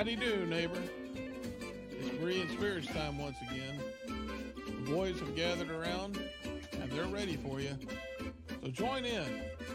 How 0.00 0.04
do 0.04 0.46
neighbor? 0.46 0.82
It's 1.90 2.08
Berean 2.16 2.50
Spirits 2.56 2.86
time 2.86 3.18
once 3.18 3.36
again. 3.50 3.78
The 4.06 4.90
boys 4.90 5.20
have 5.20 5.36
gathered 5.36 5.70
around 5.70 6.18
and 6.80 6.90
they're 6.90 7.04
ready 7.04 7.36
for 7.36 7.60
you. 7.60 7.76
So 8.62 8.70
join 8.70 9.04
in, 9.04 9.26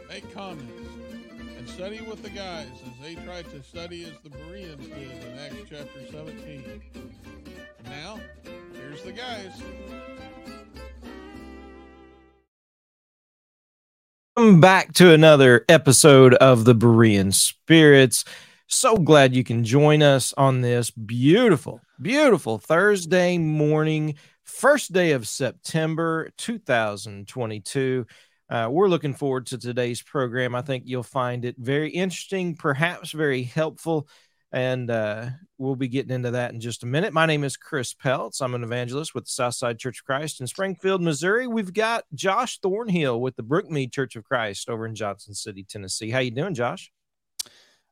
make 0.10 0.34
comments, 0.34 0.90
and 1.60 1.70
study 1.70 2.02
with 2.02 2.24
the 2.24 2.32
guys 2.32 2.66
as 2.88 3.04
they 3.04 3.14
try 3.24 3.44
to 3.44 3.62
study 3.62 4.06
as 4.06 4.14
the 4.24 4.32
Bereans 4.32 4.88
did 4.88 5.24
in 5.26 5.38
Acts 5.38 5.70
chapter 5.70 6.12
17. 6.12 6.82
And 7.78 7.88
now, 7.88 8.20
here's 8.74 9.04
the 9.04 9.12
guys. 9.12 9.62
Welcome 14.36 14.60
back 14.60 14.92
to 14.94 15.14
another 15.14 15.66
episode 15.70 16.34
of 16.34 16.66
the 16.66 16.74
Berean 16.74 17.32
Spirits. 17.32 18.26
So 18.68 18.98
glad 18.98 19.36
you 19.36 19.44
can 19.44 19.64
join 19.64 20.02
us 20.02 20.34
on 20.34 20.62
this 20.62 20.90
beautiful, 20.90 21.82
beautiful 22.02 22.58
Thursday 22.58 23.38
morning, 23.38 24.16
first 24.44 24.92
day 24.92 25.12
of 25.12 25.28
September 25.28 26.32
2022. 26.38 28.08
Uh, 28.50 28.68
we're 28.72 28.88
looking 28.88 29.14
forward 29.14 29.46
to 29.48 29.60
today's 29.60 30.02
program. 30.02 30.56
I 30.56 30.64
think 30.64 30.86
you'll 30.88 31.04
find 31.04 31.46
it 31.46 31.56
very 31.60 31.92
interesting, 31.92 32.56
perhaps 32.56 33.12
very 33.12 33.44
helpful, 33.44 34.08
and 34.52 34.90
uh, 34.90 35.28
we'll 35.60 35.76
be 35.76 35.88
getting 35.88 36.16
into 36.16 36.32
that 36.32 36.52
in 36.52 36.60
just 36.60 36.82
a 36.82 36.88
minute. 36.88 37.14
My 37.14 37.28
name 37.28 37.44
is 37.44 37.58
Chris 37.58 37.94
Peltz. 37.94 38.42
I'm 38.42 38.56
an 38.56 38.64
evangelist 38.64 39.14
with 39.14 39.26
the 39.26 39.32
Southside 39.32 39.78
Church 39.78 40.00
of 40.00 40.06
Christ 40.06 40.42
in 40.42 40.48
Springfield, 40.48 41.04
Missouri. 41.04 41.46
We've 41.46 41.74
got 41.74 42.06
Josh 42.16 42.60
Thornhill 42.62 43.22
with 43.22 43.36
the 43.36 43.44
Brookmead 43.44 43.94
Church 43.94 44.16
of 44.16 44.24
Christ 44.24 44.70
over 44.70 44.88
in 44.88 44.96
Johnson 44.96 45.36
City, 45.36 45.64
Tennessee. 45.64 46.10
How 46.10 46.18
you 46.18 46.32
doing, 46.32 46.56
Josh? 46.56 46.92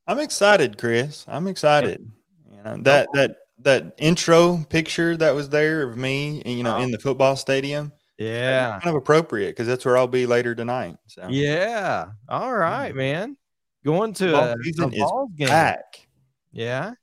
I'm 0.08 0.20
excited, 0.20 0.78
Chris. 0.78 1.26
I'm 1.28 1.48
excited. 1.48 2.10
You 2.52 2.64
know, 2.64 2.78
that 2.84 3.08
that 3.14 3.38
that 3.60 3.94
intro 3.98 4.66
picture 4.70 5.16
that 5.18 5.34
was 5.36 5.50
there 5.50 5.84
of 5.90 5.98
me, 5.98 6.42
you 6.46 6.64
know, 6.64 6.78
in 6.78 6.92
the 6.92 7.00
football 7.00 7.36
stadium. 7.36 7.92
Yeah, 8.18 8.80
kind 8.82 8.96
of 8.96 9.02
appropriate 9.02 9.50
because 9.52 9.68
that's 9.68 9.86
where 9.86 9.98
I'll 9.98 10.08
be 10.08 10.26
later 10.26 10.54
tonight. 10.56 10.98
So 11.08 11.28
yeah. 11.30 12.08
All 12.30 12.54
right, 12.54 12.94
Mhm. 12.94 12.98
man. 12.98 13.38
Going 13.86 14.14
to 14.16 14.32
Ball 14.32 14.44
a, 14.44 14.86
a 14.86 14.88
ball 15.00 15.28
game. 15.36 15.48
back. 15.48 16.08
Yeah. 16.52 16.94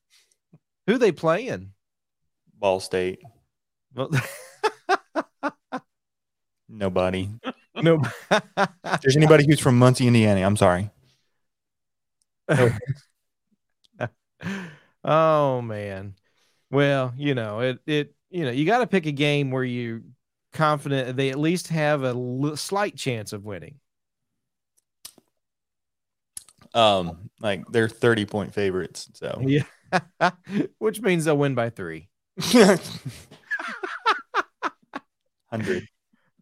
Who 0.87 0.97
they 0.99 1.13
playing? 1.13 1.73
Ball 2.59 2.81
State. 2.81 3.21
Well, 3.95 4.11
Nobody. 6.69 7.29
no. 7.83 8.01
If 8.31 9.01
there's 9.03 9.17
anybody 9.17 9.45
who's 9.47 9.61
from 9.61 9.79
Muncie, 9.79 10.07
Indiana, 10.07 10.43
I'm 10.43 10.57
sorry. 10.57 10.91
oh 15.05 15.61
man. 15.63 16.15
Well, 16.71 17.13
you 17.17 17.35
know, 17.35 17.61
it 17.61 17.79
it 17.87 18.15
you 18.31 18.45
know, 18.45 18.51
you 18.51 18.65
got 18.65 18.79
to 18.79 18.87
pick 18.87 19.07
a 19.07 19.13
game 19.13 19.51
where 19.51 19.65
you're 19.65 20.03
confident 20.53 21.17
they 21.17 21.31
at 21.31 21.39
least 21.39 21.69
have 21.69 22.03
a 22.03 22.57
slight 22.57 22.97
chance 22.97 23.33
of 23.33 23.45
winning. 23.45 23.77
Um, 26.75 27.31
like 27.41 27.67
they're 27.69 27.89
30 27.89 28.27
point 28.27 28.55
favorites. 28.55 29.09
So 29.15 29.43
Yeah. 29.47 29.65
Which 30.79 31.01
means 31.01 31.25
they'll 31.25 31.37
win 31.37 31.55
by 31.55 31.71
3. 31.71 32.09
hundred. 35.51 35.89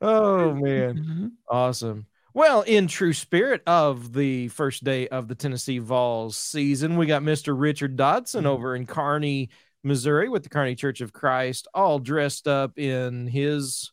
Oh 0.01 0.55
man. 0.55 1.33
Awesome. 1.49 2.07
Well, 2.39 2.63
in 2.63 2.87
true 2.87 3.15
spirit 3.15 3.63
of 3.67 4.13
the 4.13 4.47
first 4.47 4.85
day 4.85 5.09
of 5.09 5.27
the 5.27 5.35
Tennessee 5.35 5.81
Vols 5.81 6.37
season, 6.37 6.97
we 6.97 7.07
got 7.07 7.21
Mr. 7.21 7.53
Richard 7.59 7.97
Dodson 7.97 8.45
mm-hmm. 8.45 8.53
over 8.53 8.77
in 8.77 8.87
Kearney, 8.87 9.51
Missouri, 9.83 10.29
with 10.29 10.45
the 10.45 10.49
Kearney 10.49 10.77
Church 10.77 11.01
of 11.01 11.13
Christ, 11.13 11.67
all 11.75 11.99
dressed 11.99 12.47
up 12.47 12.79
in 12.79 13.27
his 13.27 13.91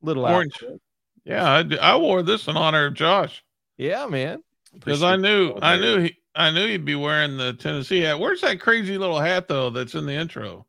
little 0.00 0.24
Orange. 0.24 0.54
outfit. 0.62 0.80
Yeah, 1.24 1.64
I 1.80 1.96
wore 1.96 2.22
this 2.22 2.46
in 2.46 2.56
honor 2.56 2.86
of 2.86 2.94
Josh 2.94 3.42
Yeah, 3.78 4.06
man. 4.06 4.44
because 4.72 5.02
I 5.02 5.16
knew 5.16 5.58
I 5.60 5.76
knew 5.76 6.02
he 6.02 6.16
I 6.36 6.52
knew 6.52 6.68
he'd 6.68 6.84
be 6.84 6.94
wearing 6.94 7.36
the 7.36 7.52
Tennessee 7.54 8.02
hat. 8.02 8.20
Where's 8.20 8.42
that 8.42 8.60
crazy 8.60 8.96
little 8.96 9.18
hat 9.18 9.48
though 9.48 9.70
that's 9.70 9.96
in 9.96 10.06
the 10.06 10.14
intro? 10.14 10.66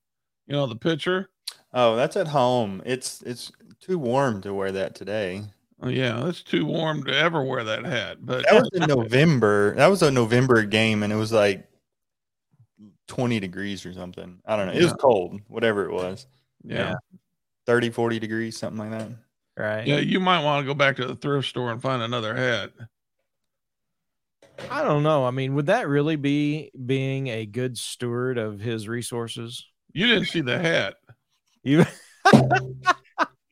You 0.48 0.54
know 0.54 0.66
the 0.66 0.76
picture. 0.76 1.30
Oh, 1.76 1.96
that's 1.96 2.18
at 2.18 2.30
home. 2.30 2.82
It's 2.88 3.22
it's 3.22 3.52
too 3.80 4.00
warm 4.00 4.42
to 4.42 4.52
wear 4.56 4.72
that 4.72 4.96
today. 4.96 5.44
Oh, 5.84 5.90
yeah, 5.90 6.28
it's 6.30 6.42
too 6.44 6.66
warm 6.66 7.04
to 7.04 7.14
ever 7.14 7.44
wear 7.44 7.66
that 7.66 7.86
hat. 7.86 8.18
But 8.22 8.46
That 8.46 8.54
was 8.54 8.70
in 8.74 8.88
November. 8.88 9.76
That 9.76 9.88
was 9.88 10.02
a 10.02 10.10
November 10.10 10.64
game, 10.64 11.04
and 11.04 11.12
it 11.12 11.18
was 11.18 11.34
like 11.34 11.68
20 13.08 13.42
degrees 13.42 13.86
or 13.86 13.92
something. 13.94 14.40
I 14.46 14.56
don't 14.56 14.68
know. 14.68 14.74
It 14.74 14.82
was 14.84 14.94
cold, 14.94 15.42
whatever 15.48 15.86
it 15.86 15.92
was. 15.92 16.26
yeah. 16.64 16.96
30, 17.66 17.90
40 17.92 18.20
degrees, 18.20 18.58
something 18.58 18.78
like 18.80 18.92
that. 18.92 19.10
Right. 19.58 19.86
Yeah, 19.86 19.98
you 20.00 20.20
might 20.20 20.44
want 20.44 20.64
to 20.64 20.68
go 20.68 20.74
back 20.74 20.96
to 20.98 21.06
the 21.06 21.16
thrift 21.16 21.50
store 21.50 21.72
and 21.72 21.82
find 21.82 22.02
another 22.02 22.34
hat. 22.36 22.72
I 24.70 24.84
don't 24.84 25.04
know. 25.04 25.26
I 25.26 25.32
mean, 25.32 25.54
would 25.56 25.66
that 25.66 25.88
really 25.88 26.16
be 26.16 26.72
being 26.86 27.28
a 27.28 27.46
good 27.46 27.78
steward 27.78 28.38
of 28.38 28.60
his 28.60 28.88
resources? 28.88 29.66
You 29.92 30.08
didn't 30.08 30.26
see 30.28 30.42
the 30.42 30.58
hat. 30.60 30.96
You 31.62 31.86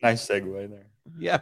Nice 0.02 0.28
segue 0.28 0.70
there. 0.70 0.88
yeah. 1.20 1.40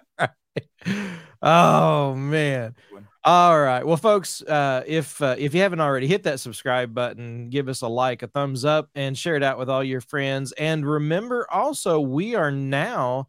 Oh 1.41 2.15
man. 2.15 2.75
All 3.23 3.59
right. 3.59 3.85
Well, 3.85 3.97
folks, 3.97 4.41
uh, 4.41 4.83
if 4.85 5.21
uh, 5.21 5.35
if 5.37 5.53
you 5.53 5.61
haven't 5.61 5.81
already, 5.81 6.07
hit 6.07 6.23
that 6.23 6.39
subscribe 6.39 6.93
button, 6.93 7.49
give 7.49 7.69
us 7.69 7.81
a 7.81 7.87
like, 7.87 8.23
a 8.23 8.27
thumbs 8.27 8.65
up, 8.65 8.89
and 8.95 9.17
share 9.17 9.35
it 9.35 9.43
out 9.43 9.57
with 9.57 9.69
all 9.69 9.83
your 9.83 10.01
friends. 10.01 10.51
And 10.53 10.85
remember, 10.85 11.47
also, 11.49 11.99
we 11.99 12.35
are 12.35 12.51
now 12.51 13.27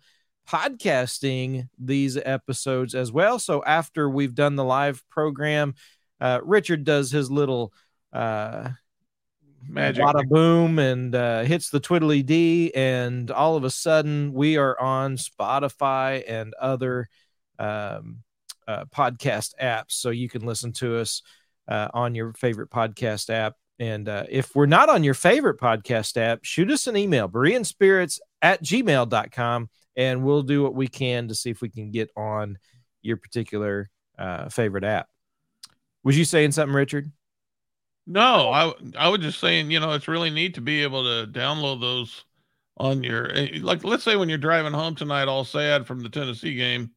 podcasting 0.48 1.68
these 1.78 2.16
episodes 2.16 2.94
as 2.94 3.12
well. 3.12 3.38
So 3.38 3.62
after 3.64 4.08
we've 4.08 4.34
done 4.34 4.56
the 4.56 4.64
live 4.64 5.02
program, 5.08 5.74
uh, 6.20 6.40
Richard 6.42 6.84
does 6.84 7.10
his 7.10 7.30
little 7.30 7.72
uh, 8.12 8.70
Magic. 9.68 10.04
bada 10.04 10.28
boom 10.28 10.78
and 10.78 11.14
uh, 11.14 11.42
hits 11.42 11.70
the 11.70 11.80
twiddly 11.80 12.24
d, 12.24 12.72
and 12.74 13.30
all 13.30 13.56
of 13.56 13.64
a 13.64 13.70
sudden 13.70 14.32
we 14.32 14.56
are 14.56 14.80
on 14.80 15.16
Spotify 15.16 16.24
and 16.26 16.54
other 16.60 17.08
um, 17.60 18.18
uh, 18.66 18.84
podcast 18.86 19.54
apps, 19.60 19.92
so 19.92 20.10
you 20.10 20.28
can 20.28 20.44
listen 20.44 20.72
to 20.72 20.98
us 20.98 21.22
uh, 21.68 21.88
on 21.94 22.14
your 22.14 22.32
favorite 22.34 22.70
podcast 22.70 23.30
app. 23.30 23.54
And 23.78 24.08
uh, 24.08 24.24
if 24.28 24.54
we're 24.54 24.66
not 24.66 24.88
on 24.88 25.04
your 25.04 25.14
favorite 25.14 25.58
podcast 25.58 26.16
app, 26.16 26.40
shoot 26.42 26.70
us 26.70 26.86
an 26.86 26.96
email, 26.96 27.28
Bereanspirits 27.28 28.18
at 28.42 28.62
gmail.com, 28.62 29.70
and 29.96 30.24
we'll 30.24 30.42
do 30.42 30.62
what 30.62 30.74
we 30.74 30.88
can 30.88 31.28
to 31.28 31.34
see 31.34 31.50
if 31.50 31.62
we 31.62 31.68
can 31.68 31.90
get 31.90 32.10
on 32.16 32.58
your 33.02 33.16
particular 33.16 33.88
uh, 34.18 34.48
favorite 34.48 34.84
app. 34.84 35.08
Was 36.04 36.18
you 36.18 36.24
saying 36.24 36.52
something, 36.52 36.74
Richard? 36.74 37.10
No, 38.06 38.50
I 38.50 38.72
I 38.98 39.08
was 39.08 39.20
just 39.20 39.40
saying, 39.40 39.70
you 39.70 39.78
know, 39.80 39.92
it's 39.92 40.08
really 40.08 40.30
neat 40.30 40.54
to 40.54 40.60
be 40.60 40.82
able 40.82 41.04
to 41.04 41.30
download 41.30 41.80
those 41.80 42.24
on 42.76 43.02
your 43.02 43.30
eh, 43.32 43.58
like 43.60 43.84
let's 43.84 44.02
say 44.02 44.16
when 44.16 44.28
you're 44.28 44.38
driving 44.38 44.72
home 44.72 44.94
tonight 44.94 45.28
all 45.28 45.44
sad 45.44 45.86
from 45.86 46.00
the 46.00 46.08
Tennessee 46.08 46.54
game, 46.54 46.90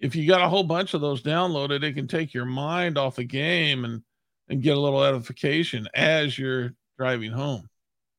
if 0.00 0.14
you 0.16 0.26
got 0.26 0.40
a 0.42 0.48
whole 0.48 0.64
bunch 0.64 0.94
of 0.94 1.00
those 1.00 1.22
downloaded, 1.22 1.82
it 1.82 1.92
can 1.94 2.06
take 2.08 2.34
your 2.34 2.44
mind 2.44 2.98
off 2.98 3.16
the 3.16 3.24
game 3.24 3.84
and 3.84 4.02
and 4.48 4.62
get 4.62 4.76
a 4.76 4.80
little 4.80 5.02
edification 5.02 5.88
as 5.94 6.38
you're 6.38 6.74
driving 6.98 7.32
home. 7.32 7.68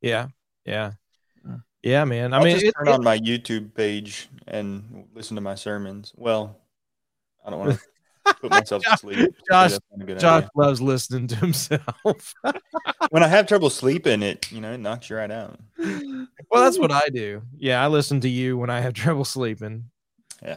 Yeah, 0.01 0.27
yeah, 0.65 0.93
Yeah. 1.45 1.57
yeah, 1.83 2.03
man. 2.05 2.33
I 2.33 2.37
I 2.37 2.39
will 2.39 2.45
mean, 2.47 2.59
just 2.59 2.73
turn 2.77 2.87
it- 2.87 2.91
on 2.93 3.03
my 3.03 3.19
YouTube 3.19 3.73
page 3.75 4.27
and 4.47 5.05
listen 5.13 5.35
to 5.35 5.41
my 5.41 5.55
sermons. 5.55 6.11
Well, 6.15 6.57
I 7.45 7.51
don't 7.51 7.59
want 7.59 7.73
to 8.25 8.33
put 8.41 8.49
myself 8.49 8.81
to 8.83 8.97
sleep. 8.97 9.35
Josh- 9.51 9.71
that's 9.71 9.79
not 9.91 10.01
a 10.03 10.05
good 10.05 10.19
Josh 10.19 10.37
idea. 10.43 10.49
loves 10.55 10.81
listening 10.81 11.27
to 11.27 11.35
himself. 11.35 12.33
When 13.11 13.21
I 13.21 13.27
have 13.27 13.45
trouble 13.45 13.69
sleeping, 13.69 14.23
it 14.23 14.51
you 14.51 14.59
know 14.61 14.73
it 14.73 14.79
knocks 14.79 15.09
you 15.11 15.15
right 15.15 15.29
out. 15.29 15.59
well, 15.77 16.63
that's 16.63 16.79
what 16.79 16.91
I 16.91 17.07
do. 17.13 17.43
Yeah, 17.55 17.83
I 17.83 17.87
listen 17.87 18.19
to 18.21 18.29
you 18.29 18.57
when 18.57 18.71
I 18.71 18.79
have 18.81 18.93
trouble 18.93 19.23
sleeping. 19.25 19.91
Yeah. 20.41 20.55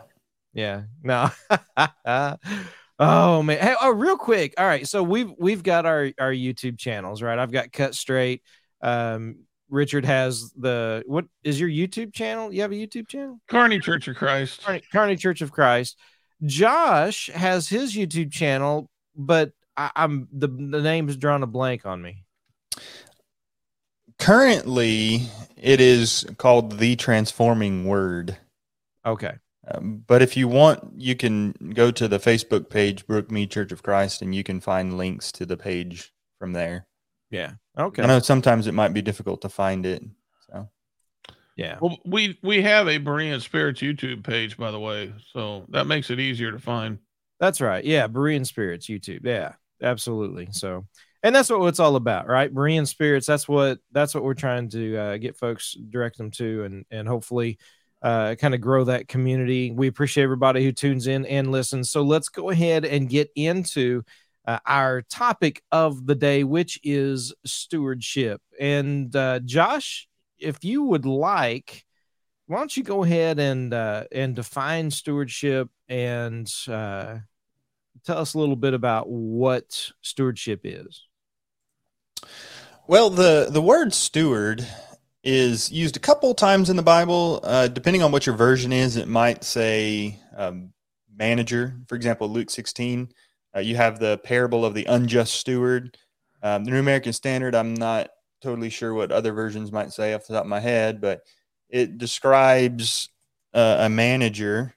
Yeah. 0.58 0.82
No. 1.04 1.30
oh 2.98 3.42
man. 3.44 3.58
Hey, 3.60 3.74
oh, 3.80 3.92
real 3.92 4.16
quick. 4.18 4.54
All 4.58 4.66
right. 4.66 4.88
So 4.88 5.04
we've 5.04 5.32
we've 5.38 5.62
got 5.62 5.86
our 5.86 6.10
our 6.18 6.32
YouTube 6.32 6.78
channels, 6.78 7.22
right? 7.22 7.38
I've 7.38 7.52
got 7.52 7.70
Cut 7.70 7.94
Straight. 7.94 8.42
Um, 8.82 9.44
Richard 9.70 10.04
has 10.04 10.50
the 10.56 11.04
what 11.06 11.26
is 11.44 11.60
your 11.60 11.68
YouTube 11.68 12.12
channel? 12.12 12.52
You 12.52 12.62
have 12.62 12.72
a 12.72 12.74
YouTube 12.74 13.06
channel? 13.06 13.38
Kearney 13.48 13.78
Church 13.78 14.08
of 14.08 14.16
Christ. 14.16 14.64
Kearney, 14.64 14.82
Kearney 14.90 15.14
Church 15.14 15.42
of 15.42 15.52
Christ. 15.52 15.96
Josh 16.44 17.30
has 17.32 17.68
his 17.68 17.94
YouTube 17.94 18.32
channel, 18.32 18.90
but 19.14 19.52
I, 19.76 19.92
I'm 19.94 20.26
the 20.32 20.48
the 20.48 20.82
name's 20.82 21.16
drawn 21.16 21.44
a 21.44 21.46
blank 21.46 21.86
on 21.86 22.02
me. 22.02 22.24
Currently, 24.18 25.22
it 25.56 25.80
is 25.80 26.26
called 26.36 26.80
the 26.80 26.96
Transforming 26.96 27.84
Word. 27.84 28.36
Okay. 29.06 29.34
Um, 29.70 30.02
but 30.06 30.22
if 30.22 30.36
you 30.36 30.48
want, 30.48 30.92
you 30.96 31.14
can 31.14 31.52
go 31.74 31.90
to 31.90 32.08
the 32.08 32.18
Facebook 32.18 32.70
page, 32.70 33.06
Brookmead 33.06 33.50
Church 33.50 33.72
of 33.72 33.82
Christ, 33.82 34.22
and 34.22 34.34
you 34.34 34.42
can 34.42 34.60
find 34.60 34.96
links 34.96 35.30
to 35.32 35.46
the 35.46 35.56
page 35.56 36.12
from 36.38 36.52
there. 36.52 36.86
Yeah. 37.30 37.52
Okay. 37.78 38.02
I 38.02 38.06
know 38.06 38.20
sometimes 38.20 38.66
it 38.66 38.72
might 38.72 38.94
be 38.94 39.02
difficult 39.02 39.42
to 39.42 39.48
find 39.48 39.84
it. 39.84 40.02
So 40.50 40.68
Yeah. 41.56 41.78
Well, 41.80 41.98
we 42.06 42.38
we 42.42 42.62
have 42.62 42.88
a 42.88 42.98
Berean 42.98 43.40
Spirits 43.40 43.80
YouTube 43.80 44.24
page, 44.24 44.56
by 44.56 44.70
the 44.70 44.80
way, 44.80 45.12
so 45.32 45.66
that 45.68 45.86
makes 45.86 46.10
it 46.10 46.20
easier 46.20 46.52
to 46.52 46.58
find. 46.58 46.98
That's 47.40 47.60
right. 47.60 47.84
Yeah, 47.84 48.08
Berean 48.08 48.46
Spirits 48.46 48.86
YouTube. 48.86 49.24
Yeah, 49.24 49.52
absolutely. 49.82 50.48
So, 50.52 50.86
and 51.22 51.34
that's 51.34 51.50
what 51.50 51.66
it's 51.66 51.80
all 51.80 51.96
about, 51.96 52.26
right? 52.26 52.52
Berean 52.52 52.86
Spirits. 52.86 53.26
That's 53.26 53.48
what 53.48 53.78
that's 53.92 54.14
what 54.14 54.24
we're 54.24 54.34
trying 54.34 54.70
to 54.70 54.96
uh, 54.96 55.16
get 55.18 55.36
folks 55.36 55.76
direct 55.90 56.16
them 56.16 56.30
to, 56.32 56.64
and 56.64 56.84
and 56.90 57.06
hopefully, 57.06 57.58
uh, 58.02 58.34
kind 58.36 58.54
of 58.54 58.60
grow 58.60 58.84
that 58.84 59.08
community. 59.08 59.70
We 59.70 59.88
appreciate 59.88 60.24
everybody 60.24 60.64
who 60.64 60.72
tunes 60.72 61.06
in 61.06 61.26
and 61.26 61.50
listens. 61.50 61.90
So 61.90 62.02
let's 62.02 62.28
go 62.28 62.50
ahead 62.50 62.84
and 62.84 63.08
get 63.08 63.30
into 63.34 64.02
uh, 64.46 64.58
our 64.64 65.02
topic 65.02 65.62
of 65.72 66.06
the 66.06 66.14
day, 66.14 66.44
which 66.44 66.80
is 66.82 67.34
stewardship. 67.44 68.40
And 68.58 69.14
uh, 69.14 69.40
Josh, 69.40 70.08
if 70.38 70.64
you 70.64 70.84
would 70.84 71.04
like, 71.04 71.84
why 72.46 72.58
don't 72.58 72.74
you 72.76 72.82
go 72.82 73.04
ahead 73.04 73.38
and 73.38 73.74
uh, 73.74 74.04
and 74.10 74.34
define 74.34 74.90
stewardship 74.90 75.68
and 75.88 76.50
uh, 76.66 77.18
tell 78.06 78.18
us 78.18 78.32
a 78.34 78.38
little 78.38 78.56
bit 78.56 78.72
about 78.72 79.08
what 79.08 79.90
stewardship 80.00 80.60
is? 80.64 81.04
Well, 82.86 83.10
the 83.10 83.48
the 83.50 83.60
word 83.60 83.92
steward 83.92 84.66
is 85.28 85.70
used 85.70 85.94
a 85.94 86.00
couple 86.00 86.32
times 86.34 86.70
in 86.70 86.76
the 86.76 86.82
Bible. 86.82 87.40
Uh, 87.42 87.68
depending 87.68 88.02
on 88.02 88.10
what 88.10 88.24
your 88.24 88.34
version 88.34 88.72
is, 88.72 88.96
it 88.96 89.08
might 89.08 89.44
say 89.44 90.18
um, 90.34 90.72
manager. 91.14 91.76
For 91.86 91.96
example, 91.96 92.30
Luke 92.30 92.48
16, 92.48 93.12
uh, 93.54 93.60
you 93.60 93.76
have 93.76 93.98
the 93.98 94.16
parable 94.24 94.64
of 94.64 94.72
the 94.72 94.86
unjust 94.86 95.34
steward. 95.34 95.98
Um, 96.42 96.64
the 96.64 96.70
New 96.70 96.78
American 96.78 97.12
Standard, 97.12 97.54
I'm 97.54 97.74
not 97.74 98.08
totally 98.40 98.70
sure 98.70 98.94
what 98.94 99.12
other 99.12 99.34
versions 99.34 99.70
might 99.70 99.92
say 99.92 100.14
off 100.14 100.26
the 100.26 100.32
top 100.32 100.44
of 100.44 100.48
my 100.48 100.60
head, 100.60 100.98
but 100.98 101.20
it 101.68 101.98
describes 101.98 103.10
uh, 103.52 103.76
a 103.80 103.88
manager 103.90 104.76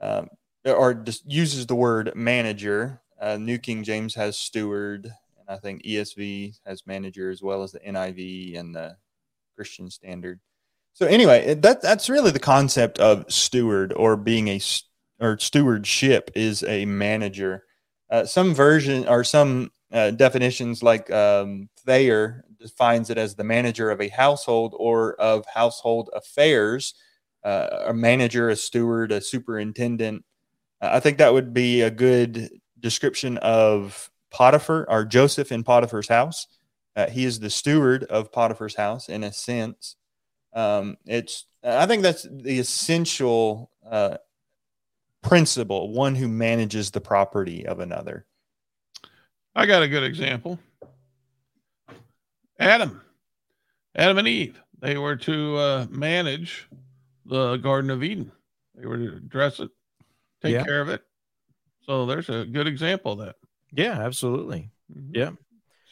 um, 0.00 0.28
or 0.64 0.94
just 0.94 1.30
uses 1.30 1.66
the 1.66 1.74
word 1.74 2.12
manager. 2.14 3.02
Uh, 3.20 3.36
New 3.36 3.58
King 3.58 3.84
James 3.84 4.14
has 4.14 4.38
steward, 4.38 5.04
and 5.04 5.46
I 5.46 5.58
think 5.58 5.82
ESV 5.82 6.58
has 6.64 6.86
manager 6.86 7.28
as 7.28 7.42
well 7.42 7.62
as 7.62 7.72
the 7.72 7.80
NIV 7.80 8.58
and 8.58 8.74
the 8.74 8.96
Christian 9.58 9.90
Standard. 9.90 10.38
So 10.92 11.06
anyway, 11.06 11.54
that 11.54 11.82
that's 11.82 12.08
really 12.08 12.30
the 12.30 12.38
concept 12.38 13.00
of 13.00 13.24
steward 13.28 13.92
or 13.92 14.16
being 14.16 14.46
a 14.46 14.60
or 15.18 15.36
stewardship 15.40 16.30
is 16.36 16.62
a 16.62 16.84
manager. 16.84 17.64
Uh, 18.08 18.24
some 18.24 18.54
version 18.54 19.08
or 19.08 19.24
some 19.24 19.72
uh, 19.92 20.12
definitions 20.12 20.80
like 20.80 21.10
um, 21.10 21.68
Thayer 21.84 22.44
defines 22.60 23.10
it 23.10 23.18
as 23.18 23.34
the 23.34 23.42
manager 23.42 23.90
of 23.90 24.00
a 24.00 24.08
household 24.08 24.74
or 24.78 25.14
of 25.20 25.44
household 25.52 26.08
affairs, 26.14 26.94
uh, 27.44 27.84
a 27.86 27.94
manager, 27.94 28.48
a 28.48 28.54
steward, 28.56 29.10
a 29.10 29.20
superintendent. 29.20 30.24
Uh, 30.80 30.90
I 30.92 31.00
think 31.00 31.18
that 31.18 31.32
would 31.32 31.52
be 31.52 31.82
a 31.82 31.90
good 31.90 32.48
description 32.78 33.38
of 33.38 34.08
Potiphar 34.30 34.86
or 34.88 35.04
Joseph 35.04 35.50
in 35.50 35.64
Potiphar's 35.64 36.08
house. 36.08 36.46
Uh, 36.98 37.08
he 37.08 37.24
is 37.24 37.38
the 37.38 37.48
steward 37.48 38.02
of 38.04 38.32
Potiphar's 38.32 38.74
house 38.74 39.08
in 39.08 39.22
a 39.22 39.32
sense. 39.32 39.94
Um, 40.52 40.96
it's 41.06 41.44
I 41.62 41.86
think 41.86 42.02
that's 42.02 42.26
the 42.28 42.58
essential 42.58 43.70
uh, 43.88 44.16
principle, 45.22 45.92
one 45.92 46.16
who 46.16 46.26
manages 46.26 46.90
the 46.90 47.00
property 47.00 47.64
of 47.68 47.78
another. 47.78 48.26
I 49.54 49.66
got 49.66 49.84
a 49.84 49.88
good 49.88 50.02
example. 50.02 50.58
Adam, 52.58 53.00
Adam 53.94 54.18
and 54.18 54.26
Eve, 54.26 54.60
they 54.80 54.98
were 54.98 55.14
to 55.14 55.56
uh, 55.56 55.86
manage 55.90 56.68
the 57.26 57.58
Garden 57.58 57.90
of 57.90 58.02
Eden. 58.02 58.32
They 58.74 58.86
were 58.86 58.96
to 58.98 59.20
dress 59.20 59.60
it, 59.60 59.70
take 60.42 60.54
Yeah. 60.54 60.64
care 60.64 60.80
of 60.80 60.88
it. 60.88 61.04
So 61.82 62.06
there's 62.06 62.28
a 62.28 62.44
good 62.44 62.66
example 62.66 63.12
of 63.12 63.18
that. 63.18 63.36
Yeah, 63.70 64.00
absolutely. 64.00 64.72
Mhm. 64.92 65.10
Yeah. 65.14 65.30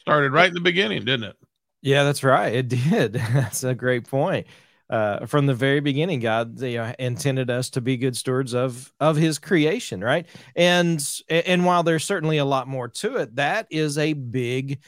Started 0.06 0.32
right 0.32 0.47
in 0.47 0.55
the 0.55 0.61
beginning, 0.61 1.05
didn't 1.05 1.25
it? 1.25 1.37
Yeah, 1.82 2.05
that's 2.05 2.23
right. 2.23 2.55
It 2.55 2.69
did. 2.69 3.12
that's 3.35 3.64
a 3.64 3.75
great 3.75 4.08
point. 4.08 4.47
Uh, 4.88 5.26
from 5.26 5.47
the 5.47 5.55
very 5.55 5.81
beginning, 5.81 6.20
God 6.20 6.62
intended 6.62 7.50
us 7.50 7.70
to 7.70 7.81
be 7.81 7.97
good 7.97 8.17
stewards 8.17 8.55
of 8.55 8.93
of 9.00 9.17
His 9.17 9.41
creation, 9.41 10.00
right? 10.00 10.26
And 10.55 11.05
and 11.29 11.64
while 11.64 11.82
there's 11.82 12.05
certainly 12.05 12.38
a 12.38 12.44
lot 12.44 12.69
more 12.69 12.87
to 12.87 13.17
it, 13.17 13.35
that 13.35 13.67
is 13.69 13.99
a 13.99 14.12
big, 14.12 14.79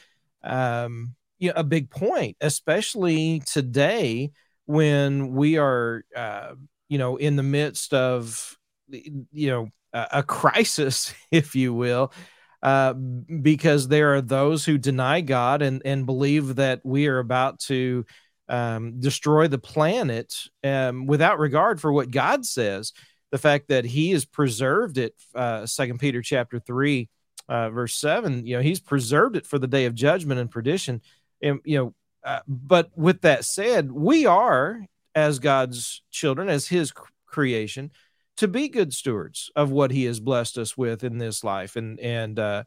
um, 0.41 1.15
you 1.37 1.49
know, 1.49 1.55
a 1.57 1.65
big 1.65 1.89
point, 1.89 2.37
especially 2.39 3.41
today 3.41 4.31
when 4.67 5.31
we 5.31 5.57
are, 5.57 6.05
uh, 6.15 6.53
you 6.87 6.97
know, 6.97 7.17
in 7.17 7.35
the 7.35 7.43
midst 7.43 7.93
of, 7.93 8.57
you 8.87 9.49
know, 9.49 9.67
a 9.91 10.23
crisis, 10.23 11.13
if 11.31 11.55
you 11.55 11.73
will, 11.73 12.13
uh, 12.61 12.93
because 12.93 13.87
there 13.87 14.15
are 14.15 14.21
those 14.21 14.65
who 14.65 14.77
deny 14.77 15.21
God 15.21 15.61
and 15.61 15.81
and 15.85 16.05
believe 16.05 16.55
that 16.55 16.81
we 16.83 17.07
are 17.07 17.19
about 17.19 17.59
to 17.61 18.05
um, 18.49 18.99
destroy 18.99 19.47
the 19.47 19.57
planet 19.57 20.35
um, 20.63 21.05
without 21.05 21.39
regard 21.39 21.79
for 21.79 21.93
what 21.93 22.11
God 22.11 22.45
says. 22.45 22.93
The 23.31 23.37
fact 23.37 23.67
that 23.69 23.85
He 23.85 24.11
has 24.11 24.25
preserved 24.25 24.97
it, 24.97 25.13
uh, 25.35 25.65
Second 25.65 25.99
Peter 25.99 26.21
chapter 26.21 26.59
three, 26.59 27.09
uh, 27.47 27.69
verse 27.69 27.95
seven. 27.95 28.45
You 28.45 28.57
know, 28.57 28.61
He's 28.61 28.79
preserved 28.79 29.35
it 29.35 29.45
for 29.45 29.59
the 29.59 29.67
day 29.67 29.85
of 29.85 29.93
judgment 29.93 30.39
and 30.39 30.49
perdition. 30.49 31.01
And 31.41 31.59
you 31.63 31.77
know, 31.77 31.93
uh, 32.23 32.39
but 32.47 32.89
with 32.97 33.21
that 33.21 33.45
said, 33.45 33.91
we 33.91 34.25
are 34.25 34.85
as 35.15 35.39
God's 35.39 36.01
children, 36.11 36.49
as 36.49 36.67
His 36.67 36.91
creation, 37.25 37.91
to 38.39 38.47
be 38.47 38.69
good 38.69 38.93
stewards 38.93 39.51
of 39.55 39.71
what 39.71 39.91
He 39.91 40.05
has 40.05 40.19
blessed 40.19 40.57
us 40.57 40.77
with 40.77 41.03
in 41.03 41.17
this 41.17 41.43
life, 41.43 41.75
and 41.75 41.99
and 41.99 42.37
uh, 42.39 42.63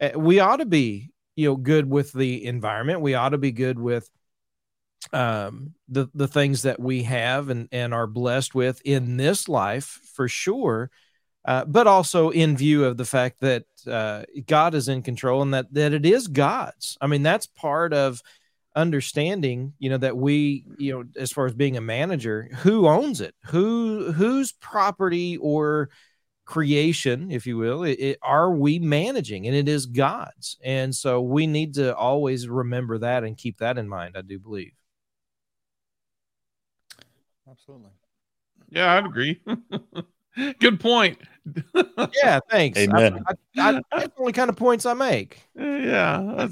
eh, 0.00 0.16
we 0.16 0.40
ought 0.40 0.56
to 0.56 0.66
be 0.66 1.10
you 1.36 1.48
know 1.48 1.56
good 1.56 1.88
with 1.88 2.12
the 2.12 2.44
environment. 2.44 3.00
We 3.00 3.14
ought 3.14 3.30
to 3.30 3.38
be 3.38 3.52
good 3.52 3.78
with 3.78 4.08
um 5.12 5.74
the 5.88 6.08
the 6.12 6.26
things 6.26 6.62
that 6.62 6.80
we 6.80 7.04
have 7.04 7.50
and 7.50 7.68
and 7.70 7.94
are 7.94 8.08
blessed 8.08 8.54
with 8.54 8.82
in 8.84 9.16
this 9.16 9.48
life 9.48 10.00
for 10.12 10.26
sure 10.26 10.90
uh, 11.48 11.64
but 11.64 11.86
also 11.86 12.28
in 12.28 12.58
view 12.58 12.84
of 12.84 12.98
the 12.98 13.06
fact 13.06 13.40
that 13.40 13.64
uh, 13.86 14.22
God 14.46 14.74
is 14.74 14.88
in 14.88 15.02
control 15.02 15.40
and 15.40 15.54
that 15.54 15.72
that 15.72 15.94
it 15.94 16.04
is 16.04 16.28
God's. 16.28 16.98
I 17.00 17.06
mean, 17.06 17.22
that's 17.22 17.46
part 17.46 17.94
of 17.94 18.22
understanding. 18.78 19.74
You 19.78 19.90
know 19.90 19.98
that 19.98 20.16
we, 20.16 20.64
you 20.78 20.92
know, 20.92 21.04
as 21.20 21.32
far 21.32 21.46
as 21.46 21.54
being 21.54 21.76
a 21.76 21.80
manager, 21.82 22.48
who 22.58 22.86
owns 22.86 23.20
it, 23.20 23.34
who 23.46 24.12
whose 24.12 24.52
property 24.52 25.36
or 25.36 25.90
creation, 26.46 27.30
if 27.30 27.46
you 27.46 27.58
will, 27.58 27.82
it, 27.82 27.98
it- 28.00 28.18
are 28.22 28.50
we 28.50 28.78
managing, 28.78 29.46
and 29.46 29.54
it 29.54 29.68
is 29.68 29.84
God's. 29.86 30.56
And 30.64 30.94
so 30.94 31.20
we 31.20 31.46
need 31.46 31.74
to 31.74 31.94
always 31.94 32.48
remember 32.48 32.98
that 32.98 33.24
and 33.24 33.36
keep 33.36 33.58
that 33.58 33.76
in 33.76 33.88
mind. 33.88 34.16
I 34.16 34.22
do 34.22 34.38
believe. 34.38 34.72
Absolutely. 37.50 37.90
Yeah, 38.70 38.94
I'd 38.94 39.06
agree. 39.06 39.40
good 40.60 40.80
point. 40.80 41.18
Yeah, 42.22 42.40
thanks. 42.50 42.78
I- 42.78 42.82
Amen. 42.82 43.24
I, 43.26 43.32
I, 43.58 43.72
that's 43.92 44.14
the 44.14 44.20
only 44.20 44.32
kind 44.32 44.50
of 44.50 44.56
points 44.56 44.86
I 44.86 44.94
make. 44.94 45.42
yeah. 45.54 46.48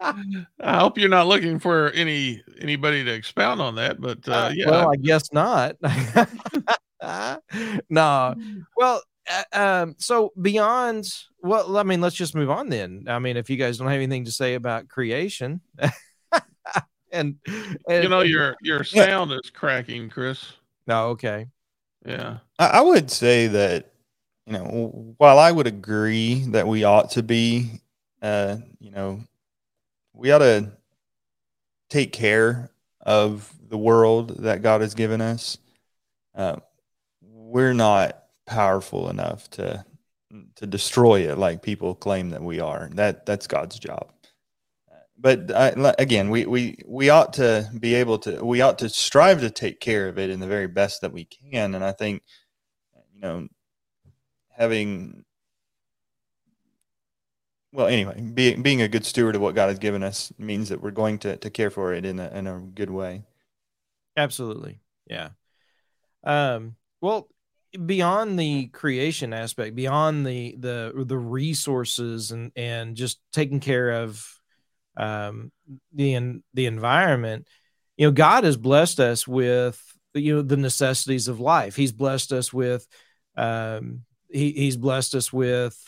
That's- 0.00 0.24
I 0.60 0.78
hope 0.78 0.98
you're 0.98 1.08
not 1.08 1.26
looking 1.26 1.58
for 1.58 1.90
any 1.90 2.42
anybody 2.60 3.04
to 3.04 3.12
expound 3.12 3.60
on 3.60 3.74
that, 3.76 4.00
but 4.00 4.26
uh, 4.28 4.32
Uh, 4.32 4.52
yeah. 4.54 4.70
Well, 4.70 4.92
I 4.92 4.96
guess 4.96 5.32
not. 5.32 5.76
no. 7.90 8.34
Well, 8.76 9.02
uh, 9.30 9.42
um, 9.52 9.94
so 9.98 10.32
beyond, 10.40 11.06
well, 11.42 11.76
I 11.76 11.82
mean, 11.82 12.00
let's 12.00 12.16
just 12.16 12.34
move 12.34 12.50
on 12.50 12.68
then. 12.68 13.04
I 13.08 13.18
mean, 13.18 13.36
if 13.36 13.50
you 13.50 13.56
guys 13.56 13.78
don't 13.78 13.88
have 13.88 13.96
anything 13.96 14.24
to 14.24 14.32
say 14.32 14.54
about 14.54 14.88
creation, 14.88 15.60
and, 17.12 17.36
and 17.88 18.02
you 18.02 18.08
know 18.08 18.20
your 18.22 18.56
your 18.62 18.84
sound 18.84 19.32
is 19.32 19.50
cracking, 19.52 20.08
Chris. 20.08 20.52
no, 20.86 21.08
okay, 21.10 21.46
Yeah. 22.04 22.38
I, 22.58 22.66
I 22.66 22.80
would 22.80 23.10
say 23.10 23.46
that, 23.48 23.92
you 24.46 24.54
know, 24.54 25.14
while 25.18 25.38
I 25.38 25.52
would 25.52 25.66
agree 25.66 26.44
that 26.48 26.66
we 26.66 26.84
ought 26.84 27.10
to 27.12 27.22
be, 27.22 27.70
uh, 28.22 28.56
you 28.80 28.90
know, 28.90 29.20
we 30.20 30.30
ought 30.32 30.38
to 30.38 30.70
take 31.88 32.12
care 32.12 32.70
of 33.00 33.50
the 33.70 33.78
world 33.78 34.42
that 34.42 34.60
God 34.60 34.82
has 34.82 34.94
given 34.94 35.22
us. 35.22 35.56
Uh, 36.34 36.56
we're 37.22 37.72
not 37.72 38.24
powerful 38.46 39.08
enough 39.08 39.48
to 39.50 39.84
to 40.54 40.66
destroy 40.66 41.28
it 41.28 41.38
like 41.38 41.60
people 41.60 41.94
claim 41.94 42.30
that 42.30 42.42
we 42.42 42.60
are. 42.60 42.90
That 42.92 43.24
that's 43.24 43.46
God's 43.46 43.78
job. 43.78 44.12
But 45.18 45.50
I, 45.54 45.94
again, 45.98 46.28
we, 46.30 46.46
we 46.46 46.78
we 46.86 47.08
ought 47.08 47.32
to 47.34 47.70
be 47.78 47.94
able 47.94 48.18
to 48.18 48.44
we 48.44 48.60
ought 48.60 48.78
to 48.80 48.90
strive 48.90 49.40
to 49.40 49.50
take 49.50 49.80
care 49.80 50.06
of 50.06 50.18
it 50.18 50.28
in 50.28 50.38
the 50.38 50.46
very 50.46 50.68
best 50.68 51.00
that 51.00 51.12
we 51.12 51.24
can. 51.24 51.74
And 51.74 51.82
I 51.82 51.92
think 51.92 52.22
you 53.14 53.20
know 53.20 53.48
having 54.50 55.24
well, 57.72 57.86
anyway, 57.86 58.20
being 58.20 58.62
being 58.62 58.82
a 58.82 58.88
good 58.88 59.06
steward 59.06 59.36
of 59.36 59.42
what 59.42 59.54
God 59.54 59.68
has 59.68 59.78
given 59.78 60.02
us 60.02 60.32
means 60.38 60.68
that 60.70 60.82
we're 60.82 60.90
going 60.90 61.18
to 61.20 61.36
to 61.36 61.50
care 61.50 61.70
for 61.70 61.92
it 61.94 62.04
in 62.04 62.18
a 62.18 62.28
in 62.30 62.46
a 62.46 62.58
good 62.58 62.90
way. 62.90 63.22
Absolutely, 64.16 64.80
yeah. 65.06 65.30
Um, 66.24 66.76
well, 67.00 67.28
beyond 67.86 68.38
the 68.38 68.66
creation 68.68 69.32
aspect, 69.32 69.76
beyond 69.76 70.26
the 70.26 70.56
the 70.58 70.92
the 71.06 71.18
resources 71.18 72.32
and 72.32 72.50
and 72.56 72.96
just 72.96 73.20
taking 73.32 73.60
care 73.60 73.90
of 74.02 74.26
um, 74.96 75.52
the 75.92 76.40
the 76.54 76.66
environment, 76.66 77.46
you 77.96 78.06
know, 78.06 78.12
God 78.12 78.44
has 78.44 78.56
blessed 78.56 78.98
us 78.98 79.28
with 79.28 79.80
you 80.14 80.36
know 80.36 80.42
the 80.42 80.56
necessities 80.56 81.28
of 81.28 81.38
life. 81.38 81.76
He's 81.76 81.92
blessed 81.92 82.32
us 82.32 82.52
with 82.52 82.86
um, 83.36 84.02
he, 84.28 84.50
he's 84.52 84.76
blessed 84.76 85.14
us 85.14 85.32
with 85.32 85.78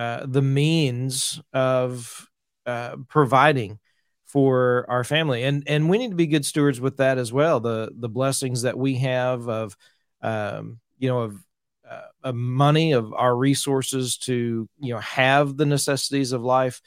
uh, 0.00 0.24
the 0.26 0.40
means 0.40 1.42
of 1.52 2.26
uh, 2.64 2.96
providing 3.06 3.78
for 4.24 4.86
our 4.88 5.04
family. 5.04 5.44
And 5.44 5.62
and 5.66 5.90
we 5.90 5.98
need 5.98 6.08
to 6.08 6.16
be 6.16 6.26
good 6.26 6.46
stewards 6.46 6.80
with 6.80 6.96
that 6.96 7.18
as 7.18 7.34
well. 7.34 7.60
The 7.60 7.92
the 7.94 8.08
blessings 8.08 8.62
that 8.62 8.78
we 8.78 8.96
have 8.96 9.46
of 9.46 9.76
um, 10.22 10.80
you 10.98 11.10
know 11.10 11.20
of, 11.20 11.44
uh, 11.88 12.00
of 12.24 12.34
money 12.34 12.92
of 12.92 13.12
our 13.12 13.36
resources 13.36 14.16
to 14.20 14.66
you 14.78 14.94
know 14.94 15.00
have 15.00 15.58
the 15.58 15.66
necessities 15.66 16.32
of 16.32 16.42
life. 16.42 16.80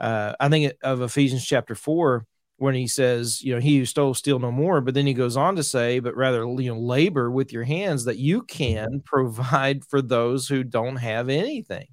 Uh, 0.00 0.34
i 0.40 0.48
think 0.48 0.72
of 0.82 1.02
ephesians 1.02 1.44
chapter 1.44 1.74
4 1.74 2.24
when 2.56 2.74
he 2.74 2.86
says 2.86 3.42
you 3.42 3.54
know 3.54 3.60
he 3.60 3.78
who 3.78 3.84
stole 3.84 4.14
steal 4.14 4.38
no 4.38 4.50
more 4.50 4.80
but 4.80 4.94
then 4.94 5.06
he 5.06 5.12
goes 5.12 5.36
on 5.36 5.56
to 5.56 5.62
say 5.62 5.98
but 6.00 6.16
rather 6.16 6.44
you 6.58 6.74
know 6.74 6.80
labor 6.80 7.30
with 7.30 7.52
your 7.52 7.64
hands 7.64 8.06
that 8.06 8.16
you 8.16 8.42
can 8.42 9.02
provide 9.04 9.84
for 9.84 10.00
those 10.00 10.48
who 10.48 10.64
don't 10.64 10.96
have 10.96 11.28
anything 11.28 11.86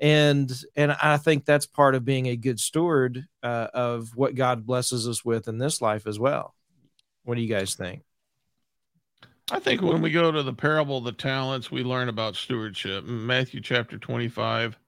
and 0.00 0.50
and 0.76 0.92
i 1.02 1.16
think 1.16 1.44
that's 1.44 1.66
part 1.66 1.94
of 1.94 2.04
being 2.04 2.26
a 2.26 2.36
good 2.36 2.58
steward 2.58 3.26
uh, 3.42 3.68
of 3.74 4.16
what 4.16 4.34
god 4.34 4.66
blesses 4.66 5.06
us 5.06 5.24
with 5.24 5.46
in 5.46 5.58
this 5.58 5.80
life 5.80 6.06
as 6.06 6.18
well. 6.18 6.54
What 7.24 7.34
do 7.34 7.42
you 7.42 7.54
guys 7.54 7.74
think? 7.74 8.02
I 9.52 9.58
think 9.58 9.82
when 9.82 10.00
we 10.00 10.10
go 10.10 10.30
to 10.30 10.42
the 10.42 10.52
parable 10.52 10.98
of 10.98 11.04
the 11.04 11.12
talents 11.12 11.70
we 11.70 11.82
learn 11.82 12.08
about 12.08 12.36
stewardship. 12.36 13.04
Matthew 13.04 13.60
chapter 13.60 13.98
25 13.98 14.78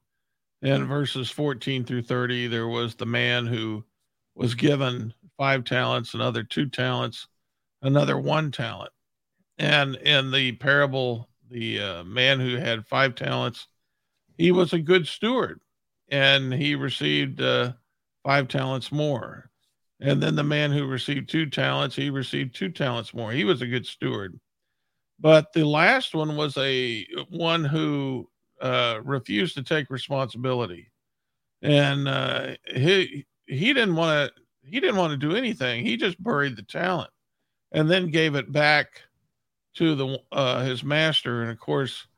and 0.63 0.87
verses 0.87 1.31
14 1.31 1.85
through 1.85 2.03
30 2.03 2.47
there 2.47 2.69
was 2.69 2.95
the 2.95 3.07
man 3.07 3.47
who 3.47 3.85
was 4.35 4.55
given 4.55 5.13
five 5.37 5.65
talents 5.65 6.15
another 6.15 6.45
two 6.45 6.69
talents 6.69 7.27
another 7.83 8.19
one 8.19 8.53
talent. 8.53 8.93
And 9.59 9.97
in 9.97 10.31
the 10.31 10.53
parable 10.53 11.29
the 11.51 11.81
uh, 11.81 12.05
man 12.05 12.41
who 12.41 12.57
had 12.57 12.87
five 12.87 13.15
talents 13.15 13.67
he 14.43 14.51
was 14.51 14.73
a 14.73 14.79
good 14.81 15.07
steward 15.07 15.61
and 16.09 16.53
he 16.53 16.75
received 16.75 17.41
uh, 17.41 17.73
five 18.25 18.49
talents 18.49 18.91
more. 18.91 19.49
And 20.01 20.21
then 20.21 20.35
the 20.35 20.43
man 20.43 20.73
who 20.73 20.85
received 20.85 21.29
two 21.29 21.47
talents, 21.47 21.95
he 21.95 22.11
received 22.11 22.53
two 22.53 22.69
talents 22.69 23.15
more. 23.15 23.31
He 23.31 23.45
was 23.45 23.63
a 23.63 23.69
good 23.69 23.87
steward. 23.87 24.41
But 25.21 25.53
the 25.53 25.65
last 25.65 26.13
one 26.13 26.37
was 26.37 26.57
a 26.57 27.07
one 27.29 27.63
who 27.63 28.29
uh, 28.61 28.99
refused 29.05 29.55
to 29.55 29.63
take 29.63 29.89
responsibility, 29.91 30.91
and 31.63 32.09
uh, 32.09 32.57
he 32.75 33.25
he 33.47 33.73
didn't 33.73 33.95
want 33.95 34.35
to 34.35 34.69
he 34.69 34.81
didn't 34.81 34.97
want 34.97 35.13
to 35.13 35.29
do 35.29 35.37
anything. 35.37 35.87
He 35.87 35.97
just 35.97 36.21
buried 36.21 36.57
the 36.57 36.63
talent, 36.63 37.11
and 37.71 37.89
then 37.89 38.11
gave 38.11 38.35
it 38.35 38.51
back 38.51 39.03
to 39.77 39.95
the 39.95 40.19
uh, 40.33 40.65
his 40.65 40.83
master. 40.83 41.43
And 41.43 41.53
of 41.53 41.61
course, 41.61 42.09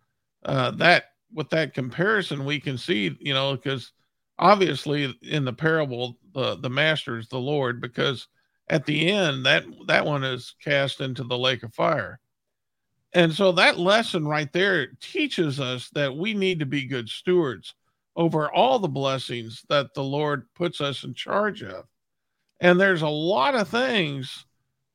uh, 0.47 0.71
that 0.71 1.11
with 1.34 1.50
that 1.50 1.74
comparison, 1.74 2.44
we 2.44 2.60
can 2.60 2.78
see, 2.78 3.16
you 3.20 3.34
know, 3.34 3.56
because 3.56 3.92
obviously 4.38 5.18
in 5.22 5.44
the 5.44 5.52
parable, 5.52 6.18
the 6.34 6.56
the 6.56 6.70
master 6.70 7.18
is 7.18 7.28
the 7.28 7.38
Lord, 7.38 7.80
because 7.80 8.28
at 8.68 8.86
the 8.86 9.10
end 9.10 9.44
that 9.46 9.64
that 9.86 10.06
one 10.06 10.24
is 10.24 10.54
cast 10.62 11.00
into 11.00 11.24
the 11.24 11.38
lake 11.38 11.62
of 11.62 11.74
fire. 11.74 12.20
And 13.12 13.32
so 13.32 13.52
that 13.52 13.78
lesson 13.78 14.26
right 14.26 14.52
there 14.52 14.88
teaches 15.00 15.60
us 15.60 15.88
that 15.90 16.16
we 16.16 16.34
need 16.34 16.58
to 16.60 16.66
be 16.66 16.84
good 16.86 17.08
stewards 17.08 17.74
over 18.16 18.52
all 18.52 18.78
the 18.78 18.88
blessings 18.88 19.64
that 19.68 19.94
the 19.94 20.02
Lord 20.02 20.46
puts 20.54 20.80
us 20.80 21.04
in 21.04 21.14
charge 21.14 21.62
of. 21.62 21.84
And 22.60 22.80
there's 22.80 23.02
a 23.02 23.08
lot 23.08 23.54
of 23.54 23.68
things 23.68 24.46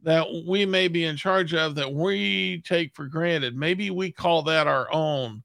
that 0.03 0.25
we 0.47 0.65
may 0.65 0.87
be 0.87 1.05
in 1.05 1.17
charge 1.17 1.53
of 1.53 1.75
that 1.75 1.93
we 1.93 2.61
take 2.65 2.95
for 2.95 3.05
granted. 3.05 3.55
Maybe 3.55 3.89
we 3.89 4.11
call 4.11 4.43
that 4.43 4.67
our 4.67 4.91
own. 4.91 5.43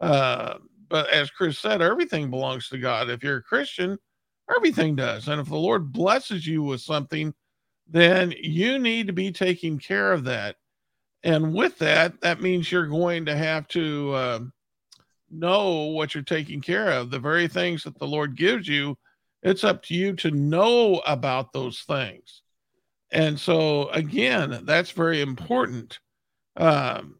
Uh, 0.00 0.54
but 0.88 1.08
as 1.10 1.30
Chris 1.30 1.58
said, 1.58 1.82
everything 1.82 2.30
belongs 2.30 2.68
to 2.68 2.78
God. 2.78 3.10
If 3.10 3.22
you're 3.22 3.38
a 3.38 3.42
Christian, 3.42 3.98
everything 4.54 4.96
does. 4.96 5.28
And 5.28 5.40
if 5.40 5.48
the 5.48 5.56
Lord 5.56 5.92
blesses 5.92 6.46
you 6.46 6.62
with 6.62 6.80
something, 6.80 7.34
then 7.88 8.32
you 8.38 8.78
need 8.78 9.06
to 9.06 9.12
be 9.12 9.32
taking 9.32 9.78
care 9.78 10.12
of 10.12 10.24
that. 10.24 10.56
And 11.22 11.54
with 11.54 11.78
that, 11.78 12.20
that 12.20 12.40
means 12.40 12.70
you're 12.70 12.86
going 12.86 13.26
to 13.26 13.36
have 13.36 13.66
to 13.68 14.12
uh, 14.12 14.40
know 15.30 15.86
what 15.86 16.14
you're 16.14 16.22
taking 16.22 16.60
care 16.60 16.90
of. 16.90 17.10
The 17.10 17.18
very 17.18 17.48
things 17.48 17.82
that 17.84 17.98
the 17.98 18.06
Lord 18.06 18.36
gives 18.36 18.68
you, 18.68 18.98
it's 19.42 19.64
up 19.64 19.82
to 19.84 19.94
you 19.94 20.14
to 20.16 20.30
know 20.30 21.02
about 21.06 21.52
those 21.52 21.80
things. 21.80 22.42
And 23.10 23.38
so, 23.38 23.88
again, 23.90 24.62
that's 24.64 24.90
very 24.90 25.20
important. 25.20 25.98
Um, 26.56 27.16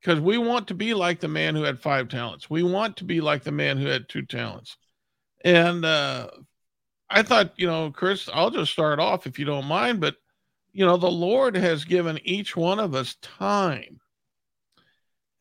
because 0.00 0.20
we 0.20 0.38
want 0.38 0.68
to 0.68 0.74
be 0.74 0.94
like 0.94 1.20
the 1.20 1.28
man 1.28 1.54
who 1.54 1.62
had 1.62 1.80
five 1.80 2.08
talents. 2.08 2.48
We 2.48 2.62
want 2.62 2.96
to 2.98 3.04
be 3.04 3.20
like 3.20 3.42
the 3.42 3.52
man 3.52 3.78
who 3.78 3.86
had 3.86 4.08
two 4.08 4.22
talents. 4.22 4.76
And 5.44 5.84
uh, 5.84 6.28
I 7.10 7.22
thought, 7.22 7.52
you 7.56 7.66
know, 7.66 7.90
Chris, 7.90 8.28
I'll 8.32 8.50
just 8.50 8.72
start 8.72 9.00
off 9.00 9.26
if 9.26 9.38
you 9.38 9.44
don't 9.44 9.66
mind, 9.66 10.00
but 10.00 10.16
you 10.72 10.84
know, 10.84 10.96
the 10.96 11.10
Lord 11.10 11.56
has 11.56 11.84
given 11.84 12.20
each 12.22 12.56
one 12.56 12.78
of 12.78 12.94
us 12.94 13.16
time. 13.22 14.00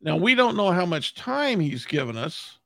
Now, 0.01 0.17
we 0.17 0.35
don't 0.35 0.57
know 0.57 0.71
how 0.71 0.85
much 0.85 1.15
time 1.15 1.59
He's 1.59 1.85
given 1.85 2.17
us, 2.17 2.57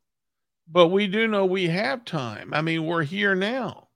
but 0.70 0.88
we 0.88 1.08
do 1.08 1.28
know 1.28 1.46
we 1.46 1.68
have 1.68 2.06
time. 2.06 2.54
I 2.54 2.62
mean, 2.62 2.86
we're 2.86 3.04
here 3.04 3.36
now. 3.36 3.88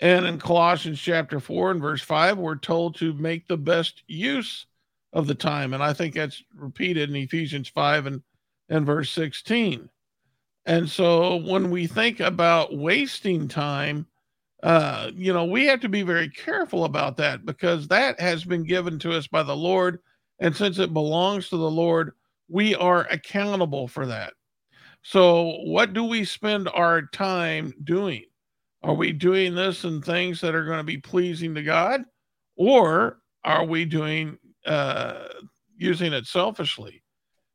And 0.00 0.26
in 0.26 0.38
Colossians 0.38 1.00
chapter 1.00 1.38
4 1.38 1.72
and 1.72 1.80
verse 1.80 2.02
5, 2.02 2.38
we're 2.38 2.56
told 2.56 2.96
to 2.96 3.12
make 3.14 3.46
the 3.46 3.56
best 3.56 4.02
use 4.06 4.66
of 5.12 5.26
the 5.26 5.34
time. 5.34 5.74
And 5.74 5.82
I 5.82 5.92
think 5.92 6.14
that's 6.14 6.42
repeated 6.54 7.10
in 7.10 7.16
Ephesians 7.16 7.68
5 7.68 8.06
and, 8.06 8.22
and 8.68 8.86
verse 8.86 9.10
16. 9.10 9.88
And 10.64 10.88
so 10.88 11.36
when 11.36 11.70
we 11.70 11.86
think 11.86 12.20
about 12.20 12.76
wasting 12.76 13.48
time, 13.48 14.06
uh, 14.62 15.10
you 15.14 15.32
know, 15.32 15.44
we 15.44 15.66
have 15.66 15.80
to 15.80 15.88
be 15.88 16.02
very 16.02 16.28
careful 16.28 16.84
about 16.84 17.16
that 17.16 17.44
because 17.44 17.88
that 17.88 18.20
has 18.20 18.44
been 18.44 18.62
given 18.62 18.98
to 19.00 19.12
us 19.12 19.26
by 19.26 19.42
the 19.42 19.56
Lord. 19.56 19.98
And 20.38 20.54
since 20.54 20.78
it 20.78 20.94
belongs 20.94 21.48
to 21.48 21.56
the 21.56 21.70
Lord, 21.70 22.12
we 22.48 22.74
are 22.76 23.06
accountable 23.10 23.88
for 23.88 24.06
that. 24.06 24.34
So, 25.02 25.56
what 25.64 25.94
do 25.94 26.04
we 26.04 26.24
spend 26.24 26.68
our 26.68 27.02
time 27.02 27.74
doing? 27.82 28.24
Are 28.84 28.94
we 28.94 29.12
doing 29.12 29.54
this 29.54 29.84
in 29.84 30.00
things 30.00 30.40
that 30.40 30.54
are 30.54 30.64
going 30.64 30.78
to 30.78 30.84
be 30.84 30.98
pleasing 30.98 31.54
to 31.56 31.62
God? 31.62 32.04
Or 32.56 33.18
are 33.44 33.64
we 33.64 33.84
doing 33.84 34.38
uh, 34.66 35.28
using 35.76 36.12
it 36.12 36.26
selfishly. 36.26 37.02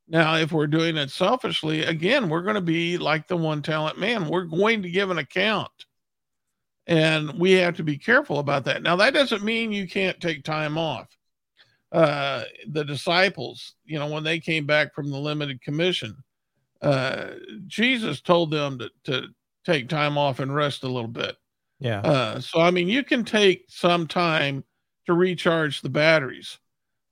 Now, 0.07 0.35
if 0.35 0.51
we're 0.51 0.67
doing 0.67 0.95
it 0.95 1.11
selfishly, 1.11 1.83
again, 1.83 2.29
we're 2.29 2.41
going 2.41 2.55
to 2.55 2.61
be 2.61 2.97
like 2.97 3.27
the 3.27 3.35
one 3.35 3.61
talent 3.61 3.99
man. 3.99 4.29
We're 4.29 4.45
going 4.45 4.81
to 4.83 4.89
give 4.89 5.11
an 5.11 5.17
account. 5.17 5.71
And 6.85 7.37
we 7.37 7.51
have 7.53 7.75
to 7.77 7.83
be 7.83 7.97
careful 7.97 8.39
about 8.39 8.63
that. 8.65 8.81
Now, 8.81 8.95
that 8.95 9.13
doesn't 9.13 9.43
mean 9.43 9.73
you 9.73 9.87
can't 9.87 10.19
take 10.21 10.43
time 10.43 10.77
off. 10.77 11.07
Uh, 11.91 12.43
the 12.69 12.85
disciples, 12.85 13.75
you 13.85 13.99
know, 13.99 14.07
when 14.07 14.23
they 14.23 14.39
came 14.39 14.65
back 14.65 14.95
from 14.95 15.09
the 15.09 15.17
limited 15.17 15.61
commission, 15.61 16.15
uh, 16.81 17.31
Jesus 17.65 18.21
told 18.21 18.51
them 18.51 18.79
to, 18.79 18.89
to 19.05 19.27
take 19.65 19.89
time 19.89 20.17
off 20.17 20.39
and 20.39 20.55
rest 20.55 20.83
a 20.83 20.87
little 20.87 21.09
bit. 21.09 21.35
Yeah. 21.79 21.99
Uh, 21.99 22.39
so, 22.39 22.61
I 22.61 22.71
mean, 22.71 22.87
you 22.87 23.03
can 23.03 23.25
take 23.25 23.65
some 23.67 24.07
time 24.07 24.63
to 25.07 25.13
recharge 25.13 25.81
the 25.81 25.89
batteries. 25.89 26.57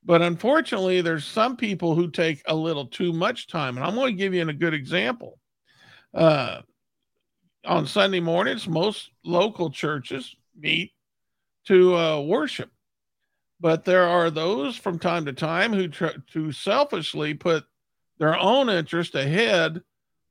But 0.06 0.22
unfortunately, 0.22 1.02
there's 1.02 1.26
some 1.26 1.58
people 1.58 1.96
who 1.96 2.12
take 2.12 2.44
a 2.46 2.56
little 2.56 2.86
too 2.86 3.12
much 3.12 3.48
time. 3.48 3.76
And 3.76 3.86
I'm 3.86 3.96
going 3.96 4.14
to 4.14 4.18
give 4.18 4.34
you 4.34 4.48
a 4.48 4.54
good 4.54 4.74
example. 4.74 5.40
Uh, 6.14 6.62
on 7.66 7.88
Sunday 7.88 8.20
mornings, 8.20 8.68
most 8.68 9.10
local 9.24 9.72
churches 9.72 10.36
meet 10.56 10.92
to 11.66 11.96
uh, 11.96 12.22
worship. 12.22 12.70
But 13.60 13.84
there 13.84 14.04
are 14.04 14.30
those 14.30 14.78
from 14.78 15.00
time 15.00 15.26
to 15.26 15.34
time 15.34 15.74
who 15.74 15.88
to 15.88 16.52
selfishly 16.52 17.34
put 17.34 17.66
their 18.20 18.38
own 18.38 18.70
interest 18.70 19.16
ahead 19.16 19.82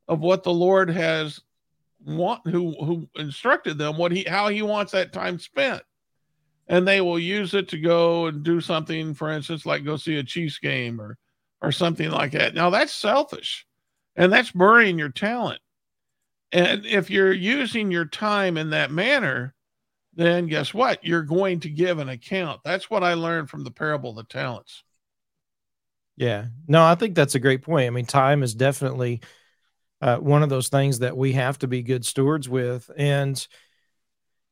of 0.06 0.20
what 0.20 0.44
the 0.44 0.52
Lord 0.52 0.90
has 0.90 1.40
want 2.06 2.46
who 2.46 2.74
who 2.84 3.08
instructed 3.16 3.78
them 3.78 3.96
what 3.96 4.12
he 4.12 4.24
how 4.24 4.48
he 4.48 4.60
wants 4.60 4.92
that 4.92 5.12
time 5.12 5.38
spent 5.38 5.82
and 6.66 6.86
they 6.86 7.00
will 7.00 7.18
use 7.18 7.54
it 7.54 7.68
to 7.68 7.78
go 7.78 8.26
and 8.26 8.42
do 8.42 8.60
something, 8.60 9.14
for 9.14 9.30
instance, 9.30 9.66
like 9.66 9.84
go 9.84 9.96
see 9.96 10.16
a 10.16 10.24
Chiefs 10.24 10.58
game 10.58 11.00
or 11.00 11.16
or 11.60 11.72
something 11.72 12.10
like 12.10 12.32
that. 12.32 12.54
Now 12.54 12.70
that's 12.70 12.92
selfish, 12.92 13.66
and 14.16 14.32
that's 14.32 14.50
burying 14.50 14.98
your 14.98 15.10
talent. 15.10 15.60
And 16.52 16.86
if 16.86 17.10
you're 17.10 17.32
using 17.32 17.90
your 17.90 18.04
time 18.04 18.56
in 18.56 18.70
that 18.70 18.92
manner, 18.92 19.54
then 20.14 20.46
guess 20.46 20.72
what? 20.72 21.04
You're 21.04 21.22
going 21.22 21.60
to 21.60 21.68
give 21.68 21.98
an 21.98 22.08
account. 22.08 22.60
That's 22.64 22.88
what 22.88 23.02
I 23.02 23.14
learned 23.14 23.50
from 23.50 23.64
the 23.64 23.70
parable 23.72 24.10
of 24.10 24.16
the 24.16 24.24
talents. 24.24 24.84
Yeah. 26.16 26.46
No, 26.68 26.84
I 26.84 26.94
think 26.94 27.16
that's 27.16 27.34
a 27.34 27.40
great 27.40 27.62
point. 27.62 27.88
I 27.88 27.90
mean, 27.90 28.06
time 28.06 28.44
is 28.44 28.54
definitely 28.54 29.20
uh, 30.00 30.18
one 30.18 30.44
of 30.44 30.48
those 30.48 30.68
things 30.68 31.00
that 31.00 31.16
we 31.16 31.32
have 31.32 31.58
to 31.58 31.66
be 31.66 31.82
good 31.82 32.04
stewards 32.04 32.48
with. 32.48 32.88
And 32.96 33.44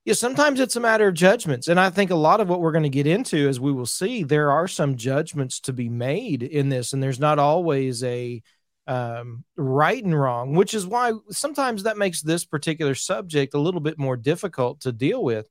yeah, 0.04 0.14
sometimes 0.14 0.59
it's 0.59 0.76
a 0.76 0.80
matter 0.80 1.09
of 1.09 1.14
judgments. 1.14 1.68
And 1.68 1.78
I 1.78 1.90
think 1.90 2.11
a 2.11 2.16
lot 2.16 2.40
of 2.40 2.49
what 2.49 2.61
we're 2.61 2.73
going 2.73 2.82
to 2.82 2.88
get 2.88 3.06
into, 3.06 3.49
as 3.49 3.61
we 3.61 3.73
will 3.73 3.87
see, 3.87 4.25
there 4.25 4.50
are 4.50 4.66
some 4.66 4.97
judgments 4.97 5.61
to 5.61 5.73
be 5.73 5.88
made 5.88 6.42
in 6.42 6.68
this. 6.68 6.92
And 6.92 7.02
there's 7.02 7.21
not 7.21 7.38
always 7.38 8.02
a 8.02 8.42
um, 8.88 9.44
right 9.56 10.02
and 10.02 10.18
wrong, 10.18 10.54
which 10.54 10.75
is 10.75 10.87
why 10.87 11.12
sometimes 11.30 11.85
that 11.85 11.97
makes 11.97 12.21
this 12.21 12.44
particular 12.44 12.97
subject 12.97 13.54
a 13.54 13.61
little 13.61 13.80
bit 13.80 13.99
more 13.99 14.16
difficult 14.16 14.80
to 14.80 14.92
deal 14.92 15.23
with. 15.23 15.49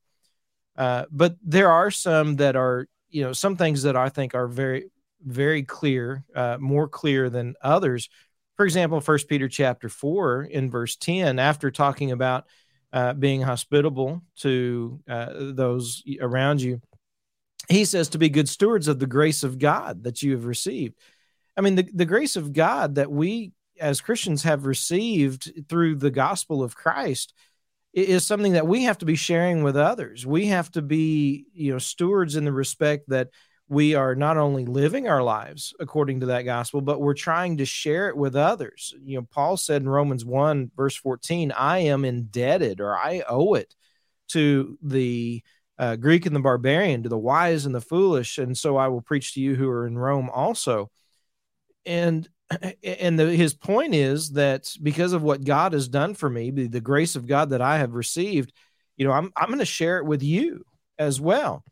Uh, 0.76 1.04
but 1.10 1.36
there 1.42 1.70
are 1.70 1.90
some 1.90 2.36
that 2.36 2.56
are, 2.56 2.88
you 3.08 3.22
know, 3.22 3.32
some 3.32 3.56
things 3.56 3.84
that 3.84 3.96
I 3.96 4.10
think 4.10 4.34
are 4.34 4.48
very, 4.48 4.90
very 5.24 5.62
clear, 5.62 6.24
uh, 6.34 6.58
more 6.60 6.88
clear 6.88 7.30
than 7.30 7.54
others. 7.62 8.10
For 8.56 8.66
example, 8.66 9.00
First 9.00 9.28
Peter 9.28 9.48
chapter 9.48 9.88
four 9.88 10.42
in 10.42 10.70
verse 10.70 10.96
ten, 10.96 11.38
after 11.38 11.70
talking 11.70 12.10
about 12.10 12.44
uh, 12.92 13.14
being 13.14 13.42
hospitable 13.42 14.22
to 14.36 15.00
uh, 15.08 15.28
those 15.34 16.02
around 16.20 16.60
you, 16.60 16.80
he 17.68 17.84
says 17.84 18.08
to 18.10 18.18
be 18.18 18.28
good 18.28 18.48
stewards 18.48 18.88
of 18.88 18.98
the 18.98 19.06
grace 19.06 19.42
of 19.44 19.58
God 19.58 20.04
that 20.04 20.22
you 20.22 20.32
have 20.32 20.44
received. 20.44 20.94
I 21.56 21.60
mean, 21.60 21.74
the, 21.74 21.88
the 21.92 22.04
grace 22.04 22.36
of 22.36 22.52
God 22.52 22.96
that 22.96 23.10
we 23.10 23.52
as 23.80 24.00
Christians 24.00 24.42
have 24.42 24.66
received 24.66 25.68
through 25.68 25.96
the 25.96 26.10
gospel 26.10 26.62
of 26.62 26.76
Christ 26.76 27.34
is 27.92 28.26
something 28.26 28.52
that 28.52 28.66
we 28.66 28.84
have 28.84 28.98
to 28.98 29.04
be 29.06 29.16
sharing 29.16 29.62
with 29.62 29.76
others. 29.76 30.26
We 30.26 30.46
have 30.46 30.70
to 30.72 30.82
be, 30.82 31.46
you 31.52 31.72
know, 31.72 31.78
stewards 31.78 32.36
in 32.36 32.44
the 32.44 32.52
respect 32.52 33.08
that 33.08 33.28
we 33.72 33.94
are 33.94 34.14
not 34.14 34.36
only 34.36 34.66
living 34.66 35.08
our 35.08 35.22
lives 35.22 35.74
according 35.80 36.20
to 36.20 36.26
that 36.26 36.42
gospel, 36.42 36.82
but 36.82 37.00
we're 37.00 37.14
trying 37.14 37.56
to 37.56 37.64
share 37.64 38.08
it 38.08 38.16
with 38.16 38.36
others. 38.36 38.94
You 39.02 39.18
know, 39.18 39.26
Paul 39.30 39.56
said 39.56 39.80
in 39.80 39.88
Romans 39.88 40.24
1, 40.24 40.72
verse 40.76 40.94
14, 40.94 41.52
I 41.52 41.78
am 41.78 42.04
indebted 42.04 42.80
or 42.80 42.94
I 42.94 43.22
owe 43.26 43.54
it 43.54 43.74
to 44.28 44.78
the 44.82 45.42
uh, 45.78 45.96
Greek 45.96 46.26
and 46.26 46.36
the 46.36 46.40
barbarian, 46.40 47.02
to 47.04 47.08
the 47.08 47.16
wise 47.16 47.64
and 47.64 47.74
the 47.74 47.80
foolish. 47.80 48.36
And 48.36 48.56
so 48.56 48.76
I 48.76 48.88
will 48.88 49.00
preach 49.00 49.34
to 49.34 49.40
you 49.40 49.54
who 49.54 49.68
are 49.70 49.86
in 49.86 49.96
Rome 49.96 50.28
also 50.28 50.90
and 51.86 52.28
and 52.82 53.18
the, 53.18 53.34
his 53.34 53.54
point 53.54 53.94
is 53.94 54.32
that 54.32 54.70
because 54.82 55.14
of 55.14 55.22
what 55.22 55.44
God 55.44 55.72
has 55.72 55.88
done 55.88 56.14
for 56.14 56.28
me, 56.28 56.50
the, 56.50 56.66
the 56.66 56.80
grace 56.80 57.16
of 57.16 57.26
God 57.26 57.50
that 57.50 57.62
I 57.62 57.78
have 57.78 57.94
received, 57.94 58.52
you 58.96 59.06
know, 59.06 59.12
I'm 59.12 59.32
I'm 59.36 59.48
going 59.48 59.58
to 59.60 59.64
share 59.64 59.98
it 59.98 60.04
with 60.04 60.22
you 60.22 60.64
as 60.98 61.20
well. 61.20 61.64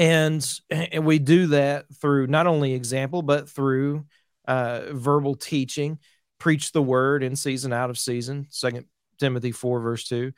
And 0.00 0.60
and 0.70 1.04
we 1.04 1.18
do 1.18 1.48
that 1.48 1.84
through 2.00 2.26
not 2.26 2.46
only 2.46 2.72
example 2.72 3.20
but 3.20 3.50
through 3.50 4.06
uh, 4.48 4.92
verbal 4.92 5.34
teaching, 5.34 5.98
preach 6.38 6.72
the 6.72 6.80
word 6.82 7.22
in 7.22 7.36
season 7.36 7.70
out 7.70 7.90
of 7.90 7.98
season. 7.98 8.46
Second 8.48 8.86
Timothy 9.18 9.52
four 9.52 9.78
verse 9.78 10.08
two. 10.08 10.32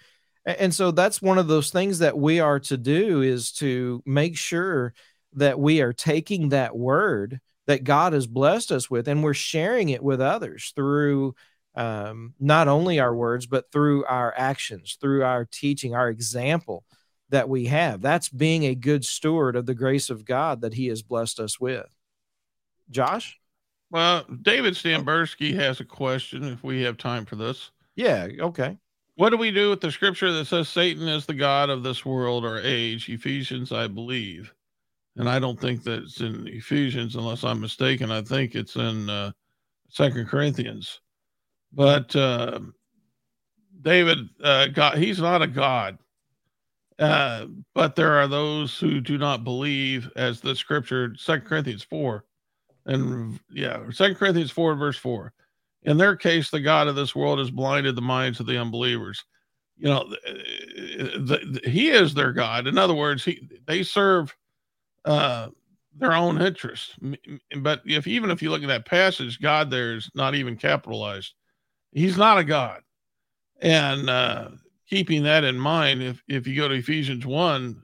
And 0.44 0.74
so 0.74 0.90
that's 0.90 1.22
one 1.22 1.38
of 1.38 1.46
those 1.46 1.70
things 1.70 2.00
that 2.00 2.18
we 2.18 2.40
are 2.40 2.58
to 2.58 2.76
do 2.76 3.22
is 3.22 3.52
to 3.52 4.02
make 4.04 4.36
sure 4.36 4.94
that 5.34 5.60
we 5.60 5.80
are 5.80 5.92
taking 5.92 6.48
that 6.48 6.76
word 6.76 7.40
that 7.68 7.84
God 7.84 8.14
has 8.14 8.26
blessed 8.26 8.72
us 8.72 8.90
with, 8.90 9.06
and 9.06 9.22
we're 9.22 9.32
sharing 9.32 9.90
it 9.90 10.02
with 10.02 10.20
others 10.20 10.72
through 10.74 11.36
um, 11.76 12.34
not 12.40 12.66
only 12.66 12.98
our 12.98 13.14
words, 13.14 13.46
but 13.46 13.70
through 13.70 14.04
our 14.06 14.34
actions, 14.36 14.98
through 15.00 15.22
our 15.22 15.44
teaching, 15.44 15.94
our 15.94 16.08
example 16.08 16.82
that 17.32 17.48
we 17.48 17.66
have. 17.66 18.00
That's 18.00 18.28
being 18.28 18.64
a 18.64 18.74
good 18.74 19.04
steward 19.04 19.56
of 19.56 19.66
the 19.66 19.74
grace 19.74 20.08
of 20.08 20.24
God 20.24 20.60
that 20.60 20.74
He 20.74 20.86
has 20.86 21.02
blessed 21.02 21.40
us 21.40 21.60
with. 21.60 21.94
Josh? 22.90 23.38
Well, 23.90 24.24
David 24.42 24.74
Stambursky 24.74 25.54
has 25.54 25.80
a 25.80 25.84
question 25.84 26.44
if 26.44 26.62
we 26.62 26.82
have 26.82 26.96
time 26.96 27.26
for 27.26 27.36
this. 27.36 27.70
Yeah, 27.96 28.28
okay. 28.40 28.78
What 29.16 29.30
do 29.30 29.36
we 29.36 29.50
do 29.50 29.68
with 29.68 29.82
the 29.82 29.90
scripture 29.90 30.32
that 30.32 30.46
says 30.46 30.68
Satan 30.68 31.08
is 31.08 31.26
the 31.26 31.34
God 31.34 31.68
of 31.68 31.82
this 31.82 32.04
world 32.04 32.44
or 32.44 32.60
age? 32.60 33.08
Ephesians, 33.10 33.72
I 33.72 33.88
believe 33.88 34.54
and 35.16 35.28
I 35.28 35.38
don't 35.38 35.60
think 35.60 35.82
that's 35.82 36.20
in 36.20 36.46
Ephesians 36.48 37.16
unless 37.16 37.44
I'm 37.44 37.60
mistaken. 37.60 38.10
I 38.10 38.22
think 38.22 38.54
it's 38.54 38.76
in 38.76 39.10
uh, 39.10 39.32
Second 39.88 40.26
Corinthians. 40.28 41.00
But 41.72 42.14
uh, 42.16 42.60
David, 43.80 44.28
uh, 44.42 44.68
God, 44.68 44.98
he's 44.98 45.20
not 45.20 45.42
a 45.42 45.46
god. 45.46 45.98
Uh, 47.02 47.46
but 47.74 47.96
there 47.96 48.12
are 48.12 48.28
those 48.28 48.78
who 48.78 49.00
do 49.00 49.18
not 49.18 49.42
believe, 49.42 50.08
as 50.14 50.40
the 50.40 50.54
scripture, 50.54 51.14
Second 51.18 51.46
Corinthians 51.46 51.82
four, 51.82 52.24
and 52.86 53.40
yeah, 53.50 53.80
Second 53.90 54.16
Corinthians 54.16 54.52
four, 54.52 54.76
verse 54.76 54.96
four. 54.96 55.32
In 55.82 55.96
their 55.96 56.14
case, 56.14 56.50
the 56.50 56.60
God 56.60 56.86
of 56.86 56.94
this 56.94 57.16
world 57.16 57.40
has 57.40 57.50
blinded 57.50 57.96
the 57.96 58.02
minds 58.02 58.38
of 58.38 58.46
the 58.46 58.56
unbelievers. 58.56 59.24
You 59.76 59.88
know, 59.88 60.08
the, 60.08 61.60
the, 61.60 61.68
he 61.68 61.90
is 61.90 62.14
their 62.14 62.32
God. 62.32 62.68
In 62.68 62.78
other 62.78 62.94
words, 62.94 63.24
he 63.24 63.48
they 63.66 63.82
serve 63.82 64.32
uh, 65.04 65.48
their 65.96 66.12
own 66.12 66.40
interest. 66.40 66.94
But 67.58 67.82
if 67.84 68.06
even 68.06 68.30
if 68.30 68.42
you 68.42 68.50
look 68.50 68.62
at 68.62 68.68
that 68.68 68.86
passage, 68.86 69.40
God 69.40 69.70
there 69.70 69.96
is 69.96 70.08
not 70.14 70.36
even 70.36 70.56
capitalized. 70.56 71.34
He's 71.90 72.16
not 72.16 72.38
a 72.38 72.44
God. 72.44 72.82
And 73.60 74.08
uh, 74.08 74.50
keeping 74.92 75.22
that 75.22 75.42
in 75.42 75.58
mind, 75.58 76.02
if 76.02 76.22
if 76.28 76.46
you 76.46 76.54
go 76.54 76.68
to 76.68 76.74
Ephesians 76.74 77.24
one, 77.24 77.82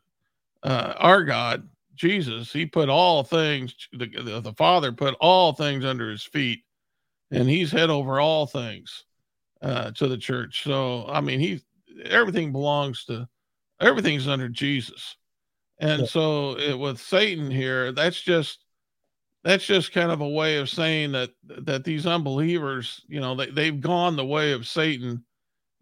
uh, 0.63 0.93
our 0.99 1.25
God 1.25 1.67
Jesus, 1.95 2.53
He 2.53 2.67
put 2.67 2.91
all 2.91 3.25
things. 3.25 3.75
The, 3.95 4.09
the, 4.09 4.41
the 4.41 4.53
Father 4.53 4.93
put 4.93 5.15
all 5.19 5.55
things 5.55 5.87
under 5.87 6.11
His 6.11 6.23
feet, 6.23 6.61
and 7.31 7.49
He's 7.49 7.73
head 7.73 7.89
over 7.89 8.21
all 8.21 8.47
things 8.47 9.05
uh, 9.63 9.91
to 9.93 10.07
the 10.07 10.19
church. 10.19 10.63
So 10.65 11.07
I 11.09 11.23
mean, 11.23 11.41
He 11.41 11.63
everything 12.05 12.53
belongs 12.53 13.07
to 13.07 13.27
everything's 13.81 14.29
under 14.29 14.51
Jesus. 14.51 15.17
And 15.81 16.03
yeah. 16.03 16.09
so 16.09 16.59
it, 16.59 16.79
with 16.79 17.01
Satan 17.01 17.51
here, 17.51 17.91
that's 17.91 18.21
just 18.21 18.67
that's 19.45 19.65
just 19.65 19.93
kind 19.93 20.11
of 20.11 20.21
a 20.21 20.29
way 20.29 20.59
of 20.59 20.69
saying 20.69 21.13
that 21.13 21.31
that 21.65 21.85
these 21.85 22.07
unbelievers, 22.07 23.01
you 23.09 23.21
know, 23.21 23.35
they, 23.35 23.47
they've 23.47 23.81
gone 23.81 24.15
the 24.15 24.27
way 24.27 24.53
of 24.53 24.69
Satan 24.69 25.25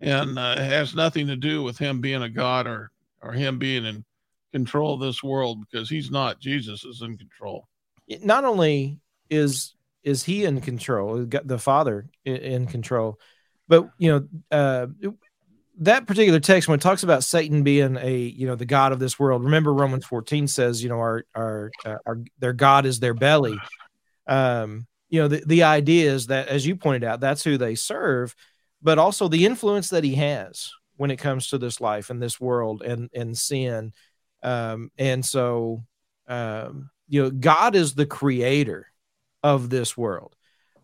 and 0.01 0.39
uh, 0.39 0.57
has 0.57 0.95
nothing 0.95 1.27
to 1.27 1.37
do 1.37 1.63
with 1.63 1.79
him 1.79 2.01
being 2.01 2.23
a 2.23 2.29
god 2.29 2.67
or 2.67 2.91
or 3.23 3.33
him 3.33 3.59
being 3.59 3.85
in 3.85 4.05
control 4.53 4.95
of 4.95 5.01
this 5.01 5.23
world 5.23 5.61
because 5.61 5.89
he's 5.89 6.11
not 6.11 6.41
jesus 6.41 6.85
is 6.85 7.03
in 7.03 7.17
control 7.17 7.67
not 8.23 8.45
only 8.45 8.99
is 9.31 9.75
is 10.03 10.23
he 10.23 10.45
in 10.45 10.61
control 10.61 11.27
the 11.27 11.59
father 11.59 12.07
in 12.25 12.67
control 12.67 13.19
but 13.69 13.91
you 13.99 14.11
know 14.11 14.29
uh, 14.57 14.87
that 15.79 16.07
particular 16.07 16.41
text 16.41 16.69
when 16.69 16.79
it 16.79 16.83
talks 16.83 17.03
about 17.03 17.25
Satan 17.25 17.63
being 17.63 17.97
a 17.97 18.17
you 18.17 18.47
know 18.47 18.55
the 18.55 18.65
god 18.65 18.93
of 18.93 18.99
this 18.99 19.19
world. 19.19 19.45
Remember 19.45 19.73
Romans 19.73 20.07
14 20.07 20.49
says 20.49 20.83
you 20.83 20.89
know 20.89 20.99
our 20.99 21.25
our, 21.35 21.71
uh, 21.85 21.97
our 22.07 22.19
their 22.39 22.53
god 22.53 22.87
is 22.87 23.01
their 23.01 23.15
belly. 23.15 23.59
Um, 24.27 24.87
you 25.09 25.21
know 25.21 25.29
the 25.29 25.43
the 25.47 25.63
idea 25.65 26.13
is 26.13 26.29
that 26.29 26.49
as 26.49 26.67
you 26.67 26.77
pointed 26.77 27.05
out 27.05 27.21
that's 27.21 27.45
who 27.45 27.59
they 27.59 27.75
serve, 27.75 28.35
but 28.83 28.99
also 28.99 29.29
the 29.29 29.47
influence 29.47 29.91
that 29.91 30.05
he 30.05 30.15
has 30.15 30.73
when 30.97 31.11
it 31.11 31.17
comes 31.17 31.49
to 31.49 31.59
this 31.59 31.81
life 31.81 32.11
and 32.11 32.23
this 32.23 32.41
world 32.41 32.83
and 32.83 33.11
and 33.15 33.37
sin. 33.37 33.93
Um, 34.43 34.91
and 34.99 35.25
so 35.25 35.85
um, 36.29 36.91
you 37.09 37.23
know 37.23 37.31
God 37.31 37.75
is 37.75 37.95
the 37.95 38.07
creator 38.07 38.87
of 39.43 39.71
this 39.71 39.97
world, 39.97 40.37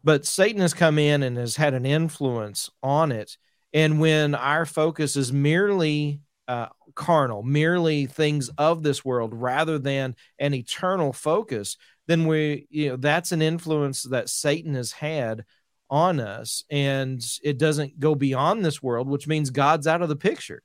but 0.04 0.26
Satan 0.26 0.60
has 0.60 0.74
come 0.74 0.98
in 0.98 1.22
and 1.22 1.36
has 1.36 1.56
had 1.56 1.74
an 1.74 1.86
influence 1.86 2.70
on 2.82 3.12
it 3.12 3.36
and 3.72 4.00
when 4.00 4.34
our 4.34 4.66
focus 4.66 5.16
is 5.16 5.32
merely 5.32 6.20
uh, 6.46 6.68
carnal, 6.94 7.42
merely 7.42 8.06
things 8.06 8.50
of 8.58 8.82
this 8.82 9.04
world 9.04 9.32
rather 9.34 9.78
than 9.78 10.14
an 10.38 10.54
eternal 10.54 11.12
focus, 11.12 11.76
then 12.06 12.26
we, 12.26 12.66
you 12.70 12.90
know, 12.90 12.96
that's 12.96 13.32
an 13.32 13.40
influence 13.40 14.02
that 14.02 14.28
Satan 14.28 14.74
has 14.74 14.92
had 14.92 15.44
on 15.92 16.20
us. 16.20 16.64
And 16.70 17.22
it 17.44 17.58
doesn't 17.58 18.00
go 18.00 18.14
beyond 18.14 18.64
this 18.64 18.82
world, 18.82 19.06
which 19.06 19.28
means 19.28 19.50
God's 19.50 19.86
out 19.86 20.00
of 20.00 20.08
the 20.08 20.16
picture. 20.16 20.62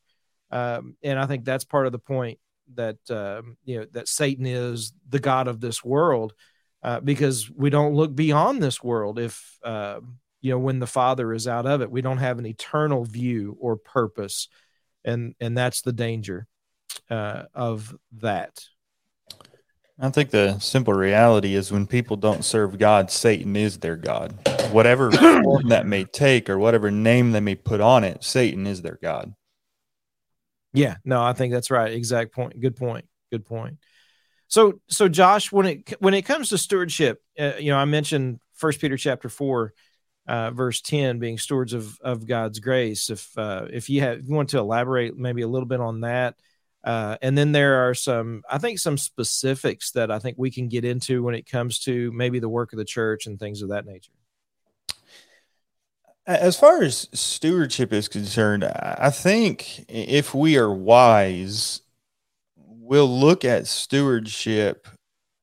Um, 0.52 0.96
and 1.04 1.20
I 1.20 1.26
think 1.26 1.44
that's 1.44 1.66
part 1.66 1.86
of 1.86 1.92
the 1.92 2.00
point 2.00 2.40
that, 2.76 2.98
um, 3.10 3.58
you 3.66 3.80
know, 3.80 3.86
that 3.92 4.08
Satan 4.08 4.46
is 4.46 4.94
the 5.10 5.20
God 5.20 5.50
of 5.50 5.60
this 5.60 5.84
world. 5.84 6.34
Uh, 6.82 7.02
because 7.02 7.50
we 7.50 7.70
don't 7.70 7.96
look 7.96 8.16
beyond 8.16 8.62
this 8.62 8.84
world 8.84 9.18
if 9.18 9.58
uh, 9.64 10.00
you 10.42 10.52
know 10.52 10.60
when 10.60 10.78
the 10.78 10.86
father 10.86 11.34
is 11.34 11.48
out 11.48 11.66
of 11.66 11.82
it 11.82 11.90
we 11.90 12.02
don't 12.02 12.20
have 12.20 12.38
an 12.38 12.46
eternal 12.46 13.04
view 13.04 13.58
or 13.60 13.76
purpose 13.76 14.48
and 15.04 15.34
and 15.40 15.58
that's 15.58 15.82
the 15.82 15.92
danger 15.92 16.46
uh, 17.10 17.44
of 17.56 17.98
that 18.12 18.64
I 20.00 20.10
think 20.10 20.30
the 20.30 20.60
simple 20.60 20.94
reality 20.94 21.56
is 21.56 21.72
when 21.72 21.88
people 21.88 22.18
don't 22.18 22.46
serve 22.46 22.78
God, 22.78 23.10
Satan 23.10 23.56
is 23.56 23.80
their 23.80 23.96
God. 23.96 24.38
Whatever 24.72 25.12
form 25.44 25.70
that 25.70 25.88
may 25.88 26.04
take 26.04 26.50
or 26.50 26.60
whatever 26.60 26.92
name 26.92 27.32
they 27.32 27.40
may 27.40 27.56
put 27.56 27.82
on 27.82 28.04
it, 28.04 28.24
Satan 28.24 28.68
is 28.68 28.84
their 28.84 29.00
God. 29.02 29.34
Yeah, 30.74 30.98
no, 31.04 31.24
I 31.24 31.34
think 31.34 31.52
that's 31.52 31.72
right. 31.72 31.92
Exact 31.92 32.34
point. 32.34 32.60
Good 32.60 32.76
point. 32.76 33.06
Good 33.32 33.46
point. 33.46 33.80
So, 34.48 34.80
so 34.88 35.10
Josh, 35.10 35.52
when 35.52 35.66
it 35.66 35.94
when 36.00 36.14
it 36.14 36.22
comes 36.24 36.50
to 36.50 36.60
stewardship, 36.60 37.22
uh, 37.40 37.54
you 37.58 37.72
know, 37.72 37.78
I 37.78 37.86
mentioned 37.86 38.40
First 38.54 38.80
Peter 38.80 38.98
chapter 38.98 39.30
four, 39.30 39.74
uh, 40.28 40.52
verse 40.52 40.80
ten, 40.82 41.18
being 41.18 41.40
stewards 41.40 41.74
of 41.74 42.00
of 42.02 42.28
God's 42.28 42.60
grace. 42.60 43.10
If 43.10 43.36
uh, 43.36 43.66
if 43.74 43.90
you 43.90 44.02
have 44.02 44.20
if 44.20 44.28
you 44.28 44.36
want 44.36 44.50
to 44.50 44.60
elaborate 44.60 45.18
maybe 45.18 45.42
a 45.42 45.48
little 45.48 45.68
bit 45.68 45.82
on 45.82 46.02
that, 46.02 46.36
uh, 46.88 47.18
and 47.22 47.38
then 47.38 47.52
there 47.52 47.86
are 47.86 47.94
some, 47.94 48.44
I 48.50 48.60
think, 48.60 48.80
some 48.80 48.98
specifics 48.98 49.92
that 49.92 50.10
I 50.10 50.20
think 50.20 50.38
we 50.38 50.50
can 50.50 50.70
get 50.70 50.86
into 50.86 51.22
when 51.22 51.36
it 51.36 51.46
comes 51.46 51.80
to 51.80 52.14
maybe 52.14 52.40
the 52.40 52.48
work 52.48 52.72
of 52.72 52.80
the 52.80 52.86
church 52.86 53.28
and 53.28 53.38
things 53.38 53.62
of 53.62 53.68
that 53.70 53.86
nature. 53.86 54.14
As 56.26 56.58
far 56.58 56.82
as 56.82 57.10
stewardship 57.12 57.92
is 57.92 58.08
concerned, 58.08 58.64
I 58.64 59.10
think 59.10 59.84
if 59.90 60.34
we 60.34 60.58
are 60.58 60.74
wise, 60.74 61.82
we'll 62.56 63.20
look 63.20 63.44
at 63.44 63.68
stewardship 63.68 64.88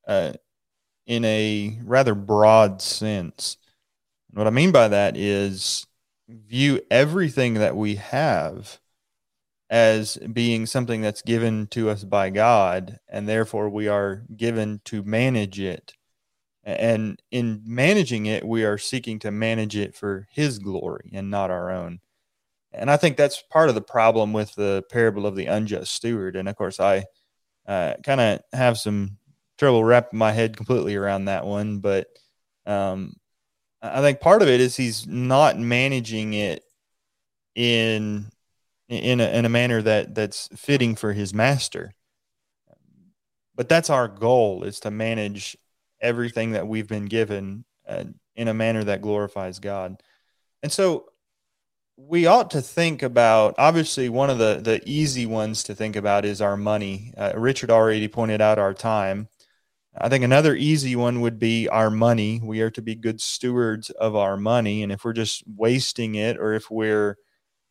uh, 0.08 0.32
in 1.06 1.26
a 1.26 1.78
rather 1.84 2.14
broad 2.14 2.80
sense. 2.80 3.58
What 4.32 4.46
I 4.46 4.50
mean 4.50 4.72
by 4.72 4.88
that 4.88 5.14
is 5.14 5.86
view 6.26 6.80
everything 6.90 7.54
that 7.54 7.76
we 7.76 7.96
have 7.96 8.80
as 9.70 10.16
being 10.32 10.66
something 10.66 11.00
that's 11.00 11.22
given 11.22 11.66
to 11.68 11.90
us 11.90 12.04
by 12.04 12.30
God, 12.30 12.98
and 13.08 13.28
therefore 13.28 13.68
we 13.70 13.88
are 13.88 14.24
given 14.36 14.80
to 14.84 15.02
manage 15.02 15.58
it. 15.60 15.94
And 16.62 17.20
in 17.30 17.62
managing 17.66 18.26
it, 18.26 18.46
we 18.46 18.64
are 18.64 18.78
seeking 18.78 19.18
to 19.20 19.30
manage 19.30 19.76
it 19.76 19.94
for 19.94 20.26
His 20.30 20.58
glory 20.58 21.10
and 21.12 21.30
not 21.30 21.50
our 21.50 21.70
own. 21.70 22.00
And 22.72 22.90
I 22.90 22.96
think 22.96 23.16
that's 23.16 23.42
part 23.50 23.68
of 23.68 23.74
the 23.74 23.82
problem 23.82 24.32
with 24.32 24.54
the 24.54 24.82
parable 24.90 25.26
of 25.26 25.36
the 25.36 25.46
unjust 25.46 25.94
steward. 25.94 26.36
And 26.36 26.48
of 26.48 26.56
course, 26.56 26.80
I 26.80 27.04
uh, 27.66 27.94
kind 28.02 28.20
of 28.20 28.40
have 28.52 28.78
some 28.78 29.18
trouble 29.58 29.84
wrapping 29.84 30.18
my 30.18 30.32
head 30.32 30.56
completely 30.56 30.96
around 30.96 31.26
that 31.26 31.46
one. 31.46 31.78
But 31.78 32.08
um, 32.66 33.14
I 33.80 34.00
think 34.00 34.20
part 34.20 34.42
of 34.42 34.48
it 34.48 34.60
is 34.60 34.76
he's 34.76 35.06
not 35.06 35.58
managing 35.58 36.34
it 36.34 36.64
in 37.54 38.30
in 38.88 39.20
a, 39.20 39.28
in 39.28 39.44
a 39.44 39.50
manner 39.50 39.82
that 39.82 40.14
that's 40.14 40.48
fitting 40.56 40.94
for 40.94 41.12
his 41.12 41.32
master. 41.32 41.94
But 43.54 43.68
that's 43.68 43.90
our 43.90 44.08
goal 44.08 44.64
is 44.64 44.80
to 44.80 44.90
manage 44.90 45.56
everything 46.00 46.52
that 46.52 46.66
we've 46.66 46.88
been 46.88 47.06
given 47.06 47.64
uh, 47.88 48.04
in 48.34 48.48
a 48.48 48.54
manner 48.54 48.84
that 48.84 49.02
glorifies 49.02 49.58
God. 49.58 50.02
And 50.62 50.72
so 50.72 51.06
we 51.96 52.26
ought 52.26 52.50
to 52.50 52.60
think 52.60 53.02
about 53.02 53.54
obviously 53.58 54.08
one 54.08 54.30
of 54.30 54.38
the 54.38 54.60
the 54.62 54.82
easy 54.84 55.26
ones 55.26 55.62
to 55.64 55.74
think 55.74 55.96
about 55.96 56.24
is 56.24 56.40
our 56.40 56.56
money. 56.56 57.12
Uh, 57.16 57.32
Richard 57.36 57.70
already 57.70 58.08
pointed 58.08 58.40
out 58.40 58.58
our 58.58 58.74
time. 58.74 59.28
I 59.96 60.08
think 60.08 60.24
another 60.24 60.56
easy 60.56 60.96
one 60.96 61.20
would 61.20 61.38
be 61.38 61.68
our 61.68 61.88
money. 61.88 62.40
We 62.42 62.62
are 62.62 62.70
to 62.70 62.82
be 62.82 62.96
good 62.96 63.20
stewards 63.20 63.90
of 63.90 64.16
our 64.16 64.36
money, 64.36 64.82
and 64.82 64.90
if 64.90 65.04
we're 65.04 65.12
just 65.12 65.44
wasting 65.46 66.16
it, 66.16 66.36
or 66.36 66.54
if 66.54 66.68
we're 66.68 67.16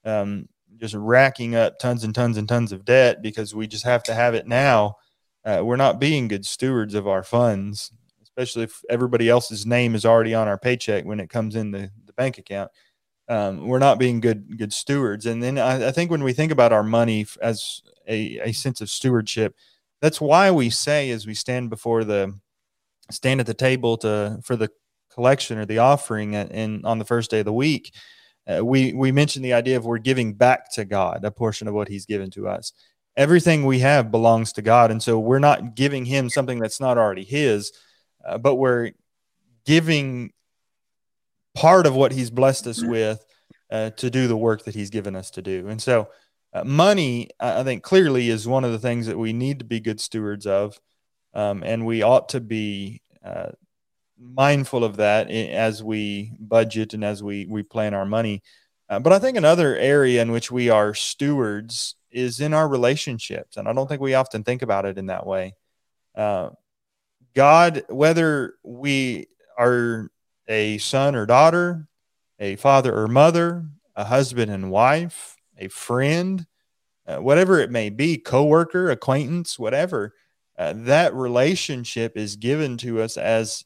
um, 0.05 0.47
just 0.83 0.95
racking 0.95 1.55
up 1.55 1.79
tons 1.79 2.03
and 2.03 2.13
tons 2.13 2.35
and 2.35 2.49
tons 2.49 2.73
of 2.73 2.83
debt 2.83 3.21
because 3.21 3.55
we 3.55 3.65
just 3.65 3.85
have 3.85 4.03
to 4.03 4.13
have 4.13 4.33
it 4.33 4.45
now, 4.45 4.97
uh, 5.45 5.61
we're 5.63 5.77
not 5.77 5.97
being 5.97 6.27
good 6.27 6.45
stewards 6.45 6.93
of 6.93 7.07
our 7.07 7.23
funds, 7.23 7.89
especially 8.21 8.63
if 8.63 8.83
everybody 8.89 9.29
else's 9.29 9.65
name 9.65 9.95
is 9.95 10.05
already 10.05 10.33
on 10.33 10.49
our 10.49 10.57
paycheck 10.57 11.05
when 11.05 11.21
it 11.21 11.29
comes 11.29 11.55
in 11.55 11.71
the, 11.71 11.89
the 12.05 12.11
bank 12.11 12.37
account. 12.37 12.69
Um, 13.29 13.65
we're 13.65 13.79
not 13.79 13.97
being 13.97 14.19
good 14.19 14.57
good 14.57 14.73
stewards. 14.73 15.25
And 15.25 15.41
then 15.41 15.57
I, 15.57 15.87
I, 15.87 15.91
think 15.93 16.11
when 16.11 16.21
we 16.21 16.33
think 16.33 16.51
about 16.51 16.73
our 16.73 16.83
money 16.83 17.25
as 17.41 17.81
a, 18.05 18.39
a 18.39 18.51
sense 18.51 18.81
of 18.81 18.89
stewardship, 18.89 19.55
that's 20.01 20.19
why 20.19 20.51
we 20.51 20.69
say 20.69 21.11
as 21.11 21.25
we 21.25 21.33
stand 21.33 21.69
before 21.69 22.03
the 22.03 22.37
stand 23.09 23.39
at 23.39 23.45
the 23.45 23.53
table 23.53 23.95
to 23.99 24.39
for 24.43 24.57
the 24.57 24.69
collection 25.13 25.57
or 25.57 25.65
the 25.65 25.77
offering 25.77 26.35
and 26.35 26.85
on 26.85 26.99
the 26.99 27.05
first 27.05 27.31
day 27.31 27.39
of 27.39 27.45
the 27.45 27.53
week 27.53 27.93
uh, 28.51 28.63
we 28.63 28.93
we 28.93 29.11
mentioned 29.11 29.45
the 29.45 29.53
idea 29.53 29.77
of 29.77 29.85
we're 29.85 29.97
giving 29.97 30.33
back 30.33 30.71
to 30.73 30.85
God 30.85 31.23
a 31.23 31.31
portion 31.31 31.67
of 31.67 31.73
what 31.73 31.87
He's 31.87 32.05
given 32.05 32.29
to 32.31 32.47
us. 32.47 32.73
Everything 33.15 33.65
we 33.65 33.79
have 33.79 34.11
belongs 34.11 34.53
to 34.53 34.61
God, 34.61 34.91
and 34.91 35.01
so 35.01 35.19
we're 35.19 35.39
not 35.39 35.75
giving 35.75 36.05
Him 36.05 36.29
something 36.29 36.59
that's 36.59 36.79
not 36.79 36.97
already 36.97 37.23
His, 37.23 37.71
uh, 38.25 38.37
but 38.37 38.55
we're 38.55 38.91
giving 39.65 40.33
part 41.53 41.85
of 41.85 41.95
what 41.95 42.11
He's 42.11 42.31
blessed 42.31 42.67
us 42.67 42.83
with 42.83 43.23
uh, 43.71 43.91
to 43.91 44.09
do 44.09 44.27
the 44.27 44.37
work 44.37 44.65
that 44.65 44.75
He's 44.75 44.89
given 44.89 45.15
us 45.15 45.31
to 45.31 45.41
do. 45.41 45.67
And 45.67 45.81
so, 45.81 46.09
uh, 46.53 46.63
money, 46.63 47.29
I 47.39 47.63
think, 47.63 47.83
clearly 47.83 48.29
is 48.29 48.47
one 48.47 48.65
of 48.65 48.71
the 48.71 48.79
things 48.79 49.07
that 49.07 49.17
we 49.17 49.31
need 49.31 49.59
to 49.59 49.65
be 49.65 49.79
good 49.79 50.01
stewards 50.01 50.45
of, 50.45 50.79
um, 51.33 51.63
and 51.63 51.85
we 51.85 52.01
ought 52.01 52.29
to 52.29 52.41
be 52.41 53.01
uh, 53.23 53.51
mindful 54.23 54.83
of 54.83 54.97
that 54.97 55.29
as 55.29 55.83
we 55.83 56.31
budget 56.39 56.93
and 56.93 57.03
as 57.03 57.21
we 57.21 57.45
we 57.45 57.63
plan 57.63 57.93
our 57.93 58.05
money. 58.05 58.41
Uh, 58.89 58.99
but 58.99 59.13
I 59.13 59.19
think 59.19 59.37
another 59.37 59.75
area 59.75 60.21
in 60.21 60.31
which 60.31 60.51
we 60.51 60.69
are 60.69 60.93
stewards 60.93 61.95
is 62.11 62.39
in 62.39 62.53
our 62.53 62.67
relationships, 62.67 63.57
and 63.57 63.67
I 63.67 63.73
don't 63.73 63.87
think 63.87 64.01
we 64.01 64.13
often 64.13 64.43
think 64.43 64.61
about 64.61 64.85
it 64.85 64.97
in 64.97 65.07
that 65.07 65.25
way. 65.25 65.55
Uh, 66.15 66.49
God, 67.33 67.83
whether 67.89 68.55
we 68.63 69.27
are 69.57 70.11
a 70.47 70.77
son 70.77 71.15
or 71.15 71.25
daughter, 71.25 71.87
a 72.39 72.55
father 72.57 72.95
or 72.95 73.07
mother, 73.07 73.65
a 73.95 74.03
husband 74.03 74.51
and 74.51 74.71
wife, 74.71 75.35
a 75.57 75.67
friend, 75.69 76.45
uh, 77.07 77.17
whatever 77.17 77.59
it 77.59 77.71
may 77.71 77.89
be, 77.89 78.17
coworker, 78.17 78.89
acquaintance, 78.91 79.57
whatever, 79.57 80.13
uh, 80.57 80.73
that 80.75 81.13
relationship 81.13 82.15
is 82.15 82.35
given 82.35 82.77
to 82.77 83.01
us 83.01 83.17
as 83.17 83.65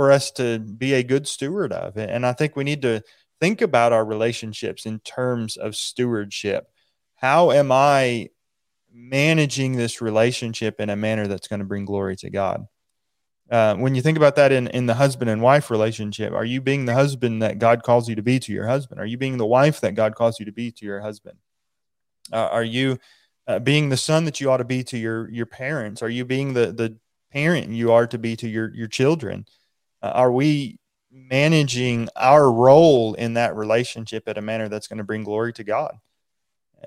for 0.00 0.10
us 0.10 0.30
to 0.30 0.58
be 0.58 0.94
a 0.94 1.02
good 1.02 1.28
steward 1.28 1.74
of. 1.74 1.98
And 1.98 2.24
I 2.24 2.32
think 2.32 2.56
we 2.56 2.64
need 2.64 2.80
to 2.80 3.02
think 3.38 3.60
about 3.60 3.92
our 3.92 4.02
relationships 4.02 4.86
in 4.86 4.98
terms 5.00 5.58
of 5.58 5.76
stewardship. 5.76 6.70
How 7.16 7.50
am 7.50 7.70
I 7.70 8.30
managing 8.90 9.76
this 9.76 10.00
relationship 10.00 10.80
in 10.80 10.88
a 10.88 10.96
manner 10.96 11.26
that's 11.26 11.48
going 11.48 11.58
to 11.58 11.66
bring 11.66 11.84
glory 11.84 12.16
to 12.16 12.30
God? 12.30 12.66
Uh, 13.50 13.74
when 13.74 13.94
you 13.94 14.00
think 14.00 14.16
about 14.16 14.36
that 14.36 14.52
in, 14.52 14.68
in 14.68 14.86
the 14.86 14.94
husband 14.94 15.28
and 15.28 15.42
wife 15.42 15.70
relationship, 15.70 16.32
are 16.32 16.46
you 16.46 16.62
being 16.62 16.86
the 16.86 16.94
husband 16.94 17.42
that 17.42 17.58
God 17.58 17.82
calls 17.82 18.08
you 18.08 18.14
to 18.14 18.22
be 18.22 18.38
to 18.38 18.52
your 18.52 18.68
husband? 18.68 19.02
Are 19.02 19.06
you 19.06 19.18
being 19.18 19.36
the 19.36 19.44
wife 19.44 19.82
that 19.82 19.96
God 19.96 20.14
calls 20.14 20.40
you 20.40 20.46
to 20.46 20.52
be 20.52 20.72
to 20.72 20.86
your 20.86 21.02
husband? 21.02 21.36
Uh, 22.32 22.48
are 22.50 22.64
you 22.64 22.98
uh, 23.46 23.58
being 23.58 23.90
the 23.90 23.98
son 23.98 24.24
that 24.24 24.40
you 24.40 24.50
ought 24.50 24.56
to 24.56 24.64
be 24.64 24.82
to 24.84 24.96
your 24.96 25.30
your 25.30 25.44
parents? 25.44 26.00
Are 26.00 26.08
you 26.08 26.24
being 26.24 26.54
the 26.54 26.72
the 26.72 26.96
parent 27.30 27.68
you 27.68 27.92
are 27.92 28.06
to 28.06 28.16
be 28.16 28.34
to 28.36 28.48
your 28.48 28.74
your 28.74 28.88
children? 28.88 29.44
Uh, 30.02 30.12
are 30.14 30.32
we 30.32 30.78
managing 31.10 32.08
our 32.16 32.50
role 32.50 33.14
in 33.14 33.34
that 33.34 33.56
relationship 33.56 34.28
in 34.28 34.38
a 34.38 34.42
manner 34.42 34.68
that's 34.68 34.86
going 34.86 34.98
to 34.98 35.04
bring 35.04 35.24
glory 35.24 35.52
to 35.54 35.64
God? 35.64 35.96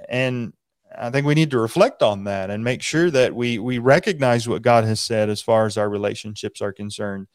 And 0.10 0.54
I 0.95 1.10
think 1.10 1.26
we 1.26 1.36
need 1.36 1.52
to 1.52 1.60
reflect 1.60 2.02
on 2.02 2.26
that 2.26 2.49
and 2.49 2.63
make 2.63 2.82
sure 2.82 3.10
that 3.12 3.36
we 3.36 3.60
we 3.60 3.80
recognize 3.80 4.47
what 4.47 4.62
God 4.62 4.84
has 4.84 4.99
said 4.99 5.30
as 5.30 5.41
far 5.41 5.65
as 5.65 5.78
our 5.78 5.89
relationships 5.89 6.62
are 6.62 6.73
concerned 6.73 7.28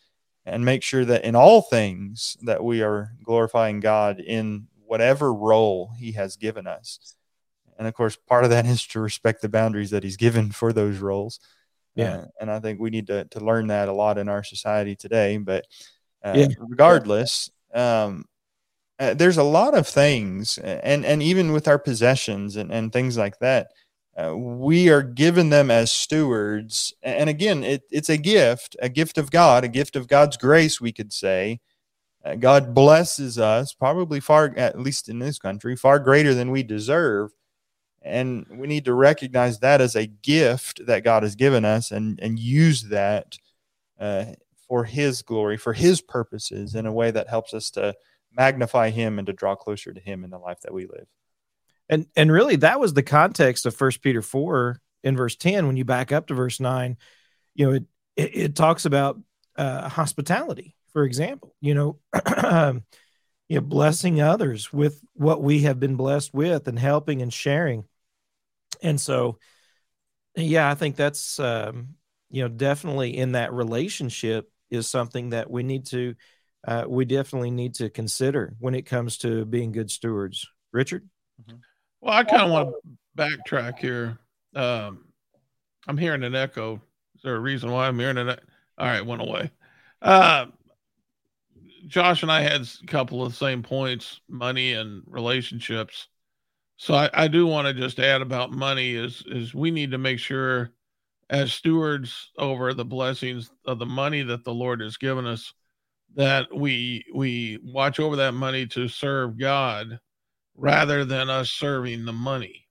and 0.47 0.65
make 0.65 0.83
sure 0.83 1.05
that 1.05 1.25
in 1.25 1.35
all 1.35 1.63
things 1.63 2.37
that 2.43 2.63
we 2.63 2.83
are 2.83 3.13
glorifying 3.23 3.81
God 3.81 4.21
in 4.21 4.69
whatever 4.87 5.35
role 5.35 5.91
he 5.99 6.13
has 6.13 6.37
given 6.37 6.67
us. 6.67 7.17
And 7.79 7.87
of 7.87 7.95
course, 7.95 8.17
part 8.17 8.45
of 8.45 8.51
that 8.51 8.67
is 8.67 8.87
to 8.89 9.01
respect 9.01 9.43
the 9.43 9.49
boundaries 9.49 9.91
that 9.91 10.03
he's 10.03 10.17
given 10.17 10.51
for 10.51 10.73
those 10.73 10.99
roles. 10.99 11.39
Yeah. 11.99 12.17
Uh, 12.17 12.25
and 12.41 12.51
I 12.51 12.61
think 12.61 12.81
we 12.81 12.91
need 12.91 13.09
to, 13.09 13.25
to 13.25 13.41
learn 13.41 13.67
that 13.67 13.89
a 13.89 13.93
lot 13.93 14.19
in 14.19 14.29
our 14.29 14.45
society 14.45 14.95
today. 14.95 15.37
But 15.37 15.67
uh, 16.25 16.35
yeah. 16.37 16.47
regardless, 16.59 17.51
um, 17.75 18.25
uh, 19.01 19.15
there's 19.15 19.37
a 19.37 19.43
lot 19.43 19.75
of 19.75 19.87
things, 19.87 20.59
and, 20.59 21.05
and 21.05 21.23
even 21.23 21.53
with 21.53 21.69
our 21.69 21.79
possessions 21.79 22.57
and, 22.57 22.73
and 22.73 22.93
things 22.93 23.17
like 23.17 23.39
that, 23.39 23.69
uh, 24.17 24.37
we 24.37 24.89
are 24.89 25.03
given 25.03 25.51
them 25.51 25.71
as 25.71 25.93
stewards. 25.93 26.93
And 27.03 27.31
again, 27.31 27.63
it, 27.63 27.83
it's 27.91 28.09
a 28.09 28.17
gift, 28.17 28.77
a 28.83 28.89
gift 28.89 29.19
of 29.19 29.31
God, 29.31 29.63
a 29.63 29.69
gift 29.69 29.95
of 29.95 30.09
God's 30.09 30.37
grace, 30.37 30.81
we 30.81 30.93
could 30.93 31.13
say. 31.13 31.61
Uh, 32.25 32.35
God 32.35 32.75
blesses 32.75 33.39
us, 33.39 33.73
probably 33.73 34.19
far, 34.19 34.53
at 34.57 34.81
least 34.81 35.09
in 35.09 35.21
this 35.21 35.39
country, 35.39 35.77
far 35.77 36.01
greater 36.01 36.35
than 36.35 36.51
we 36.51 36.65
deserve 36.65 37.31
and 38.03 38.47
we 38.51 38.67
need 38.67 38.85
to 38.85 38.95
recognize 38.95 39.59
that 39.61 39.81
as 39.81 39.97
a 39.97 40.07
gift 40.07 40.87
that 40.87 41.05
God 41.05 41.23
has 41.23 41.35
given 41.35 41.65
us 41.65 41.91
and 41.91 42.19
and 42.21 42.39
use 42.39 42.83
that 42.85 43.37
uh, 43.99 44.27
for 44.69 44.85
His 44.85 45.23
glory, 45.23 45.57
for 45.57 45.73
His 45.73 46.01
purposes, 46.01 46.75
in 46.75 46.87
a 46.87 46.93
way 46.93 47.11
that 47.11 47.29
helps 47.29 47.55
us 47.55 47.71
to 47.71 47.95
magnify 48.33 48.91
Him 48.91 49.19
and 49.19 49.27
to 49.27 49.33
draw 49.33 49.57
closer 49.57 49.93
to 49.93 50.01
Him 50.01 50.25
in 50.25 50.31
the 50.31 50.39
life 50.39 50.61
that 50.61 50.75
we 50.75 50.87
live. 50.87 51.07
And 51.89 52.07
and 52.17 52.31
really, 52.31 52.57
that 52.57 52.81
was 52.81 52.95
the 52.95 53.03
context 53.03 53.67
of 53.67 53.75
First 53.75 54.03
Peter 54.03 54.23
four 54.23 54.81
in 55.03 55.17
verse 55.17 55.37
ten. 55.37 55.67
When 55.67 55.77
you 55.77 55.85
back 55.85 56.13
up 56.13 56.27
to 56.29 56.35
verse 56.35 56.61
nine, 56.61 56.97
you 57.55 57.67
know, 57.67 57.73
it, 57.73 57.85
it, 58.17 58.37
it 58.37 58.57
talks 58.57 58.85
about 58.85 59.19
uh, 59.57 59.89
hospitality, 59.89 60.77
for 60.93 61.05
example, 61.05 61.55
you 61.61 61.75
know, 61.75 61.99
you 63.49 63.57
know, 63.57 63.63
blessing 63.63 64.21
others 64.21 64.73
with 64.73 65.01
what 65.15 65.43
we 65.43 65.61
have 65.61 65.81
been 65.81 65.97
blessed 65.97 66.35
with 66.35 66.69
and 66.69 66.79
helping 66.79 67.23
and 67.23 67.33
sharing. 67.33 67.85
And 68.83 69.01
so, 69.01 69.39
yeah, 70.37 70.71
I 70.71 70.75
think 70.75 70.97
that's, 70.97 71.41
um, 71.41 71.95
you 72.31 72.43
know, 72.43 72.49
definitely 72.49 73.17
in 73.17 73.33
that 73.33 73.53
relationship 73.53 74.51
is 74.71 74.87
something 74.87 75.31
that 75.31 75.51
we 75.51 75.63
need 75.63 75.87
to, 75.87 76.15
uh, 76.67 76.85
we 76.87 77.05
definitely 77.07 77.51
need 77.51 77.75
to 77.77 77.89
consider 77.89 78.55
when 78.59 78.75
it 78.75 78.83
comes 78.83 79.19
to 79.19 79.45
being 79.47 79.73
good 79.73 79.91
stewards. 79.91 80.47
Richard? 80.73 81.09
Mm-hmm. 81.43 81.57
Well, 82.01 82.15
I 82.15 82.25
kind 82.25 82.43
of 82.43 82.51
want 82.51 82.69
to 82.69 82.97
backtrack 83.17 83.79
here. 83.79 84.19
Um, 84.55 85.07
I'm 85.87 85.97
hearing 85.97 86.23
an 86.23 86.35
echo. 86.35 86.83
Is 87.17 87.23
there 87.23 87.35
a 87.35 87.41
reason 87.41 87.71
why 87.71 87.89
I'm 87.89 87.99
hearing 87.99 88.19
it? 88.19 88.41
All 88.77 88.87
right, 88.87 89.05
went 89.05 89.23
away. 89.23 89.51
Uh, 90.03 90.47
Josh 91.89 92.23
and 92.23 92.31
I 92.31 92.43
had 92.43 92.61
a 92.61 92.87
couple 92.87 93.23
of 93.23 93.33
the 93.33 93.37
same 93.37 93.63
points, 93.63 94.21
money 94.29 94.75
and 94.75 95.03
relationships. 95.07 96.09
So 96.77 96.95
I, 96.95 97.11
I 97.13 97.29
do 97.29 97.47
want 97.47 97.67
to 97.67 97.75
just 97.75 97.99
add 97.99 98.23
about 98.23 98.53
money 98.53 98.95
is 98.95 99.25
is 99.27 99.55
we 99.55 99.71
need 99.71 99.91
to 99.91 99.99
make 99.99 100.19
sure 100.19 100.71
as 101.31 101.53
stewards 101.53 102.31
over 102.39 102.73
the 102.73 102.85
blessings 102.85 103.51
of 103.65 103.79
the 103.79 103.87
money 103.87 104.23
that 104.23 104.45
the 104.45 104.55
Lord 104.55 104.81
has 104.81 104.97
given 104.97 105.27
us 105.27 105.53
that 106.15 106.55
we 106.55 107.05
we 107.15 107.59
watch 107.63 107.99
over 107.99 108.17
that 108.17 108.35
money 108.35 108.67
to 108.67 108.87
serve 108.87 109.39
God 109.39 109.99
rather 110.55 111.05
than 111.05 111.31
us 111.31 111.51
serving 111.51 112.05
the 112.05 112.13
money. 112.13 112.67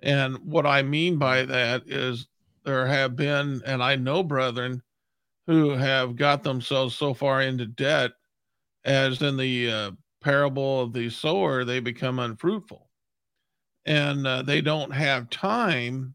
And 0.00 0.36
what 0.38 0.66
I 0.66 0.82
mean 0.82 1.18
by 1.18 1.44
that 1.44 1.84
is 1.86 2.26
there 2.64 2.86
have 2.86 3.16
been, 3.16 3.62
and 3.64 3.82
I 3.82 3.96
know 3.96 4.22
brethren 4.22 4.82
who 5.46 5.70
have 5.70 6.16
got 6.16 6.42
themselves 6.42 6.94
so 6.94 7.14
far 7.14 7.40
into 7.42 7.66
debt 7.66 8.12
as 8.84 9.22
in 9.22 9.36
the 9.36 9.70
uh, 9.70 9.90
parable 10.22 10.82
of 10.82 10.92
the 10.92 11.10
sower, 11.10 11.64
they 11.64 11.80
become 11.80 12.18
unfruitful 12.18 12.88
and 13.86 14.26
uh, 14.26 14.42
they 14.42 14.60
don't 14.60 14.92
have 14.92 15.30
time 15.30 16.14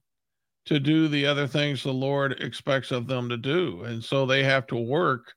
to 0.66 0.80
do 0.80 1.08
the 1.08 1.26
other 1.26 1.48
things 1.48 1.84
the 1.84 1.92
Lord 1.92 2.34
expects 2.42 2.92
of 2.92 3.08
them 3.08 3.30
to 3.30 3.38
do. 3.38 3.84
And 3.84 4.04
so 4.04 4.26
they 4.26 4.44
have 4.44 4.68
to 4.68 4.76
work 4.76 5.34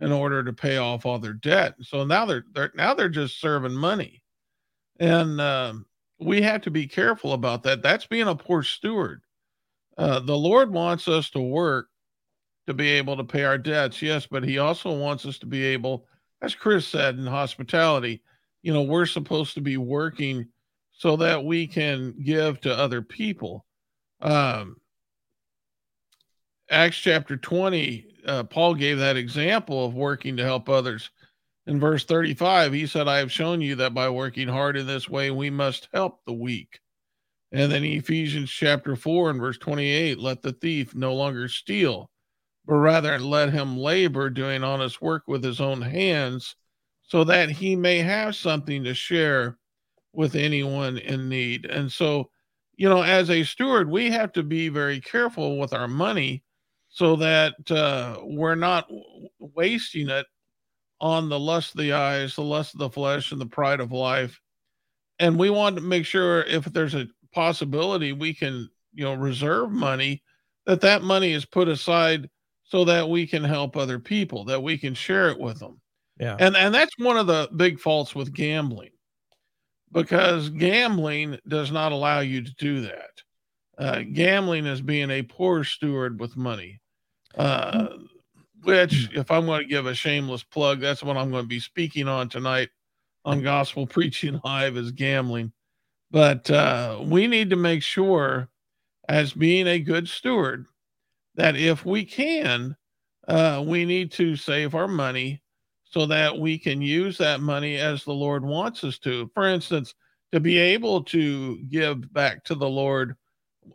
in 0.00 0.12
order 0.12 0.42
to 0.42 0.52
pay 0.52 0.76
off 0.76 1.06
all 1.06 1.18
their 1.18 1.32
debt. 1.32 1.74
So 1.80 2.04
now 2.04 2.26
they're, 2.26 2.44
they're 2.52 2.72
now 2.74 2.94
they're 2.94 3.08
just 3.08 3.40
serving 3.40 3.74
money. 3.74 4.22
And 5.00 5.40
uh, 5.40 5.74
we 6.20 6.42
have 6.42 6.62
to 6.62 6.70
be 6.70 6.86
careful 6.86 7.32
about 7.32 7.62
that. 7.64 7.82
That's 7.82 8.06
being 8.06 8.28
a 8.28 8.34
poor 8.34 8.62
steward. 8.62 9.22
Uh, 9.96 10.20
the 10.20 10.36
Lord 10.36 10.72
wants 10.72 11.08
us 11.08 11.30
to 11.30 11.40
work 11.40 11.88
to 12.66 12.74
be 12.74 12.90
able 12.90 13.16
to 13.16 13.24
pay 13.24 13.44
our 13.44 13.58
debts, 13.58 14.00
yes, 14.00 14.26
but 14.26 14.42
He 14.44 14.58
also 14.58 14.96
wants 14.96 15.26
us 15.26 15.38
to 15.38 15.46
be 15.46 15.62
able, 15.64 16.06
as 16.44 16.54
Chris 16.54 16.86
said 16.86 17.18
in 17.18 17.26
hospitality, 17.26 18.22
you 18.62 18.72
know, 18.72 18.82
we're 18.82 19.06
supposed 19.06 19.54
to 19.54 19.60
be 19.60 19.76
working 19.76 20.46
so 20.92 21.16
that 21.16 21.44
we 21.44 21.66
can 21.66 22.14
give 22.22 22.60
to 22.60 22.74
other 22.74 23.02
people. 23.02 23.64
Um, 24.20 24.76
Acts 26.70 26.98
chapter 26.98 27.36
20, 27.36 28.06
uh, 28.26 28.44
Paul 28.44 28.74
gave 28.74 28.98
that 28.98 29.16
example 29.16 29.84
of 29.84 29.94
working 29.94 30.36
to 30.36 30.44
help 30.44 30.68
others. 30.68 31.10
In 31.66 31.80
verse 31.80 32.04
35, 32.04 32.72
he 32.72 32.86
said, 32.86 33.08
I 33.08 33.18
have 33.18 33.32
shown 33.32 33.60
you 33.60 33.76
that 33.76 33.94
by 33.94 34.08
working 34.08 34.48
hard 34.48 34.76
in 34.76 34.86
this 34.86 35.08
way, 35.08 35.30
we 35.30 35.50
must 35.50 35.88
help 35.92 36.20
the 36.24 36.32
weak. 36.32 36.80
And 37.52 37.70
then 37.72 37.84
Ephesians 37.84 38.50
chapter 38.50 38.96
4 38.96 39.30
and 39.30 39.40
verse 39.40 39.58
28, 39.58 40.18
let 40.18 40.42
the 40.42 40.52
thief 40.52 40.94
no 40.94 41.14
longer 41.14 41.48
steal, 41.48 42.10
but 42.66 42.74
rather 42.74 43.18
let 43.18 43.52
him 43.52 43.76
labor 43.76 44.30
doing 44.30 44.64
honest 44.64 45.02
work 45.02 45.24
with 45.26 45.44
his 45.44 45.60
own 45.60 45.82
hands, 45.82 46.56
so 47.02 47.24
that 47.24 47.50
he 47.50 47.76
may 47.76 47.98
have 47.98 48.34
something 48.34 48.84
to 48.84 48.94
share 48.94 49.58
with 50.12 50.34
anyone 50.34 50.98
in 50.98 51.28
need. 51.28 51.66
And 51.66 51.90
so, 51.90 52.30
you 52.76 52.88
know, 52.88 53.02
as 53.02 53.30
a 53.30 53.44
steward, 53.44 53.90
we 53.90 54.10
have 54.10 54.32
to 54.32 54.42
be 54.42 54.68
very 54.68 55.00
careful 55.00 55.58
with 55.58 55.74
our 55.74 55.88
money 55.88 56.42
so 56.88 57.16
that 57.16 57.54
uh, 57.70 58.18
we're 58.22 58.54
not 58.54 58.88
wasting 59.38 60.08
it 60.08 60.26
on 61.00 61.28
the 61.28 61.38
lust 61.38 61.74
of 61.74 61.80
the 61.80 61.92
eyes, 61.92 62.36
the 62.36 62.42
lust 62.42 62.74
of 62.74 62.78
the 62.78 62.88
flesh, 62.88 63.32
and 63.32 63.40
the 63.40 63.46
pride 63.46 63.80
of 63.80 63.92
life. 63.92 64.40
And 65.18 65.38
we 65.38 65.50
want 65.50 65.76
to 65.76 65.82
make 65.82 66.06
sure 66.06 66.42
if 66.42 66.64
there's 66.64 66.94
a 66.94 67.08
possibility 67.32 68.12
we 68.12 68.32
can, 68.32 68.70
you 68.94 69.04
know, 69.04 69.14
reserve 69.14 69.70
money, 69.70 70.22
that 70.66 70.80
that 70.80 71.02
money 71.02 71.32
is 71.32 71.44
put 71.44 71.68
aside 71.68 72.30
so 72.64 72.84
that 72.84 73.08
we 73.08 73.26
can 73.26 73.44
help 73.44 73.76
other 73.76 73.98
people, 73.98 74.44
that 74.44 74.62
we 74.62 74.76
can 74.78 74.94
share 74.94 75.28
it 75.30 75.38
with 75.38 75.58
them. 75.58 75.80
Yeah. 76.18 76.36
And 76.38 76.56
and 76.56 76.74
that's 76.74 76.96
one 76.98 77.16
of 77.16 77.26
the 77.26 77.48
big 77.56 77.78
faults 77.78 78.14
with 78.14 78.32
gambling 78.32 78.90
because 79.92 80.50
gambling 80.50 81.38
does 81.48 81.70
not 81.70 81.92
allow 81.92 82.20
you 82.20 82.42
to 82.42 82.54
do 82.54 82.82
that. 82.82 83.22
Uh, 83.78 84.02
gambling 84.12 84.66
is 84.66 84.80
being 84.80 85.10
a 85.10 85.22
poor 85.22 85.64
steward 85.64 86.20
with 86.20 86.36
money. 86.36 86.80
Uh, 87.36 87.88
which, 88.62 89.10
if 89.12 89.30
I'm 89.30 89.46
going 89.46 89.62
to 89.62 89.68
give 89.68 89.86
a 89.86 89.94
shameless 89.94 90.42
plug, 90.42 90.80
that's 90.80 91.02
what 91.02 91.16
I'm 91.16 91.30
going 91.30 91.44
to 91.44 91.48
be 91.48 91.60
speaking 91.60 92.08
on 92.08 92.28
tonight 92.28 92.70
on 93.24 93.42
Gospel 93.42 93.86
Preaching 93.88 94.40
Live 94.44 94.76
is 94.76 94.92
gambling. 94.92 95.52
But 96.10 96.50
uh, 96.50 97.00
we 97.02 97.26
need 97.26 97.50
to 97.50 97.56
make 97.56 97.82
sure, 97.82 98.48
as 99.08 99.32
being 99.32 99.66
a 99.66 99.80
good 99.80 100.08
steward, 100.08 100.66
that 101.36 101.56
if 101.56 101.84
we 101.84 102.04
can, 102.04 102.76
uh, 103.28 103.62
we 103.66 103.84
need 103.84 104.12
to 104.12 104.36
save 104.36 104.74
our 104.74 104.88
money 104.88 105.42
so 105.84 106.06
that 106.06 106.38
we 106.38 106.58
can 106.58 106.82
use 106.82 107.16
that 107.18 107.40
money 107.40 107.76
as 107.76 108.04
the 108.04 108.12
Lord 108.12 108.44
wants 108.44 108.82
us 108.84 108.98
to. 109.00 109.30
For 109.34 109.46
instance, 109.46 109.94
to 110.32 110.40
be 110.40 110.58
able 110.58 111.02
to 111.04 111.58
give 111.70 112.12
back 112.12 112.44
to 112.44 112.54
the 112.54 112.68
Lord 112.68 113.14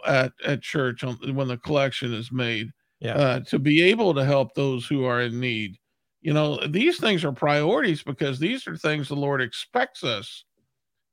at, 0.05 0.33
at 0.45 0.61
church 0.61 1.03
when 1.03 1.47
the 1.47 1.57
collection 1.57 2.13
is 2.13 2.31
made 2.31 2.71
yeah. 2.99 3.13
uh, 3.13 3.39
to 3.41 3.59
be 3.59 3.81
able 3.81 4.13
to 4.13 4.25
help 4.25 4.53
those 4.53 4.85
who 4.85 5.05
are 5.05 5.21
in 5.21 5.39
need. 5.39 5.77
You 6.21 6.33
know, 6.33 6.59
these 6.67 6.99
things 6.99 7.23
are 7.23 7.31
priorities 7.31 8.03
because 8.03 8.39
these 8.39 8.67
are 8.67 8.75
things 8.75 9.07
the 9.07 9.15
Lord 9.15 9.41
expects 9.41 10.03
us 10.03 10.43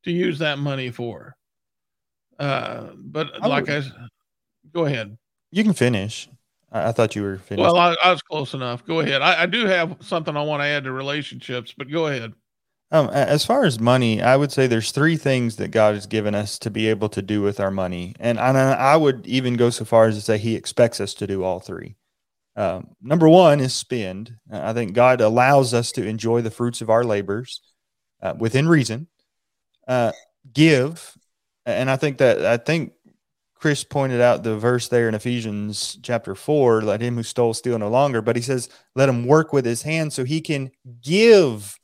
to 0.04 0.11
use 0.11 0.38
that 0.40 0.59
money 0.59 0.90
for. 0.90 1.37
Uh, 2.38 2.88
but 2.96 3.28
I 3.40 3.46
like 3.46 3.68
would, 3.68 3.85
I 3.85 4.09
go 4.72 4.87
ahead. 4.87 5.16
You 5.52 5.62
can 5.62 5.72
finish. 5.72 6.28
I, 6.76 6.88
I 6.88 6.92
thought 6.92 7.16
you 7.16 7.22
were 7.22 7.38
finished. 7.38 7.62
Well, 7.62 7.76
I, 7.76 7.96
I, 8.02 8.10
was 8.10 8.22
close 8.22 8.54
enough. 8.54 8.84
Go 8.84 9.00
ahead. 9.00 9.22
I, 9.22 9.42
I 9.42 9.46
do 9.46 9.66
have 9.66 9.96
something 10.00 10.36
I 10.36 10.42
want 10.42 10.62
to 10.62 10.66
add 10.66 10.84
to 10.84 10.92
relationships, 10.92 11.74
but 11.76 11.90
go 11.90 12.06
ahead. 12.06 12.32
Um, 12.92 13.08
as 13.08 13.44
far 13.44 13.64
as 13.64 13.80
money, 13.80 14.22
I 14.22 14.36
would 14.36 14.52
say 14.52 14.66
there's 14.66 14.92
three 14.92 15.16
things 15.16 15.56
that 15.56 15.72
God 15.72 15.94
has 15.94 16.06
given 16.06 16.36
us 16.36 16.56
to 16.60 16.70
be 16.70 16.88
able 16.88 17.08
to 17.10 17.22
do 17.22 17.42
with 17.42 17.58
our 17.58 17.72
money, 17.72 18.14
and 18.20 18.38
and 18.38 18.56
I 18.56 18.96
would 18.96 19.26
even 19.26 19.54
go 19.54 19.70
so 19.70 19.84
far 19.84 20.06
as 20.06 20.14
to 20.14 20.20
say 20.20 20.38
He 20.38 20.54
expects 20.54 21.00
us 21.00 21.12
to 21.14 21.26
do 21.26 21.42
all 21.42 21.58
three. 21.58 21.96
Um, 22.54 22.94
number 23.02 23.28
one 23.28 23.58
is 23.58 23.74
spend. 23.74 24.36
I 24.50 24.72
think 24.72 24.92
God 24.94 25.20
allows 25.20 25.74
us 25.74 25.90
to 25.92 26.06
enjoy 26.06 26.42
the 26.42 26.50
fruits 26.50 26.80
of 26.80 26.88
our 26.88 27.02
labors 27.02 27.60
uh, 28.22 28.34
within 28.38 28.68
reason. 28.68 29.08
Uh, 29.88 30.12
give, 30.52 31.18
and 31.66 31.90
I 31.90 31.96
think 31.96 32.18
that 32.18 32.46
I 32.46 32.56
think 32.56 32.92
Chris 33.59 33.85
pointed 33.85 34.21
out 34.21 34.42
the 34.42 34.57
verse 34.57 34.88
there 34.88 35.09
in 35.09 35.14
Ephesians 35.14 35.99
chapter 36.03 36.35
four: 36.35 36.83
"Let 36.83 37.01
him 37.01 37.16
who 37.16 37.23
stole 37.23 37.55
steal 37.55 37.79
no 37.79 37.88
longer," 37.88 38.23
but 38.23 38.37
he 38.37 38.42
says, 38.42 38.69
"Let 38.95 39.09
him 39.09 39.27
work 39.27 39.53
with 39.53 39.64
his 39.64 39.83
hands 39.83 40.14
so 40.14 40.25
he 40.25 40.40
can 40.40 40.71
give." 41.03 41.79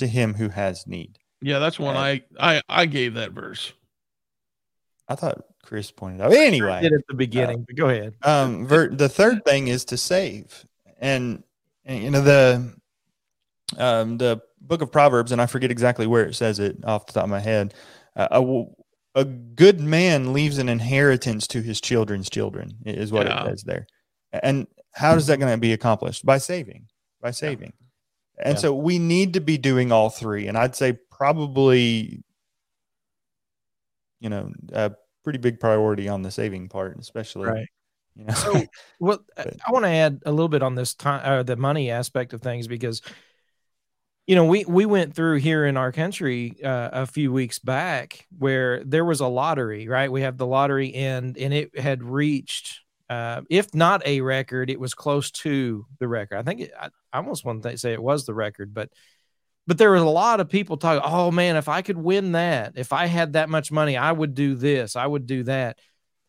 to 0.00 0.06
him 0.06 0.34
who 0.34 0.48
has 0.48 0.86
need. 0.86 1.18
Yeah, 1.40 1.58
that's 1.58 1.78
one 1.78 1.96
I, 1.96 2.22
I 2.38 2.60
I 2.68 2.86
gave 2.86 3.14
that 3.14 3.32
verse. 3.32 3.72
I 5.08 5.14
thought 5.14 5.42
Chris 5.62 5.90
pointed 5.90 6.20
out. 6.20 6.32
Anyway, 6.32 6.70
I 6.70 6.80
did 6.80 6.92
at 6.92 7.06
the 7.08 7.14
beginning, 7.14 7.60
uh, 7.60 7.64
but 7.66 7.76
go 7.76 7.88
ahead. 7.88 8.14
Um, 8.22 8.66
ver- 8.66 8.88
the 8.88 9.08
third 9.08 9.44
thing 9.44 9.68
is 9.68 9.84
to 9.86 9.96
save, 9.96 10.66
and, 10.98 11.42
and 11.84 12.02
you 12.02 12.10
know 12.10 12.20
the 12.22 12.74
um 13.78 14.18
the 14.18 14.40
book 14.60 14.82
of 14.82 14.90
Proverbs, 14.92 15.32
and 15.32 15.40
I 15.40 15.46
forget 15.46 15.70
exactly 15.70 16.06
where 16.06 16.24
it 16.24 16.34
says 16.34 16.58
it 16.58 16.76
off 16.84 17.06
the 17.06 17.12
top 17.12 17.24
of 17.24 17.30
my 17.30 17.40
head. 17.40 17.74
Uh, 18.16 18.28
a, 18.30 18.64
a 19.14 19.24
good 19.24 19.80
man 19.80 20.32
leaves 20.32 20.58
an 20.58 20.68
inheritance 20.68 21.46
to 21.48 21.62
his 21.62 21.80
children's 21.80 22.30
children, 22.30 22.76
is 22.84 23.12
what 23.12 23.26
yeah. 23.26 23.42
it 23.42 23.48
says 23.48 23.62
there. 23.64 23.86
And 24.32 24.66
how 24.92 25.14
is 25.14 25.26
that 25.26 25.38
going 25.38 25.52
to 25.52 25.58
be 25.58 25.72
accomplished? 25.72 26.24
By 26.24 26.38
saving, 26.38 26.86
by 27.20 27.32
saving. 27.32 27.72
Yeah. 28.38 28.48
And 28.48 28.54
yeah. 28.54 28.60
so 28.60 28.74
we 28.74 28.98
need 28.98 29.34
to 29.34 29.40
be 29.40 29.58
doing 29.58 29.92
all 29.92 30.10
three. 30.10 30.46
And 30.46 30.56
I'd 30.56 30.76
say 30.76 30.98
probably, 31.10 32.22
you 34.20 34.28
know, 34.28 34.52
a 34.72 34.92
pretty 35.24 35.38
big 35.38 35.60
priority 35.60 36.08
on 36.08 36.22
the 36.22 36.30
saving 36.30 36.68
part, 36.68 36.96
especially. 36.98 37.48
Right. 37.48 37.66
You 38.14 38.24
know? 38.24 38.34
So, 38.34 38.62
well, 39.00 39.24
I 39.36 39.72
want 39.72 39.84
to 39.84 39.90
add 39.90 40.22
a 40.24 40.30
little 40.30 40.48
bit 40.48 40.62
on 40.62 40.74
this 40.74 40.94
time, 40.94 41.20
uh, 41.24 41.42
the 41.42 41.56
money 41.56 41.90
aspect 41.90 42.32
of 42.32 42.42
things, 42.42 42.68
because, 42.68 43.02
you 44.30 44.36
know, 44.36 44.44
we, 44.44 44.64
we 44.64 44.86
went 44.86 45.12
through 45.12 45.38
here 45.38 45.66
in 45.66 45.76
our 45.76 45.90
country 45.90 46.54
uh, 46.62 46.90
a 46.92 47.06
few 47.06 47.32
weeks 47.32 47.58
back 47.58 48.28
where 48.38 48.84
there 48.84 49.04
was 49.04 49.18
a 49.18 49.26
lottery, 49.26 49.88
right? 49.88 50.10
We 50.10 50.22
have 50.22 50.36
the 50.36 50.46
lottery 50.46 50.94
and, 50.94 51.36
and 51.36 51.52
it 51.52 51.76
had 51.76 52.04
reached 52.04 52.78
uh, 53.08 53.40
if 53.50 53.74
not 53.74 54.06
a 54.06 54.20
record, 54.20 54.70
it 54.70 54.78
was 54.78 54.94
close 54.94 55.32
to 55.32 55.84
the 55.98 56.06
record. 56.06 56.36
I 56.36 56.44
think 56.44 56.60
it, 56.60 56.72
I, 56.80 56.90
I 57.12 57.18
almost 57.18 57.44
want 57.44 57.64
to 57.64 57.76
say 57.76 57.92
it 57.92 58.00
was 58.00 58.24
the 58.24 58.32
record, 58.32 58.72
but 58.72 58.90
but 59.66 59.78
there 59.78 59.90
was 59.90 60.02
a 60.02 60.06
lot 60.06 60.38
of 60.38 60.48
people 60.48 60.76
talking. 60.76 61.02
Oh 61.04 61.32
man, 61.32 61.56
if 61.56 61.68
I 61.68 61.82
could 61.82 61.98
win 61.98 62.30
that, 62.32 62.74
if 62.76 62.92
I 62.92 63.06
had 63.06 63.32
that 63.32 63.48
much 63.48 63.72
money, 63.72 63.96
I 63.96 64.12
would 64.12 64.36
do 64.36 64.54
this, 64.54 64.94
I 64.94 65.08
would 65.08 65.26
do 65.26 65.42
that. 65.42 65.80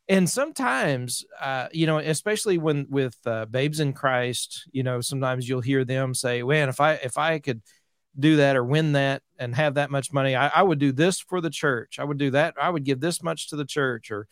And 0.10 0.28
sometimes, 0.28 1.24
uh, 1.40 1.68
you 1.72 1.86
know, 1.86 2.00
especially 2.00 2.58
when 2.58 2.88
with 2.90 3.16
uh, 3.28 3.46
babes 3.46 3.80
in 3.80 3.94
Christ, 3.94 4.68
you 4.72 4.82
know, 4.82 5.02
sometimes 5.02 5.48
you'll 5.48 5.62
hear 5.62 5.86
them 5.86 6.16
say, 6.16 6.42
"Man, 6.42 6.68
if 6.68 6.82
I 6.82 6.94
if 6.94 7.16
I 7.20 7.38
could." 7.38 7.62
Do 8.18 8.38
that 8.38 8.56
or 8.56 8.64
win 8.64 8.94
that 8.94 9.22
and 9.38 9.56
have 9.56 9.76
that 9.76 9.92
much 9.92 10.12
money. 10.12 10.36
I, 10.36 10.48
I, 10.48 10.62
would 10.62 10.80
do 10.80 10.92
this 10.92 11.20
for 11.20 11.40
the 11.40 11.50
church. 11.50 11.98
I 12.00 12.04
would 12.04 12.18
do 12.18 12.32
that. 12.32 12.56
I 12.62 12.70
would 12.70 12.84
give 12.84 13.00
this 13.00 13.24
much 13.24 13.50
to 13.50 13.56
the 13.56 13.66
church 13.66 14.12
or, 14.12 14.28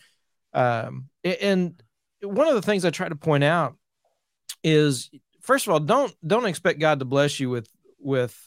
um, 0.53 1.05
and 1.23 1.81
one 2.21 2.47
of 2.47 2.55
the 2.55 2.61
things 2.61 2.83
I 2.83 2.89
try 2.89 3.07
to 3.07 3.15
point 3.15 3.43
out 3.43 3.75
is 4.63 5.09
first 5.41 5.65
of 5.65 5.73
all, 5.73 5.79
don't, 5.79 6.13
don't 6.25 6.45
expect 6.45 6.79
God 6.79 6.99
to 6.99 7.05
bless 7.05 7.39
you 7.39 7.49
with, 7.49 7.69
with 7.99 8.37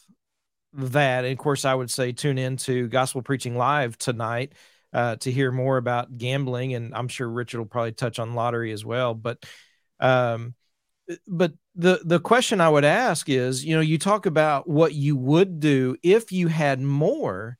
that. 0.75 1.25
And 1.25 1.33
of 1.33 1.39
course 1.39 1.65
I 1.65 1.75
would 1.75 1.91
say 1.91 2.13
tune 2.13 2.39
in 2.39 2.59
to 2.59 2.89
gospel 2.89 3.23
preaching 3.23 3.57
live 3.57 3.97
tonight, 3.97 4.53
uh, 4.93 5.17
to 5.17 5.33
hear 5.33 5.51
more 5.51 5.79
about 5.79 6.19
gambling. 6.19 6.75
And 6.75 6.95
I'm 6.95 7.09
sure 7.09 7.29
Richard 7.29 7.59
will 7.59 7.67
probably 7.67 7.93
touch 7.93 8.19
on 8.19 8.35
lottery 8.35 8.73
as 8.73 8.85
well, 8.85 9.15
but, 9.15 9.43
um, 9.99 10.55
but 11.27 11.53
the 11.75 12.01
the 12.05 12.21
question 12.21 12.61
I 12.61 12.69
would 12.69 12.85
ask 12.85 13.29
is, 13.29 13.65
you 13.65 13.75
know, 13.75 13.81
you 13.81 13.99
talk 13.99 14.27
about 14.27 14.69
what 14.69 14.95
you 14.95 15.17
would 15.17 15.61
do 15.61 15.97
if 16.03 16.31
you 16.31 16.49
had 16.49 16.81
more, 16.81 17.57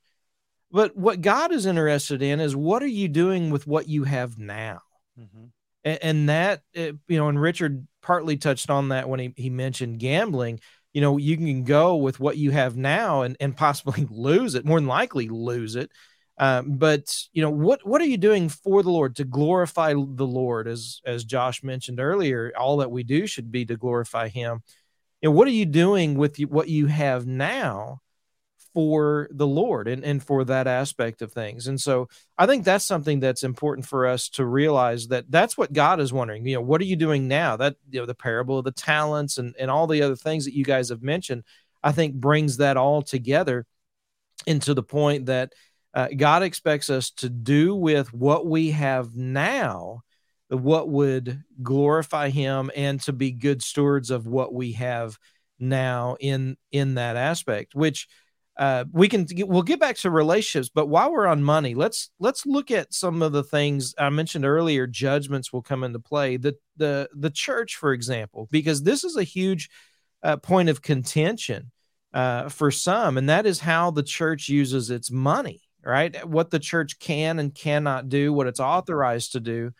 but 0.71 0.95
what 0.95 1.21
God 1.21 1.51
is 1.51 1.65
interested 1.65 2.21
in 2.21 2.39
is 2.39 2.55
what 2.55 2.83
are 2.83 2.87
you 2.87 3.07
doing 3.07 3.49
with 3.49 3.65
what 3.65 3.87
you 3.87 4.03
have 4.03 4.37
now, 4.37 4.81
mm-hmm. 5.19 5.45
and, 5.83 5.99
and, 6.01 6.29
that 6.29 6.61
eh, 6.75 6.91
you 7.07 7.17
know, 7.17 7.27
and 7.27 7.41
Richard 7.41 7.87
partly 8.01 8.37
touched 8.37 8.69
on 8.69 8.89
that 8.89 9.09
when 9.09 9.19
he 9.19 9.33
he 9.35 9.49
mentioned 9.49 9.99
gambling. 9.99 10.59
You 10.93 11.01
know, 11.01 11.17
you 11.17 11.35
can 11.35 11.63
go 11.63 11.95
with 11.95 12.19
what 12.19 12.37
you 12.37 12.51
have 12.51 12.77
now 12.77 13.23
and 13.23 13.35
and 13.39 13.57
possibly 13.57 14.05
lose 14.11 14.53
it, 14.53 14.65
more 14.65 14.79
than 14.79 14.87
likely 14.87 15.27
lose 15.27 15.75
it. 15.75 15.91
Um, 16.37 16.77
but 16.77 17.15
you 17.31 17.43
know 17.43 17.51
what 17.51 17.85
what 17.85 18.01
are 18.01 18.05
you 18.05 18.17
doing 18.17 18.49
for 18.49 18.81
the 18.81 18.89
Lord 18.89 19.15
to 19.17 19.23
glorify 19.23 19.93
the 19.93 20.25
Lord? 20.25 20.67
As 20.67 21.01
as 21.05 21.25
Josh 21.25 21.63
mentioned 21.63 21.99
earlier, 21.99 22.51
all 22.57 22.77
that 22.77 22.91
we 22.91 23.03
do 23.03 23.27
should 23.27 23.51
be 23.51 23.65
to 23.65 23.77
glorify 23.77 24.29
Him. 24.29 24.63
And 25.21 25.33
what 25.35 25.47
are 25.47 25.51
you 25.51 25.65
doing 25.65 26.15
with 26.15 26.37
what 26.39 26.67
you 26.67 26.87
have 26.87 27.25
now 27.27 28.01
for 28.73 29.29
the 29.31 29.45
Lord 29.45 29.87
and, 29.87 30.03
and 30.03 30.21
for 30.21 30.43
that 30.45 30.65
aspect 30.65 31.21
of 31.21 31.31
things? 31.31 31.67
And 31.67 31.79
so 31.79 32.09
I 32.35 32.47
think 32.47 32.65
that's 32.65 32.83
something 32.83 33.19
that's 33.19 33.43
important 33.43 33.85
for 33.85 34.07
us 34.07 34.27
to 34.29 34.45
realize 34.45 35.09
that 35.09 35.29
that's 35.29 35.55
what 35.55 35.71
God 35.71 35.99
is 35.99 36.11
wondering. 36.11 36.47
You 36.47 36.55
know, 36.55 36.61
what 36.61 36.81
are 36.81 36.85
you 36.85 36.95
doing 36.95 37.27
now? 37.27 37.57
That 37.57 37.75
you 37.91 37.99
know, 37.99 38.07
the 38.07 38.15
parable 38.15 38.57
of 38.57 38.65
the 38.65 38.71
talents 38.71 39.37
and 39.37 39.55
and 39.59 39.69
all 39.69 39.85
the 39.85 40.01
other 40.01 40.15
things 40.15 40.45
that 40.45 40.55
you 40.55 40.65
guys 40.65 40.89
have 40.89 41.03
mentioned, 41.03 41.43
I 41.83 41.91
think 41.91 42.15
brings 42.15 42.57
that 42.57 42.75
all 42.75 43.03
together 43.03 43.67
into 44.47 44.73
the 44.73 44.83
point 44.83 45.27
that 45.27 45.53
uh, 45.93 46.07
God 46.15 46.43
expects 46.43 46.89
us 46.89 47.11
to 47.11 47.29
do 47.29 47.75
with 47.75 48.13
what 48.13 48.45
we 48.45 48.71
have 48.71 49.15
now 49.15 50.03
what 50.49 50.89
would 50.89 51.43
glorify 51.61 52.29
him 52.29 52.69
and 52.75 53.01
to 53.01 53.13
be 53.13 53.31
good 53.31 53.61
stewards 53.61 54.11
of 54.11 54.27
what 54.27 54.53
we 54.53 54.73
have 54.73 55.17
now 55.59 56.15
in 56.19 56.57
in 56.71 56.95
that 56.95 57.15
aspect 57.15 57.75
which 57.75 58.07
uh, 58.57 58.85
we 58.91 59.07
can 59.07 59.25
we'll 59.37 59.63
get 59.63 59.79
back 59.79 59.95
to 59.95 60.11
relationships 60.11 60.69
but 60.73 60.87
while 60.87 61.11
we're 61.11 61.25
on 61.25 61.43
money 61.43 61.73
let's 61.73 62.11
let's 62.19 62.45
look 62.45 62.69
at 62.69 62.93
some 62.93 63.21
of 63.21 63.31
the 63.31 63.43
things 63.43 63.95
i 63.97 64.09
mentioned 64.09 64.45
earlier 64.45 64.85
judgments 64.85 65.51
will 65.51 65.63
come 65.63 65.83
into 65.83 65.99
play. 65.99 66.37
The 66.37 66.55
the 66.77 67.09
the 67.15 67.31
church 67.31 67.75
for 67.75 67.93
example 67.93 68.47
because 68.51 68.83
this 68.83 69.03
is 69.03 69.15
a 69.15 69.23
huge 69.23 69.69
uh, 70.21 70.37
point 70.37 70.69
of 70.69 70.81
contention 70.81 71.71
uh, 72.13 72.49
for 72.49 72.69
some 72.69 73.17
and 73.17 73.27
that 73.29 73.47
is 73.47 73.59
how 73.59 73.89
the 73.89 74.03
church 74.03 74.49
uses 74.49 74.91
its 74.91 75.09
money 75.09 75.62
right? 75.83 76.27
What 76.27 76.49
the 76.51 76.59
church 76.59 76.99
can 76.99 77.39
and 77.39 77.53
cannot 77.53 78.09
do, 78.09 78.31
what 78.33 78.47
it's 78.47 78.59
authorized 78.59 79.33
to 79.33 79.39
do. 79.39 79.71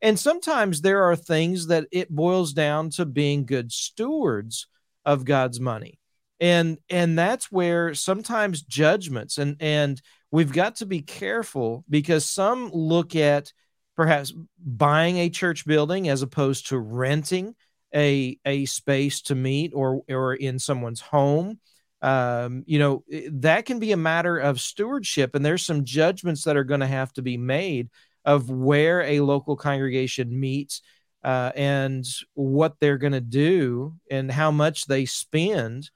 And 0.00 0.18
sometimes 0.18 0.80
there 0.80 1.04
are 1.04 1.16
things 1.16 1.68
that 1.68 1.86
it 1.90 2.10
boils 2.10 2.52
down 2.52 2.90
to 2.90 3.04
being 3.04 3.46
good 3.46 3.72
stewards 3.72 4.66
of 5.04 5.24
God's 5.24 5.58
money. 5.58 5.98
And 6.40 6.78
and 6.88 7.18
that's 7.18 7.50
where 7.50 7.94
sometimes 7.94 8.62
judgments 8.62 9.38
and 9.38 9.56
and 9.58 10.00
we've 10.30 10.52
got 10.52 10.76
to 10.76 10.86
be 10.86 11.02
careful 11.02 11.84
because 11.90 12.24
some 12.24 12.70
look 12.72 13.16
at 13.16 13.52
perhaps 13.96 14.32
buying 14.64 15.16
a 15.16 15.30
church 15.30 15.66
building 15.66 16.08
as 16.08 16.22
opposed 16.22 16.68
to 16.68 16.78
renting 16.78 17.56
a 17.92 18.38
a 18.44 18.66
space 18.66 19.22
to 19.22 19.34
meet 19.34 19.72
or 19.74 20.02
or 20.08 20.34
in 20.34 20.60
someone's 20.60 21.00
home 21.00 21.58
um, 22.00 22.62
you 22.66 22.78
know, 22.78 23.04
that 23.32 23.66
can 23.66 23.78
be 23.78 23.92
a 23.92 23.96
matter 23.96 24.38
of 24.38 24.60
stewardship. 24.60 25.34
And 25.34 25.44
there's 25.44 25.64
some 25.64 25.84
judgments 25.84 26.44
that 26.44 26.56
are 26.56 26.64
going 26.64 26.80
to 26.80 26.86
have 26.86 27.12
to 27.14 27.22
be 27.22 27.36
made 27.36 27.90
of 28.24 28.50
where 28.50 29.02
a 29.02 29.20
local 29.20 29.56
congregation 29.56 30.38
meets 30.38 30.82
uh, 31.24 31.50
and 31.56 32.06
what 32.34 32.76
they're 32.80 32.98
going 32.98 33.12
to 33.12 33.20
do 33.20 33.94
and 34.10 34.30
how 34.30 34.50
much 34.50 34.86
they 34.86 35.04
spend 35.06 35.90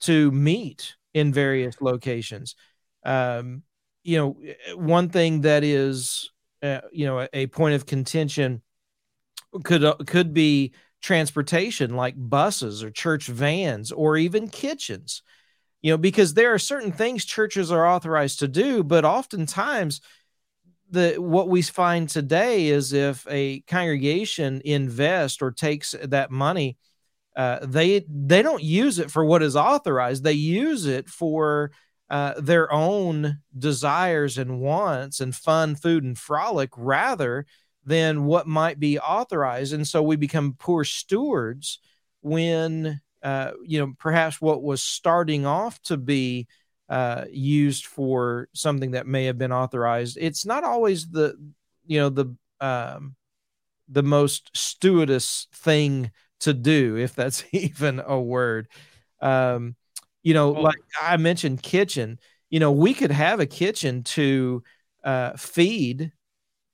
to 0.00 0.30
meet 0.30 0.94
in 1.14 1.32
various 1.32 1.80
locations. 1.80 2.54
Um, 3.04 3.62
you 4.04 4.16
know, 4.16 4.36
one 4.76 5.08
thing 5.08 5.42
that 5.42 5.64
is, 5.64 6.30
uh, 6.62 6.80
you 6.92 7.06
know, 7.06 7.20
a, 7.20 7.28
a, 7.32 7.46
point 7.48 7.74
of 7.74 7.86
contention 7.86 8.62
could 9.64 9.84
uh, 9.84 9.96
could 10.06 10.32
be 10.32 10.72
transportation 11.02 11.96
like 11.96 12.14
buses 12.16 12.84
or 12.84 12.90
church 12.90 13.26
vans 13.26 13.90
or 13.90 14.16
even 14.16 14.48
kitchens 14.48 15.22
you 15.82 15.92
know 15.92 15.98
because 15.98 16.34
there 16.34 16.52
are 16.52 16.58
certain 16.58 16.92
things 16.92 17.24
churches 17.24 17.70
are 17.70 17.86
authorized 17.86 18.38
to 18.38 18.48
do 18.48 18.82
but 18.82 19.04
oftentimes 19.04 20.00
the 20.90 21.14
what 21.16 21.48
we 21.48 21.62
find 21.62 22.08
today 22.08 22.66
is 22.66 22.92
if 22.92 23.26
a 23.30 23.60
congregation 23.60 24.60
invests 24.64 25.40
or 25.40 25.50
takes 25.50 25.94
that 26.02 26.30
money 26.30 26.76
uh, 27.36 27.58
they 27.62 28.04
they 28.08 28.42
don't 28.42 28.62
use 28.62 28.98
it 28.98 29.10
for 29.10 29.24
what 29.24 29.42
is 29.42 29.56
authorized. 29.56 30.24
They 30.24 30.32
use 30.32 30.86
it 30.86 31.08
for 31.08 31.70
uh, 32.08 32.34
their 32.40 32.72
own 32.72 33.38
desires 33.56 34.36
and 34.36 34.60
wants 34.60 35.20
and 35.20 35.34
fun 35.34 35.76
food 35.76 36.02
and 36.02 36.18
frolic 36.18 36.70
rather 36.76 37.46
than 37.84 38.24
what 38.24 38.46
might 38.46 38.80
be 38.80 38.98
authorized. 38.98 39.72
And 39.72 39.86
so 39.86 40.02
we 40.02 40.16
become 40.16 40.56
poor 40.58 40.84
stewards 40.84 41.78
when 42.20 43.00
uh, 43.22 43.52
you 43.64 43.78
know, 43.78 43.92
perhaps 43.98 44.40
what 44.40 44.62
was 44.62 44.82
starting 44.82 45.46
off 45.46 45.80
to 45.82 45.96
be 45.96 46.46
uh, 46.88 47.24
used 47.30 47.86
for 47.86 48.48
something 48.52 48.92
that 48.92 49.06
may 49.06 49.26
have 49.26 49.38
been 49.38 49.52
authorized. 49.52 50.18
It's 50.20 50.44
not 50.44 50.64
always 50.64 51.08
the, 51.08 51.36
you 51.86 52.00
know, 52.00 52.08
the 52.08 52.34
um, 52.60 53.14
the 53.88 54.02
most 54.02 54.50
stewardess 54.54 55.48
thing 55.52 56.10
to 56.40 56.52
do, 56.52 56.96
if 56.96 57.14
that's 57.14 57.44
even 57.52 58.00
a 58.04 58.20
word. 58.20 58.68
Um, 59.20 59.76
you 60.22 60.34
know, 60.34 60.50
like 60.50 60.78
I 61.00 61.16
mentioned, 61.16 61.62
kitchen. 61.62 62.18
You 62.50 62.60
know, 62.60 62.72
we 62.72 62.94
could 62.94 63.12
have 63.12 63.40
a 63.40 63.46
kitchen 63.46 64.02
to 64.04 64.62
uh, 65.04 65.32
feed 65.36 66.12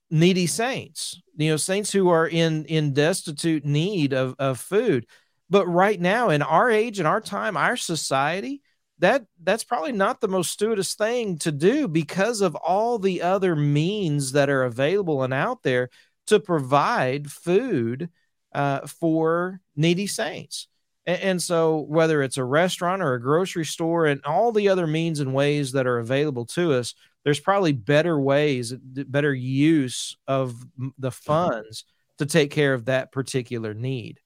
needy 0.09 0.47
saints. 0.47 1.21
You 1.35 1.51
know, 1.51 1.57
saints 1.57 1.91
who 1.91 2.09
are 2.09 2.27
in 2.27 2.65
in 2.65 2.93
destitute 2.93 3.65
need 3.65 4.13
of 4.13 4.35
of 4.39 4.59
food 4.59 5.05
but 5.49 5.65
right 5.67 5.99
now, 5.99 6.29
in 6.29 6.41
our 6.41 6.69
age, 6.69 6.99
in 6.99 7.05
our 7.05 7.21
time, 7.21 7.55
our 7.55 7.77
society, 7.77 8.61
that 8.99 9.25
that's 9.41 9.63
probably 9.63 9.91
not 9.91 10.19
the 10.21 10.27
most 10.27 10.51
stewardess 10.51 10.95
thing 10.95 11.37
to 11.39 11.51
do 11.51 11.87
because 11.87 12.41
of 12.41 12.55
all 12.55 12.99
the 12.99 13.21
other 13.21 13.55
means 13.55 14.31
that 14.31 14.49
are 14.49 14.63
available 14.63 15.23
and 15.23 15.33
out 15.33 15.63
there 15.63 15.89
to 16.27 16.39
provide 16.39 17.31
food 17.31 18.09
uh, 18.53 18.85
for 18.87 19.61
needy 19.75 20.07
saints. 20.07 20.67
And, 21.05 21.21
and 21.21 21.41
so, 21.41 21.79
whether 21.87 22.21
it's 22.21 22.37
a 22.37 22.43
restaurant 22.43 23.01
or 23.01 23.13
a 23.13 23.21
grocery 23.21 23.65
store, 23.65 24.07
and 24.07 24.19
all 24.25 24.51
the 24.51 24.69
other 24.69 24.87
means 24.87 25.19
and 25.19 25.33
ways 25.33 25.71
that 25.73 25.87
are 25.87 25.99
available 25.99 26.45
to 26.47 26.73
us, 26.73 26.93
there's 27.23 27.39
probably 27.39 27.71
better 27.71 28.19
ways, 28.19 28.73
better 28.73 29.33
use 29.33 30.17
of 30.27 30.55
the 30.97 31.11
funds 31.11 31.85
to 32.17 32.25
take 32.25 32.51
care 32.51 32.73
of 32.73 32.85
that 32.85 33.11
particular 33.11 33.73
need 33.73 34.19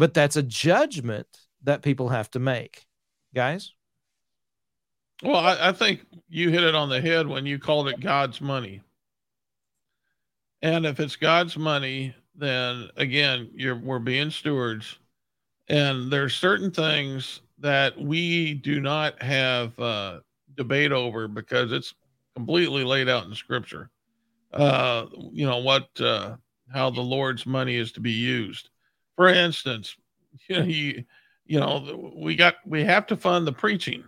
but 0.00 0.14
that's 0.14 0.36
a 0.36 0.42
judgment 0.42 1.26
that 1.62 1.82
people 1.82 2.08
have 2.08 2.30
to 2.30 2.38
make 2.38 2.86
guys. 3.34 3.74
Well 5.22 5.36
I, 5.36 5.68
I, 5.68 5.72
think 5.72 6.06
you 6.30 6.48
hit 6.48 6.62
it 6.62 6.74
on 6.74 6.88
the 6.88 7.02
head 7.02 7.26
when 7.26 7.44
you 7.44 7.58
called 7.58 7.88
it 7.88 8.00
god's 8.00 8.40
money. 8.40 8.80
And 10.62 10.86
if 10.86 11.00
it's 11.00 11.16
god's 11.16 11.58
money 11.58 12.14
then 12.34 12.88
again 12.96 13.50
you're 13.54 13.76
we're 13.76 13.98
being 13.98 14.30
stewards. 14.30 14.98
And 15.68 16.10
there's 16.10 16.34
certain 16.34 16.70
things 16.70 17.42
that 17.58 18.00
we 18.00 18.54
do 18.54 18.80
not 18.80 19.22
have 19.22 19.78
uh, 19.78 20.20
debate 20.56 20.92
over 20.92 21.28
because 21.28 21.72
it's 21.72 21.94
completely 22.34 22.84
laid 22.84 23.10
out 23.10 23.26
in 23.26 23.34
scripture. 23.34 23.90
Uh, 24.50 25.06
you 25.30 25.46
know 25.46 25.58
what 25.58 25.88
uh, 26.00 26.36
how 26.72 26.88
the 26.88 27.02
Lord's 27.02 27.44
money 27.44 27.76
is 27.76 27.92
to 27.92 28.00
be 28.00 28.10
used. 28.10 28.70
For 29.20 29.28
instance, 29.28 29.96
you 30.48 30.56
know, 30.58 30.64
you, 30.64 31.04
you 31.44 31.60
know 31.60 32.14
we 32.16 32.34
got 32.36 32.54
we 32.64 32.82
have 32.84 33.06
to 33.08 33.18
fund 33.18 33.46
the 33.46 33.52
preaching. 33.52 34.02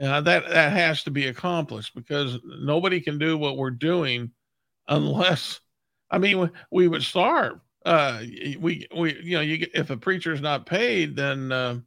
Uh, 0.00 0.22
that 0.22 0.48
that 0.48 0.72
has 0.72 1.02
to 1.02 1.10
be 1.10 1.26
accomplished 1.26 1.94
because 1.94 2.38
nobody 2.42 3.02
can 3.02 3.18
do 3.18 3.36
what 3.36 3.58
we're 3.58 3.68
doing 3.68 4.30
unless 4.88 5.60
I 6.10 6.16
mean 6.16 6.50
we 6.70 6.88
would 6.88 7.02
starve. 7.02 7.60
Uh, 7.84 8.22
we 8.58 8.88
we 8.96 9.20
you 9.22 9.36
know 9.36 9.42
you 9.42 9.66
if 9.74 9.90
a 9.90 9.96
preacher's 9.98 10.40
not 10.40 10.64
paid, 10.64 11.16
then 11.16 11.52
uh, 11.52 11.80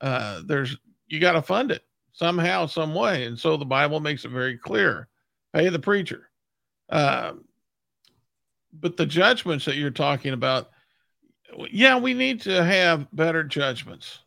uh, 0.00 0.42
there's 0.44 0.76
you 1.06 1.20
got 1.20 1.34
to 1.34 1.42
fund 1.42 1.70
it 1.70 1.84
somehow, 2.12 2.66
some 2.66 2.92
way, 2.92 3.24
and 3.26 3.38
so 3.38 3.56
the 3.56 3.64
Bible 3.64 4.00
makes 4.00 4.24
it 4.24 4.32
very 4.32 4.58
clear: 4.58 5.06
pay 5.54 5.68
the 5.68 5.78
preacher. 5.78 6.28
Uh, 6.88 7.34
but 8.72 8.96
the 8.96 9.06
judgments 9.06 9.64
that 9.66 9.76
you're 9.76 9.90
talking 9.90 10.32
about, 10.32 10.72
yeah, 11.70 11.98
we 11.98 12.14
need 12.14 12.40
to 12.42 12.64
have 12.64 13.06
better 13.12 13.44
judgments, 13.44 14.20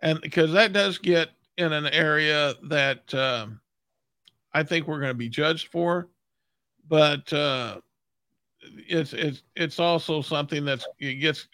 and 0.00 0.20
because 0.20 0.52
that 0.52 0.72
does 0.72 0.98
get 0.98 1.30
in 1.56 1.72
an 1.72 1.86
area 1.86 2.54
that 2.64 3.12
um, 3.14 3.60
I 4.52 4.62
think 4.62 4.86
we're 4.86 5.00
going 5.00 5.10
to 5.10 5.14
be 5.14 5.28
judged 5.28 5.68
for, 5.68 6.08
but 6.88 7.32
uh, 7.32 7.80
it's 8.60 9.12
it's 9.12 9.42
it's 9.56 9.78
also 9.78 10.22
something 10.22 10.64
that's 10.64 10.86
it 10.98 11.14
gets 11.14 11.48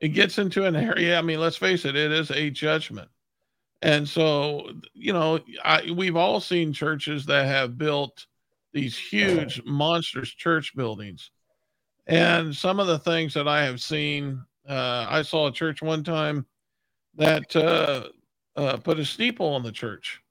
it 0.00 0.08
gets 0.08 0.38
into 0.38 0.64
an 0.64 0.76
area. 0.76 1.18
I 1.18 1.22
mean, 1.22 1.40
let's 1.40 1.56
face 1.56 1.84
it, 1.84 1.96
it 1.96 2.12
is 2.12 2.30
a 2.30 2.50
judgment, 2.50 3.08
and 3.82 4.08
so 4.08 4.70
you 4.94 5.12
know, 5.12 5.40
I, 5.64 5.90
we've 5.90 6.16
all 6.16 6.40
seen 6.40 6.72
churches 6.72 7.26
that 7.26 7.46
have 7.46 7.78
built 7.78 8.26
these 8.72 8.96
huge 8.96 9.62
monstrous 9.64 10.30
church 10.30 10.74
buildings, 10.76 11.30
and 12.06 12.54
some 12.54 12.80
of 12.80 12.86
the 12.86 12.98
things 12.98 13.34
that 13.34 13.48
I 13.48 13.64
have 13.64 13.80
seen, 13.80 14.44
uh, 14.68 15.06
I 15.08 15.22
saw 15.22 15.48
a 15.48 15.52
church 15.52 15.82
one 15.82 16.04
time 16.04 16.46
that 17.16 17.54
uh, 17.56 18.08
uh, 18.56 18.76
put 18.78 18.98
a 18.98 19.04
steeple 19.04 19.46
on 19.46 19.62
the 19.62 19.72
church, 19.72 20.22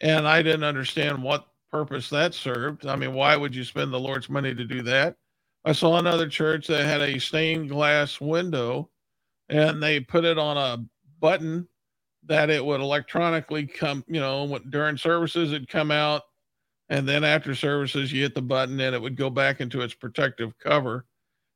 and 0.00 0.28
I 0.28 0.42
didn't 0.42 0.64
understand 0.64 1.22
what 1.22 1.46
purpose 1.70 2.10
that 2.10 2.34
served. 2.34 2.86
I 2.86 2.96
mean, 2.96 3.14
why 3.14 3.36
would 3.36 3.54
you 3.54 3.64
spend 3.64 3.92
the 3.92 4.00
Lord's 4.00 4.28
money 4.28 4.54
to 4.54 4.64
do 4.64 4.82
that? 4.82 5.16
I 5.64 5.72
saw 5.72 5.98
another 5.98 6.28
church 6.28 6.66
that 6.66 6.84
had 6.84 7.00
a 7.00 7.18
stained 7.18 7.70
glass 7.70 8.20
window 8.20 8.90
and 9.48 9.82
they 9.82 10.00
put 10.00 10.24
it 10.24 10.38
on 10.38 10.56
a 10.56 10.84
button 11.20 11.68
that 12.24 12.50
it 12.50 12.64
would 12.64 12.80
electronically 12.80 13.66
come, 13.66 14.04
you 14.08 14.20
know, 14.20 14.58
during 14.70 14.96
services 14.96 15.52
it'd 15.52 15.68
come 15.68 15.90
out 15.90 16.22
and 16.88 17.08
then 17.08 17.24
after 17.24 17.54
services 17.54 18.12
you 18.12 18.22
hit 18.22 18.34
the 18.34 18.42
button 18.42 18.80
and 18.80 18.94
it 18.94 19.00
would 19.00 19.16
go 19.16 19.30
back 19.30 19.60
into 19.60 19.80
its 19.80 19.94
protective 19.94 20.56
cover. 20.58 21.06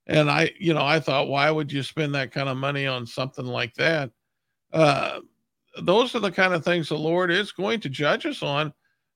And 0.06 0.30
I, 0.30 0.52
you 0.58 0.72
know, 0.72 0.84
I 0.84 1.00
thought, 1.00 1.28
why 1.28 1.50
would 1.50 1.72
you 1.72 1.82
spend 1.82 2.14
that 2.14 2.32
kind 2.32 2.48
of 2.48 2.56
money 2.56 2.86
on 2.86 3.06
something 3.06 3.44
like 3.44 3.74
that? 3.74 4.10
Uh, 4.72 5.20
those 5.82 6.14
are 6.14 6.20
the 6.20 6.30
kind 6.30 6.54
of 6.54 6.64
things 6.64 6.88
the 6.88 6.96
Lord 6.96 7.30
is 7.30 7.52
going 7.52 7.80
to 7.80 7.88
judge 7.88 8.24
us 8.24 8.42
on 8.42 8.72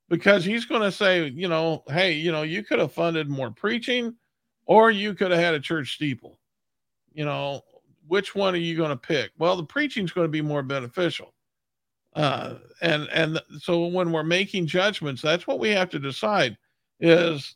because 0.08 0.44
he's 0.44 0.64
going 0.64 0.82
to 0.82 0.92
say, 0.92 1.28
you 1.28 1.48
know, 1.48 1.84
hey, 1.88 2.12
you 2.12 2.32
know, 2.32 2.42
you 2.42 2.64
could 2.64 2.80
have 2.80 2.92
funded 2.92 3.28
more 3.28 3.50
preaching 3.50 4.14
or 4.66 4.90
you 4.90 5.14
could 5.14 5.30
have 5.30 5.40
had 5.40 5.54
a 5.54 5.60
church 5.60 5.94
steeple. 5.94 6.38
You 7.12 7.24
know, 7.24 7.62
which 8.08 8.34
one 8.34 8.54
are 8.54 8.58
you 8.58 8.76
going 8.76 8.90
to 8.90 8.96
pick? 8.96 9.30
Well, 9.38 9.56
the 9.56 9.64
preaching 9.64 10.04
is 10.04 10.12
going 10.12 10.26
to 10.26 10.30
be 10.30 10.42
more 10.42 10.62
beneficial. 10.62 11.32
Uh, 12.14 12.54
and 12.82 13.08
and 13.12 13.40
so 13.60 13.86
when 13.86 14.10
we're 14.10 14.24
making 14.24 14.66
judgments, 14.66 15.22
that's 15.22 15.46
what 15.46 15.60
we 15.60 15.70
have 15.70 15.88
to 15.90 15.98
decide 16.00 16.58
is 16.98 17.54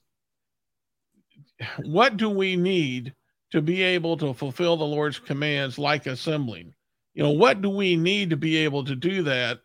what 1.85 2.17
do 2.17 2.31
we 2.31 2.55
need 2.55 3.13
to 3.55 3.63
be 3.63 3.83
able 3.83 4.17
to 4.17 4.35
fulfill 4.35 4.77
the 4.77 4.85
Lord's 4.85 5.21
commands 5.21 5.79
like 5.79 6.07
assembling? 6.07 6.75
You 7.15 7.23
know, 7.23 7.31
what 7.31 7.63
do 7.63 7.71
we 7.71 7.95
need 7.95 8.31
to 8.31 8.37
be 8.37 8.57
able 8.57 8.83
to 8.83 8.97
do 8.97 9.23
that? 9.23 9.61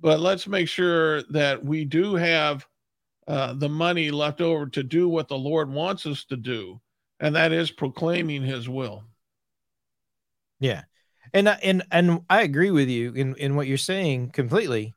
But 0.00 0.20
let's 0.20 0.46
make 0.46 0.66
sure 0.66 1.22
that 1.24 1.62
we 1.62 1.84
do 1.84 2.14
have 2.14 2.66
uh, 3.26 3.52
the 3.52 3.68
money 3.68 4.10
left 4.10 4.40
over 4.40 4.66
to 4.68 4.82
do 4.82 5.10
what 5.10 5.28
the 5.28 5.36
Lord 5.36 5.70
wants 5.70 6.06
us 6.06 6.24
to 6.30 6.38
do, 6.38 6.80
and 7.20 7.36
that 7.36 7.52
is 7.52 7.70
proclaiming 7.70 8.42
His 8.42 8.66
will. 8.66 9.04
Yeah, 10.58 10.84
and 11.34 11.48
and 11.48 11.82
and 11.90 12.22
I 12.30 12.40
agree 12.40 12.70
with 12.70 12.88
you 12.88 13.12
in 13.12 13.34
in 13.34 13.56
what 13.56 13.66
you're 13.66 13.76
saying 13.76 14.30
completely. 14.30 14.94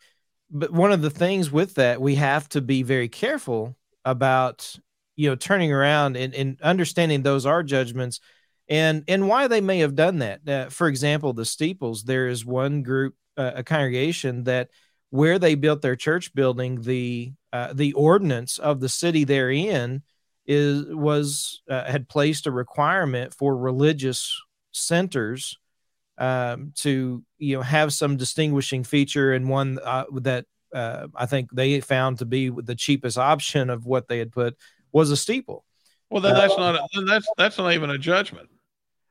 But 0.50 0.72
one 0.72 0.94
of 0.94 1.02
the 1.02 1.10
things 1.10 1.52
with 1.52 1.76
that, 1.76 2.00
we 2.00 2.16
have 2.16 2.48
to 2.50 2.62
be 2.62 2.82
very 2.82 3.10
careful 3.10 3.76
about 4.06 4.74
you 5.22 5.30
know 5.30 5.36
turning 5.36 5.72
around 5.72 6.18
and, 6.18 6.34
and 6.34 6.60
understanding 6.64 7.22
those 7.22 7.46
are 7.46 7.62
judgments 7.62 8.20
and 8.68 9.04
and 9.08 9.28
why 9.28 9.48
they 9.48 9.62
may 9.62 9.80
have 9.80 9.94
done 9.94 10.18
that. 10.18 10.50
Uh, 10.50 10.70
for 10.70 10.88
example 10.88 11.32
the 11.32 11.46
steeples 11.46 12.04
there 12.04 12.28
is 12.28 12.44
one 12.44 12.82
group 12.82 13.14
uh, 13.38 13.52
a 13.56 13.64
congregation 13.64 14.46
that 14.46 14.70
where 15.12 15.38
they 15.38 15.54
built 15.54 15.84
their 15.84 15.96
church 15.96 16.34
building 16.34 16.82
the 16.82 17.34
uh, 17.54 17.72
the 17.72 17.94
ordinance 17.94 18.58
of 18.58 18.80
the 18.80 18.90
city 18.90 19.24
they're 19.24 19.52
in 19.52 20.02
is 20.48 20.86
was 20.88 21.62
uh, 21.70 21.84
had 21.84 22.10
placed 22.10 22.48
a 22.48 22.52
requirement 22.52 23.32
for 23.32 23.56
religious 23.56 24.42
centers 24.72 25.60
um, 26.18 26.74
to 26.78 27.24
you 27.38 27.58
know 27.58 27.62
have 27.62 27.94
some 27.94 28.18
distinguishing 28.18 28.84
feature 28.84 29.34
and 29.34 29.48
one 29.48 29.78
uh, 29.84 30.06
that 30.14 30.46
uh, 30.74 31.08
I 31.14 31.28
think 31.28 31.52
they 31.52 31.80
found 31.82 32.18
to 32.20 32.26
be 32.26 32.50
the 32.50 32.76
cheapest 32.76 33.20
option 33.20 33.70
of 33.70 33.86
what 33.86 34.08
they 34.08 34.18
had 34.18 34.32
put 34.32 34.58
was 34.92 35.12
a 35.12 35.18
steeple. 35.18 35.64
Well, 36.10 36.22
then 36.22 36.34
that's 36.34 36.58
not 36.58 36.76
a, 36.76 37.06
that's 37.08 37.28
that's 37.38 37.58
not 37.58 37.74
even 37.74 37.90
a 37.90 37.98
judgment. 37.98 38.50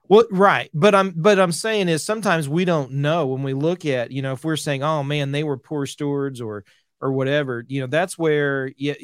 Well, 0.09 0.25
right, 0.31 0.71
but 0.75 0.95
I'm 0.95 1.13
but 1.17 1.39
I'm 1.39 1.53
saying 1.53 1.89
is 1.89 2.05
sometimes 2.05 2.49
we 2.49 2.65
don't 2.65 2.93
know 2.93 3.27
when 3.27 3.43
we 3.43 3.55
look 3.55 3.87
at 3.87 4.11
you 4.11 4.23
know 4.23 4.33
if 4.33 4.45
we're 4.45 4.57
saying 4.57 4.83
oh 4.83 5.03
man 5.03 5.33
they 5.33 5.45
were 5.45 5.57
poor 5.57 5.87
stewards 5.87 6.41
or 6.41 6.65
or 7.01 7.13
whatever 7.13 7.65
you 7.69 7.81
know 7.81 7.87
that's 7.87 8.19
where 8.19 8.73
yeah 8.77 8.95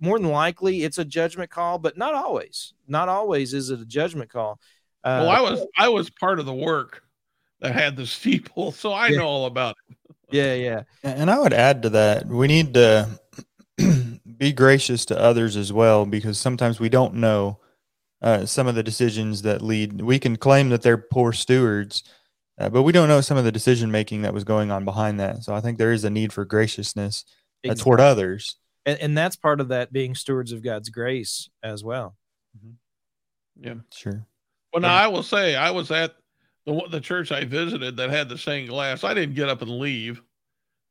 more 0.00 0.18
than 0.18 0.30
likely 0.30 0.82
it's 0.82 0.98
a 0.98 1.04
judgment 1.04 1.50
call 1.50 1.78
but 1.78 1.96
not 1.96 2.14
always 2.14 2.72
not 2.88 3.08
always 3.08 3.54
is 3.54 3.70
it 3.70 3.80
a 3.80 3.86
judgment 3.86 4.30
call. 4.30 4.58
Uh, 5.04 5.20
well, 5.26 5.28
I 5.28 5.40
was 5.42 5.66
I 5.76 5.88
was 5.90 6.10
part 6.10 6.40
of 6.40 6.46
the 6.46 6.54
work 6.54 7.02
that 7.60 7.74
had 7.74 7.94
the 7.94 8.06
steeple, 8.06 8.72
so 8.72 8.90
I 8.92 9.08
yeah. 9.08 9.18
know 9.18 9.26
all 9.26 9.46
about 9.46 9.76
it. 9.90 9.96
yeah, 10.30 10.54
yeah. 10.54 10.82
And 11.02 11.30
I 11.30 11.38
would 11.38 11.52
add 11.52 11.82
to 11.82 11.90
that 11.90 12.26
we 12.26 12.46
need 12.46 12.72
to 12.74 13.20
be 14.44 14.52
gracious 14.52 15.06
to 15.06 15.18
others 15.18 15.56
as 15.56 15.72
well 15.72 16.04
because 16.04 16.38
sometimes 16.38 16.78
we 16.78 16.90
don't 16.90 17.14
know 17.14 17.58
uh, 18.20 18.44
some 18.44 18.66
of 18.66 18.74
the 18.74 18.82
decisions 18.82 19.40
that 19.40 19.62
lead. 19.62 20.02
We 20.02 20.18
can 20.18 20.36
claim 20.36 20.68
that 20.68 20.82
they're 20.82 20.98
poor 20.98 21.32
stewards, 21.32 22.04
uh, 22.58 22.68
but 22.68 22.82
we 22.82 22.92
don't 22.92 23.08
know 23.08 23.22
some 23.22 23.38
of 23.38 23.44
the 23.44 23.52
decision 23.52 23.90
making 23.90 24.20
that 24.20 24.34
was 24.34 24.44
going 24.44 24.70
on 24.70 24.84
behind 24.84 25.18
that. 25.18 25.44
So 25.44 25.54
I 25.54 25.62
think 25.62 25.78
there 25.78 25.92
is 25.92 26.04
a 26.04 26.10
need 26.10 26.30
for 26.30 26.44
graciousness 26.44 27.24
uh, 27.26 27.70
exactly. 27.70 27.82
toward 27.84 28.00
others, 28.00 28.56
and, 28.84 28.98
and, 29.00 29.16
that's 29.16 29.34
part 29.34 29.62
of 29.62 29.68
that 29.68 29.94
being 29.94 30.14
stewards 30.14 30.52
of 30.52 30.62
God's 30.62 30.90
grace 30.90 31.48
as 31.62 31.82
well. 31.82 32.14
Mm-hmm. 32.54 33.66
Yeah, 33.66 33.74
sure. 33.94 34.26
Well, 34.74 34.82
now 34.82 34.94
I 34.94 35.06
will 35.06 35.22
say 35.22 35.56
I 35.56 35.70
was 35.70 35.90
at 35.90 36.16
the 36.66 36.82
the 36.90 37.00
church 37.00 37.32
I 37.32 37.44
visited 37.44 37.96
that 37.96 38.10
had 38.10 38.28
the 38.28 38.36
same 38.36 38.66
glass. 38.66 39.04
I 39.04 39.14
didn't 39.14 39.36
get 39.36 39.48
up 39.48 39.62
and 39.62 39.70
leave, 39.70 40.20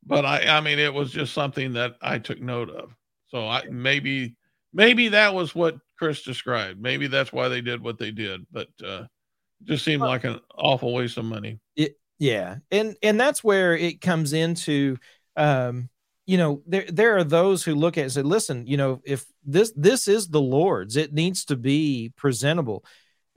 but 0.04 0.24
I 0.24 0.44
I 0.56 0.60
mean 0.60 0.80
it 0.80 0.92
was 0.92 1.12
just 1.12 1.34
something 1.34 1.74
that 1.74 1.94
I 2.02 2.18
took 2.18 2.40
note 2.40 2.70
of. 2.70 2.96
So 3.34 3.48
I 3.48 3.64
maybe 3.68 4.36
maybe 4.72 5.08
that 5.08 5.34
was 5.34 5.56
what 5.56 5.76
Chris 5.98 6.22
described. 6.22 6.80
Maybe 6.80 7.08
that's 7.08 7.32
why 7.32 7.48
they 7.48 7.60
did 7.60 7.82
what 7.82 7.98
they 7.98 8.12
did, 8.12 8.46
but 8.52 8.68
uh, 8.86 9.06
just 9.64 9.84
seemed 9.84 10.02
like 10.02 10.22
an 10.22 10.38
awful 10.56 10.94
waste 10.94 11.18
of 11.18 11.24
money. 11.24 11.58
It, 11.74 11.98
yeah, 12.20 12.58
and 12.70 12.94
and 13.02 13.18
that's 13.18 13.42
where 13.42 13.76
it 13.76 14.00
comes 14.00 14.34
into. 14.34 14.98
Um, 15.36 15.88
you 16.26 16.38
know, 16.38 16.62
there 16.64 16.86
there 16.88 17.16
are 17.16 17.24
those 17.24 17.64
who 17.64 17.74
look 17.74 17.98
at 17.98 18.02
it 18.02 18.04
and 18.04 18.12
say, 18.12 18.22
"Listen, 18.22 18.68
you 18.68 18.76
know, 18.76 19.00
if 19.04 19.24
this 19.44 19.72
this 19.74 20.06
is 20.06 20.28
the 20.28 20.40
Lord's, 20.40 20.96
it 20.96 21.12
needs 21.12 21.44
to 21.46 21.56
be 21.56 22.12
presentable." 22.14 22.84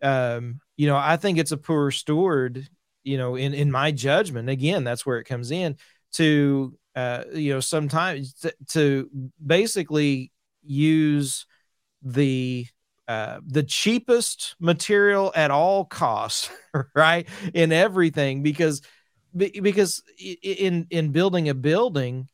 Um, 0.04 0.60
you 0.76 0.86
know, 0.86 0.96
I 0.96 1.18
think 1.18 1.40
it's 1.40 1.52
a 1.52 1.58
poor 1.58 1.90
steward. 1.90 2.70
You 3.04 3.18
know, 3.18 3.36
in 3.36 3.56
in 3.56 3.72
my 3.72 3.90
judgment, 3.90 4.48
again, 4.48 4.84
that's 4.84 5.08
where 5.08 5.18
it 5.18 5.26
comes 5.26 5.50
in 5.50 5.76
to 6.14 6.78
uh, 6.98 7.26
you 7.32 7.54
know 7.54 7.60
sometimes 7.60 8.44
to, 8.70 9.08
basically 9.46 10.32
use 10.64 11.46
the 12.02 12.66
uh, 13.08 13.40
the 13.46 13.62
cheapest 13.62 14.56
material 14.60 15.32
at 15.36 15.52
all 15.52 15.86
costs, 15.86 16.50
right? 16.96 17.28
In 17.54 17.72
everything, 17.72 18.42
because 18.42 18.82
because 19.36 20.02
in 20.42 20.88
in 20.90 21.12
building 21.12 21.50
a 21.50 21.54
building, 21.54 22.30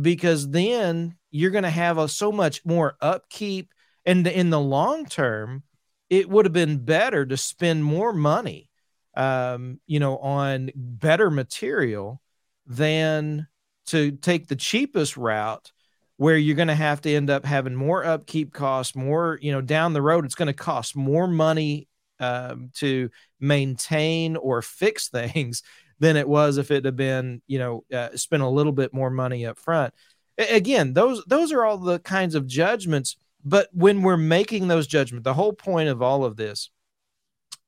because 0.00 0.48
then 0.48 1.16
you're 1.30 1.50
going 1.50 1.64
to 1.64 1.70
have 1.70 1.98
a, 1.98 2.08
so 2.08 2.32
much 2.32 2.64
more 2.64 2.96
upkeep, 3.02 3.74
and 4.06 4.26
in 4.26 4.48
the 4.48 4.60
long 4.60 5.04
term, 5.04 5.64
it 6.08 6.30
would 6.30 6.46
have 6.46 6.54
been 6.54 6.78
better 6.78 7.26
to 7.26 7.36
spend 7.36 7.84
more 7.84 8.14
money, 8.14 8.70
um, 9.18 9.80
you 9.86 10.00
know, 10.00 10.16
on 10.16 10.70
better 10.74 11.30
material 11.30 12.22
than 12.66 13.46
to 13.86 14.12
take 14.12 14.48
the 14.48 14.56
cheapest 14.56 15.16
route 15.16 15.72
where 16.16 16.36
you're 16.36 16.56
going 16.56 16.68
to 16.68 16.74
have 16.74 17.00
to 17.02 17.12
end 17.12 17.30
up 17.30 17.44
having 17.44 17.74
more 17.74 18.04
upkeep 18.04 18.52
costs, 18.52 18.94
more, 18.94 19.38
you 19.42 19.50
know, 19.50 19.60
down 19.60 19.92
the 19.92 20.02
road, 20.02 20.24
it's 20.24 20.34
going 20.34 20.46
to 20.46 20.52
cost 20.52 20.94
more 20.94 21.26
money 21.26 21.88
um, 22.20 22.70
to 22.74 23.10
maintain 23.40 24.36
or 24.36 24.62
fix 24.62 25.08
things 25.08 25.62
than 25.98 26.16
it 26.16 26.28
was 26.28 26.58
if 26.58 26.70
it 26.70 26.84
had 26.84 26.96
been, 26.96 27.42
you 27.46 27.58
know, 27.58 27.84
uh, 27.92 28.10
spent 28.16 28.42
a 28.42 28.48
little 28.48 28.72
bit 28.72 28.92
more 28.92 29.10
money 29.10 29.46
up 29.46 29.58
front. 29.58 29.92
Again, 30.38 30.94
those 30.94 31.22
those 31.26 31.52
are 31.52 31.64
all 31.64 31.76
the 31.76 31.98
kinds 31.98 32.34
of 32.34 32.46
judgments. 32.46 33.16
But 33.44 33.68
when 33.72 34.02
we're 34.02 34.16
making 34.16 34.68
those 34.68 34.86
judgments, 34.86 35.24
the 35.24 35.34
whole 35.34 35.52
point 35.52 35.88
of 35.88 36.00
all 36.00 36.24
of 36.24 36.36
this 36.36 36.70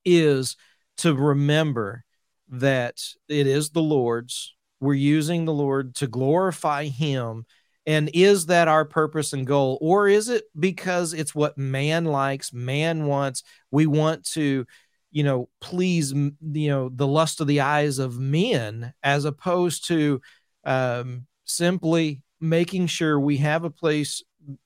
is 0.03 0.55
to 0.97 1.13
remember 1.13 2.03
that 2.49 3.01
it 3.27 3.47
is 3.47 3.69
the 3.69 3.81
Lord's. 3.81 4.55
We're 4.79 4.93
using 4.93 5.45
the 5.45 5.53
Lord 5.53 5.95
to 5.95 6.07
glorify 6.07 6.85
Him 6.85 7.45
and 7.85 8.09
is 8.13 8.47
that 8.47 8.67
our 8.67 8.85
purpose 8.85 9.33
and 9.33 9.45
goal? 9.45 9.77
Or 9.79 10.07
is 10.07 10.29
it 10.29 10.45
because 10.57 11.13
it's 11.13 11.35
what 11.35 11.57
man 11.57 12.05
likes, 12.05 12.51
man 12.51 13.05
wants? 13.05 13.43
We 13.69 13.85
want 13.85 14.25
to, 14.31 14.65
you 15.11 15.23
know, 15.23 15.49
please, 15.61 16.11
you 16.11 16.69
know, 16.69 16.89
the 16.89 17.07
lust 17.07 17.41
of 17.41 17.47
the 17.47 17.61
eyes 17.61 17.99
of 17.99 18.19
men 18.19 18.93
as 19.03 19.25
opposed 19.25 19.87
to 19.87 20.19
um, 20.63 21.27
simply 21.45 22.23
making 22.41 22.87
sure 22.87 23.19
we 23.19 23.37
have 23.37 23.63
a 23.63 23.69
place, 23.69 24.23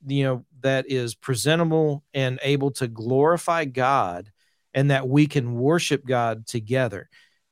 you 0.07 0.23
know, 0.23 0.45
that 0.61 0.89
is 0.89 1.13
presentable 1.13 2.03
and 2.13 2.39
able 2.41 2.71
to 2.71 2.87
glorify 2.87 3.65
God 3.65 4.31
and 4.73 4.91
that 4.91 5.07
we 5.07 5.27
can 5.27 5.55
worship 5.55 6.05
God 6.05 6.47
together. 6.47 7.09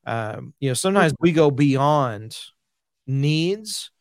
Um, 0.08 0.54
you 0.62 0.70
know, 0.70 0.74
sometimes 0.74 1.14
we 1.20 1.34
go 1.34 1.52
beyond 1.52 2.38
needs 3.06 3.92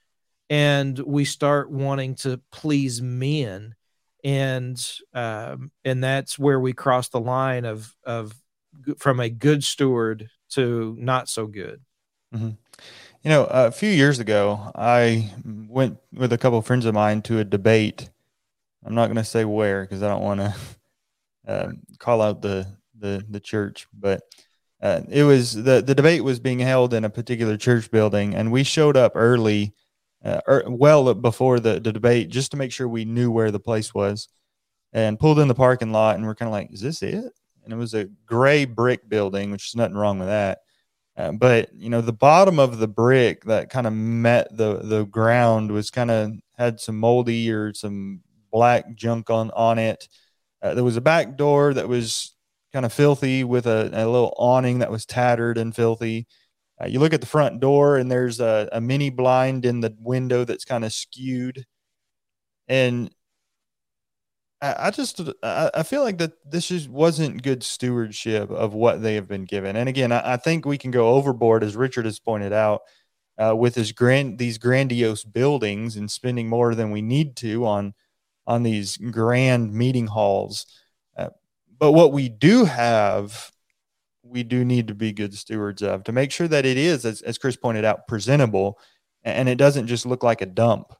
and 0.48 0.96
we 1.00 1.24
start 1.24 1.68
wanting 1.68 2.14
to 2.14 2.40
please 2.52 3.02
men. 3.02 3.74
And 4.22 4.80
um, 5.12 5.72
and 5.84 6.02
that's 6.02 6.38
where 6.38 6.60
we 6.60 6.72
cross 6.72 7.08
the 7.08 7.20
line 7.20 7.64
of 7.64 7.94
of 8.04 8.32
from 8.98 9.20
a 9.20 9.28
good 9.28 9.64
steward 9.64 10.30
to 10.50 10.96
not 10.98 11.28
so 11.28 11.46
good. 11.46 11.80
Mm-hmm. 12.34 12.50
you 13.22 13.30
know 13.30 13.44
a 13.44 13.70
few 13.70 13.88
years 13.88 14.18
ago 14.18 14.72
i 14.74 15.30
went 15.44 15.96
with 16.12 16.32
a 16.32 16.38
couple 16.38 16.58
of 16.58 16.66
friends 16.66 16.84
of 16.84 16.92
mine 16.92 17.22
to 17.22 17.38
a 17.38 17.44
debate. 17.44 18.10
I'm 18.84 18.96
not 18.96 19.06
going 19.06 19.16
to 19.16 19.24
say 19.24 19.44
where 19.44 19.82
because 19.82 20.02
i 20.02 20.08
don't 20.08 20.24
want 20.24 20.40
to 20.40 20.54
uh, 21.46 21.68
call 22.00 22.20
out 22.20 22.42
the 22.42 22.66
the 22.98 23.24
the 23.30 23.38
church 23.38 23.86
but 23.94 24.22
uh, 24.82 25.00
it 25.08 25.24
was 25.24 25.54
the 25.54 25.82
the 25.82 25.94
debate 25.94 26.22
was 26.22 26.38
being 26.38 26.58
held 26.58 26.92
in 26.92 27.04
a 27.04 27.10
particular 27.10 27.56
church 27.56 27.90
building 27.90 28.34
and 28.34 28.52
we 28.52 28.62
showed 28.62 28.96
up 28.96 29.12
early 29.14 29.74
uh, 30.24 30.40
er, 30.48 30.64
well 30.68 31.14
before 31.14 31.60
the, 31.60 31.80
the 31.80 31.92
debate 31.92 32.28
just 32.28 32.50
to 32.50 32.56
make 32.56 32.72
sure 32.72 32.88
we 32.88 33.04
knew 33.04 33.30
where 33.30 33.50
the 33.50 33.60
place 33.60 33.94
was 33.94 34.28
and 34.92 35.18
pulled 35.18 35.38
in 35.38 35.48
the 35.48 35.54
parking 35.54 35.92
lot 35.92 36.16
and 36.16 36.26
we're 36.26 36.34
kind 36.34 36.48
of 36.48 36.52
like 36.52 36.72
is 36.72 36.80
this 36.80 37.02
it? 37.02 37.32
And 37.64 37.72
it 37.72 37.76
was 37.76 37.94
a 37.94 38.08
gray 38.26 38.64
brick 38.64 39.08
building 39.08 39.50
which 39.50 39.68
is 39.68 39.74
nothing 39.74 39.96
wrong 39.96 40.18
with 40.18 40.28
that. 40.28 40.58
Uh, 41.16 41.32
but 41.32 41.72
you 41.74 41.88
know 41.88 42.02
the 42.02 42.12
bottom 42.12 42.58
of 42.58 42.78
the 42.78 42.88
brick 42.88 43.44
that 43.44 43.70
kind 43.70 43.86
of 43.86 43.94
met 43.94 44.54
the 44.54 44.80
the 44.82 45.04
ground 45.06 45.72
was 45.72 45.90
kind 45.90 46.10
of 46.10 46.32
had 46.58 46.78
some 46.78 46.98
moldy 46.98 47.50
or 47.50 47.72
some 47.72 48.20
black 48.52 48.94
junk 48.94 49.30
on 49.30 49.50
on 49.52 49.78
it. 49.78 50.06
Uh, 50.60 50.74
there 50.74 50.84
was 50.84 50.96
a 50.96 51.00
back 51.00 51.36
door 51.36 51.72
that 51.72 51.88
was 51.88 52.35
kind 52.72 52.84
of 52.84 52.92
filthy 52.92 53.44
with 53.44 53.66
a, 53.66 53.90
a 53.92 54.06
little 54.06 54.34
awning 54.36 54.80
that 54.80 54.90
was 54.90 55.06
tattered 55.06 55.58
and 55.58 55.74
filthy 55.74 56.26
uh, 56.80 56.86
you 56.86 57.00
look 57.00 57.14
at 57.14 57.20
the 57.20 57.26
front 57.26 57.60
door 57.60 57.96
and 57.96 58.10
there's 58.10 58.40
a, 58.40 58.68
a 58.72 58.80
mini 58.80 59.10
blind 59.10 59.64
in 59.64 59.80
the 59.80 59.94
window 59.98 60.44
that's 60.44 60.64
kind 60.64 60.84
of 60.84 60.92
skewed. 60.92 61.64
And 62.68 63.10
I, 64.60 64.88
I 64.88 64.90
just 64.90 65.20
I, 65.42 65.70
I, 65.74 65.82
feel 65.84 66.02
like 66.02 66.18
that 66.18 66.32
this 66.50 66.68
just 66.68 66.88
wasn't 66.88 67.42
good 67.42 67.62
stewardship 67.62 68.50
of 68.50 68.74
what 68.74 69.02
they 69.02 69.14
have 69.14 69.28
been 69.28 69.44
given. 69.44 69.76
And 69.76 69.88
again, 69.88 70.12
I, 70.12 70.34
I 70.34 70.36
think 70.36 70.66
we 70.66 70.78
can 70.78 70.90
go 70.90 71.14
overboard, 71.14 71.62
as 71.64 71.76
Richard 71.76 72.04
has 72.04 72.18
pointed 72.18 72.52
out, 72.52 72.82
uh, 73.38 73.54
with 73.56 73.74
his 73.74 73.92
grand 73.92 74.38
these 74.38 74.58
grandiose 74.58 75.24
buildings 75.24 75.96
and 75.96 76.10
spending 76.10 76.48
more 76.48 76.74
than 76.74 76.90
we 76.90 77.02
need 77.02 77.36
to 77.36 77.66
on 77.66 77.94
on 78.46 78.62
these 78.62 78.96
grand 78.96 79.72
meeting 79.72 80.08
halls. 80.08 80.66
Uh, 81.76 81.86
but 81.86 81.92
what 81.92 82.12
we 82.12 82.28
do 82.28 82.64
have 82.64 83.52
we 84.22 84.42
do 84.42 84.64
need 84.64 84.88
to 84.88 84.94
be 84.94 85.12
good 85.12 85.34
stewards 85.34 85.82
of 85.82 86.02
to 86.04 86.12
make 86.12 86.32
sure 86.32 86.48
that 86.48 86.66
it 86.66 86.76
is, 86.76 87.04
as, 87.04 87.22
as 87.22 87.38
Chris 87.38 87.56
pointed 87.56 87.84
out, 87.84 88.08
presentable 88.08 88.78
and 89.22 89.48
it 89.48 89.56
doesn't 89.56 89.88
just 89.88 90.06
look 90.06 90.22
like 90.22 90.40
a 90.40 90.46
dump. 90.46 90.92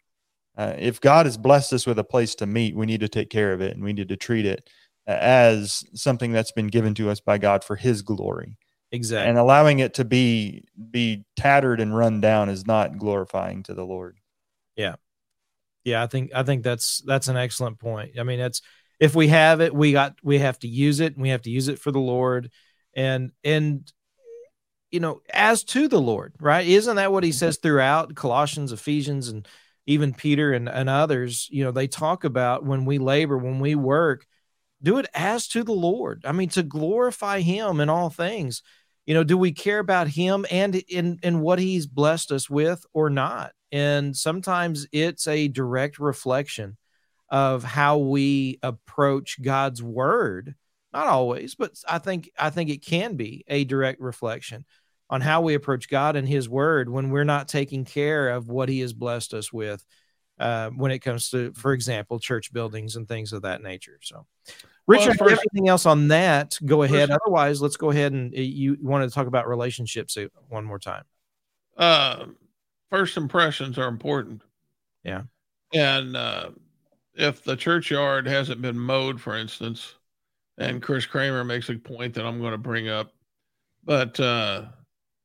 Uh, 0.57 0.75
if 0.79 1.01
God 1.01 1.27
has 1.27 1.37
blessed 1.37 1.73
us 1.73 1.87
with 1.87 1.99
a 1.99 2.05
place 2.05 2.35
to 2.37 2.47
meet, 2.47 2.75
we 2.75 2.87
need 2.87 3.01
to 3.01 3.09
take 3.09 3.31
care 3.31 3.53
of 3.53 3.61
it 3.61 3.75
and 3.75 3.85
we 3.85 3.93
need 3.93 4.09
to 4.09 4.17
treat 4.17 4.47
it 4.47 4.69
as 5.07 5.85
something 5.95 6.33
that's 6.33 6.51
been 6.51 6.67
given 6.67 6.95
to 6.95 7.11
us 7.11 7.21
by 7.21 7.39
God 7.39 7.63
for 7.63 7.77
His 7.77 8.03
glory. 8.03 8.59
Exactly. 8.91 9.29
And 9.29 9.39
allowing 9.39 9.79
it 9.79 9.95
to 9.95 10.05
be 10.05 10.65
be 10.91 11.25
tattered 11.37 11.81
and 11.81 11.97
run 11.97 12.21
down 12.21 12.49
is 12.49 12.67
not 12.67 12.99
glorifying 12.99 13.63
to 13.65 13.75
the 13.75 13.85
Lord. 13.85 14.19
Yeah. 14.77 14.97
Yeah, 15.85 16.03
I 16.03 16.07
think 16.07 16.33
I 16.35 16.43
think 16.43 16.65
that's 16.65 17.01
that's 17.07 17.29
an 17.29 17.37
excellent 17.37 17.79
point. 17.79 18.19
I 18.19 18.25
mean, 18.25 18.41
it's 18.41 18.63
if 18.99 19.15
we 19.15 19.29
have 19.29 19.61
it, 19.61 19.75
we 19.75 19.93
got 19.93 20.17
we 20.23 20.39
have 20.39 20.59
to 20.61 20.69
use 20.69 21.01
it 21.01 21.15
and 21.15 21.23
we 21.23 21.31
have 21.31 21.43
to 21.43 21.51
use 21.51 21.69
it 21.69 21.79
for 21.79 21.91
the 21.91 22.01
Lord. 22.01 22.51
And 22.95 23.33
and 23.45 23.91
you 24.91 25.01
know 25.01 25.21
as 25.33 25.65
to 25.65 25.89
the 25.89 26.01
lord 26.01 26.35
right? 26.41 26.67
Isn't 26.67 26.97
that 26.97 27.13
what 27.13 27.25
he 27.25 27.33
says 27.33 27.59
throughout 27.59 28.15
colossians 28.15 28.73
ephesians 28.73 29.29
and 29.29 29.47
even 29.87 30.15
peter 30.15 30.53
and, 30.53 30.69
and 30.69 30.89
others? 30.89 31.49
You 31.51 31.65
know 31.65 31.71
they 31.71 31.87
talk 31.87 32.25
about 32.25 32.65
when 32.65 32.85
we 32.85 32.99
labor 32.99 33.37
when 33.37 33.61
we 33.61 33.75
work 33.75 34.27
do 34.83 34.99
it 34.99 35.07
as 35.15 35.49
to 35.49 35.65
the 35.65 35.73
lord. 35.73 36.25
I 36.25 36.33
mean 36.33 36.49
to 36.51 36.63
glorify 36.63 37.41
him 37.41 37.81
in 37.81 37.89
all 37.89 38.11
things. 38.11 38.63
You 39.05 39.15
know 39.15 39.25
do 39.25 39.37
we 39.37 39.53
care 39.53 39.81
about 39.81 40.09
him 40.09 40.47
and 40.51 40.75
in 40.75 41.19
in 41.23 41.41
what 41.41 41.59
he's 41.59 41.87
blessed 41.87 42.33
us 42.33 42.49
with 42.49 42.85
or 42.95 43.11
not? 43.11 43.53
And 43.73 44.17
sometimes 44.17 44.87
it's 44.93 45.27
a 45.27 45.49
direct 45.49 45.99
reflection 45.99 46.77
of 47.29 47.65
how 47.65 47.99
we 47.99 48.59
approach 48.63 49.41
god's 49.43 49.83
word 49.83 50.55
not 50.97 51.09
always, 51.09 51.55
but 51.55 51.73
I 51.87 51.99
think 51.99 52.31
I 52.39 52.49
think 52.49 52.71
it 52.71 52.85
can 52.85 53.17
be 53.17 53.45
a 53.49 53.65
direct 53.65 54.01
reflection 54.01 54.65
on 55.11 55.21
how 55.21 55.43
we 55.43 55.55
approach 55.55 55.91
God 55.91 56.17
and 56.17 56.27
His 56.27 56.49
Word 56.49 56.89
when 56.89 57.11
we're 57.11 57.25
not 57.25 57.49
taking 57.49 57.85
care 57.85 58.31
of 58.31 58.49
what 58.49 58.71
He 58.71 58.81
has 58.81 58.95
blessed 58.95 59.35
us 59.35 59.53
with. 59.53 59.85
Uh, 60.39 60.69
when 60.71 60.91
it 60.91 60.99
comes 60.99 61.31
to, 61.31 61.51
for 61.55 61.73
example, 61.73 62.19
church 62.19 62.53
buildings 62.53 62.97
and 62.97 63.09
things 63.09 63.33
of 63.33 63.43
that 63.43 63.63
nature. 63.63 63.99
So, 64.03 64.27
Richard, 64.87 65.19
well, 65.19 65.31
first, 65.31 65.43
anything 65.55 65.69
else 65.69 65.87
on 65.87 66.09
that? 66.09 66.59
Go 66.63 66.83
ahead. 66.83 67.09
First, 67.09 67.21
Otherwise, 67.25 67.63
let's 67.63 67.79
go 67.79 67.91
ahead 67.91 68.13
and 68.13 68.35
uh, 68.35 68.41
you 68.41 68.77
wanted 68.83 69.09
to 69.09 69.15
talk 69.15 69.27
about 69.29 69.49
relationships 69.49 70.17
uh, 70.17 70.27
one 70.49 70.67
more 70.67 70.79
time. 70.79 71.05
Uh, 71.77 72.27
first 72.91 73.17
impressions 73.17 73.79
are 73.79 73.89
important. 73.89 74.43
Yeah, 75.05 75.23
and 75.73 76.15
uh, 76.15 76.51
if 77.17 77.43
the 77.43 77.57
churchyard 77.57 78.27
hasn't 78.27 78.63
been 78.63 78.79
mowed, 78.79 79.21
for 79.21 79.37
instance, 79.37 79.95
and 80.59 80.83
Chris 80.83 81.07
Kramer 81.07 81.45
makes 81.45 81.69
a 81.69 81.75
point 81.75 82.15
that 82.15 82.27
I'm 82.27 82.41
going 82.41 82.53
to 82.53 82.59
bring 82.59 82.89
up. 82.89 83.13
But 83.85 84.19
uh, 84.19 84.67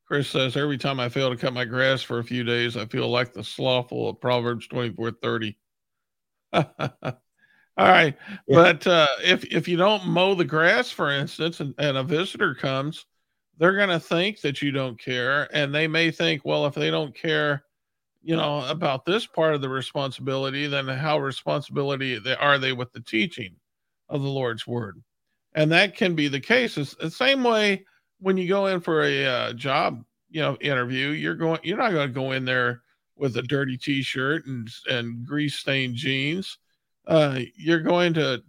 Chris 0.05 0.29
says 0.29 0.57
every 0.57 0.77
time 0.77 0.99
I 0.99 1.09
fail 1.09 1.29
to 1.29 1.37
cut 1.37 1.53
my 1.53 1.65
grass 1.65 2.01
for 2.01 2.19
a 2.19 2.23
few 2.23 2.43
days, 2.43 2.77
I 2.77 2.85
feel 2.85 3.07
like 3.07 3.33
the 3.33 3.43
slothful 3.43 4.09
of 4.09 4.21
Proverbs 4.21 4.67
24 4.67 5.11
30. 5.11 5.57
All 6.53 6.63
right. 7.77 8.15
Yeah. 8.47 8.55
But 8.55 8.85
uh, 8.85 9.07
if, 9.23 9.45
if 9.45 9.67
you 9.67 9.77
don't 9.77 10.05
mow 10.05 10.35
the 10.35 10.45
grass, 10.45 10.91
for 10.91 11.11
instance, 11.11 11.61
and, 11.61 11.73
and 11.77 11.97
a 11.97 12.03
visitor 12.03 12.53
comes, 12.53 13.05
they're 13.57 13.75
going 13.75 13.89
to 13.89 13.99
think 13.99 14.41
that 14.41 14.61
you 14.61 14.71
don't 14.71 14.99
care. 14.99 15.47
And 15.55 15.73
they 15.73 15.87
may 15.87 16.11
think, 16.11 16.43
well, 16.43 16.65
if 16.65 16.75
they 16.75 16.91
don't 16.91 17.15
care, 17.15 17.63
you 18.21 18.35
know, 18.35 18.65
about 18.67 19.05
this 19.05 19.25
part 19.25 19.55
of 19.55 19.61
the 19.61 19.69
responsibility, 19.69 20.67
then 20.67 20.87
how 20.87 21.19
responsibility 21.19 22.19
are 22.39 22.57
they 22.57 22.73
with 22.73 22.91
the 22.93 23.01
teaching 23.01 23.55
of 24.09 24.21
the 24.21 24.29
Lord's 24.29 24.67
word? 24.67 25.01
and 25.53 25.71
that 25.71 25.95
can 25.95 26.15
be 26.15 26.27
the 26.27 26.39
case. 26.39 26.77
It's 26.77 26.95
the 26.95 27.11
same 27.11 27.43
way 27.43 27.85
when 28.19 28.37
you 28.37 28.47
go 28.47 28.67
in 28.67 28.79
for 28.79 29.03
a 29.03 29.25
uh, 29.25 29.53
job, 29.53 30.03
you 30.29 30.41
know, 30.41 30.57
interview. 30.61 31.09
You're 31.09 31.35
going, 31.35 31.59
you're 31.63 31.77
not 31.77 31.91
going 31.91 32.07
to 32.07 32.13
go 32.13 32.31
in 32.31 32.45
there 32.45 32.81
with 33.15 33.37
a 33.37 33.41
dirty 33.41 33.77
T-shirt 33.77 34.45
and 34.45 34.69
and 34.89 35.25
grease 35.25 35.55
stained 35.55 35.95
jeans. 35.95 36.57
Uh, 37.07 37.39
you're 37.55 37.81
going 37.81 38.13
to 38.13 38.41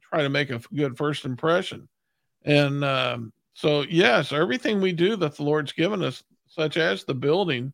try 0.00 0.22
to 0.22 0.28
make 0.28 0.50
a 0.50 0.60
good 0.74 0.96
first 0.96 1.24
impression, 1.24 1.88
and 2.44 2.84
um, 2.84 3.32
so 3.54 3.82
yes, 3.82 4.32
everything 4.32 4.80
we 4.80 4.92
do 4.92 5.16
that 5.16 5.36
the 5.36 5.44
Lord's 5.44 5.72
given 5.72 6.02
us, 6.02 6.24
such 6.48 6.76
as 6.76 7.04
the 7.04 7.14
building, 7.14 7.72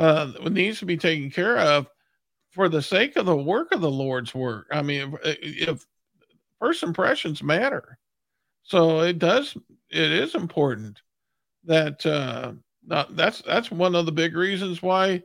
uh, 0.00 0.32
needs 0.48 0.78
to 0.78 0.86
be 0.86 0.96
taken 0.96 1.30
care 1.30 1.58
of 1.58 1.86
for 2.50 2.68
the 2.68 2.82
sake 2.82 3.16
of 3.16 3.26
the 3.26 3.36
work 3.36 3.72
of 3.72 3.80
the 3.80 3.90
Lord's 3.90 4.34
work. 4.34 4.66
I 4.72 4.82
mean, 4.82 5.16
if, 5.24 5.38
if 5.68 5.86
first 6.58 6.82
impressions 6.82 7.42
matter. 7.42 7.98
So 8.62 9.00
it 9.00 9.18
does. 9.18 9.56
It 9.90 10.12
is 10.12 10.34
important 10.34 11.00
that 11.64 12.04
uh, 12.06 12.52
that's 13.10 13.42
that's 13.42 13.70
one 13.70 13.94
of 13.94 14.06
the 14.06 14.12
big 14.12 14.36
reasons 14.36 14.82
why 14.82 15.22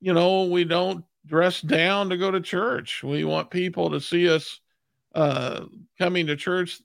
you 0.00 0.14
know 0.14 0.44
we 0.44 0.64
don't 0.64 1.04
dress 1.26 1.60
down 1.60 2.08
to 2.10 2.16
go 2.16 2.30
to 2.30 2.40
church. 2.40 3.02
We 3.02 3.24
want 3.24 3.50
people 3.50 3.90
to 3.90 4.00
see 4.00 4.28
us 4.28 4.60
uh, 5.14 5.64
coming 5.98 6.26
to 6.26 6.36
church 6.36 6.80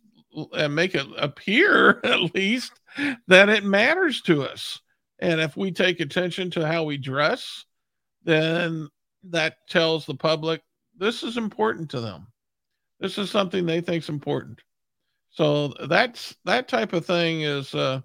and 0.53 0.75
make 0.75 0.95
it 0.95 1.07
appear, 1.17 1.99
at 2.03 2.35
least, 2.35 2.73
that 3.27 3.49
it 3.49 3.63
matters 3.63 4.21
to 4.23 4.43
us. 4.43 4.79
And 5.21 5.41
if 5.41 5.57
we 5.57 5.71
take 5.71 5.99
attention 5.99 6.49
to 6.51 6.65
how 6.65 6.83
we 6.83 6.97
dress, 6.97 7.65
then 8.23 8.87
that 9.23 9.57
tells 9.69 10.05
the 10.05 10.15
public 10.15 10.61
this 10.97 11.23
is 11.23 11.37
important 11.37 11.89
to 11.91 12.01
them. 12.01 12.27
This 12.99 13.17
is 13.17 13.29
something 13.29 13.65
they 13.65 13.81
think 13.81 14.03
is 14.03 14.09
important. 14.09 14.61
So 15.31 15.69
that's 15.87 16.35
that 16.45 16.67
type 16.67 16.93
of 16.93 17.05
thing 17.05 17.41
is 17.41 17.73
uh 17.73 18.01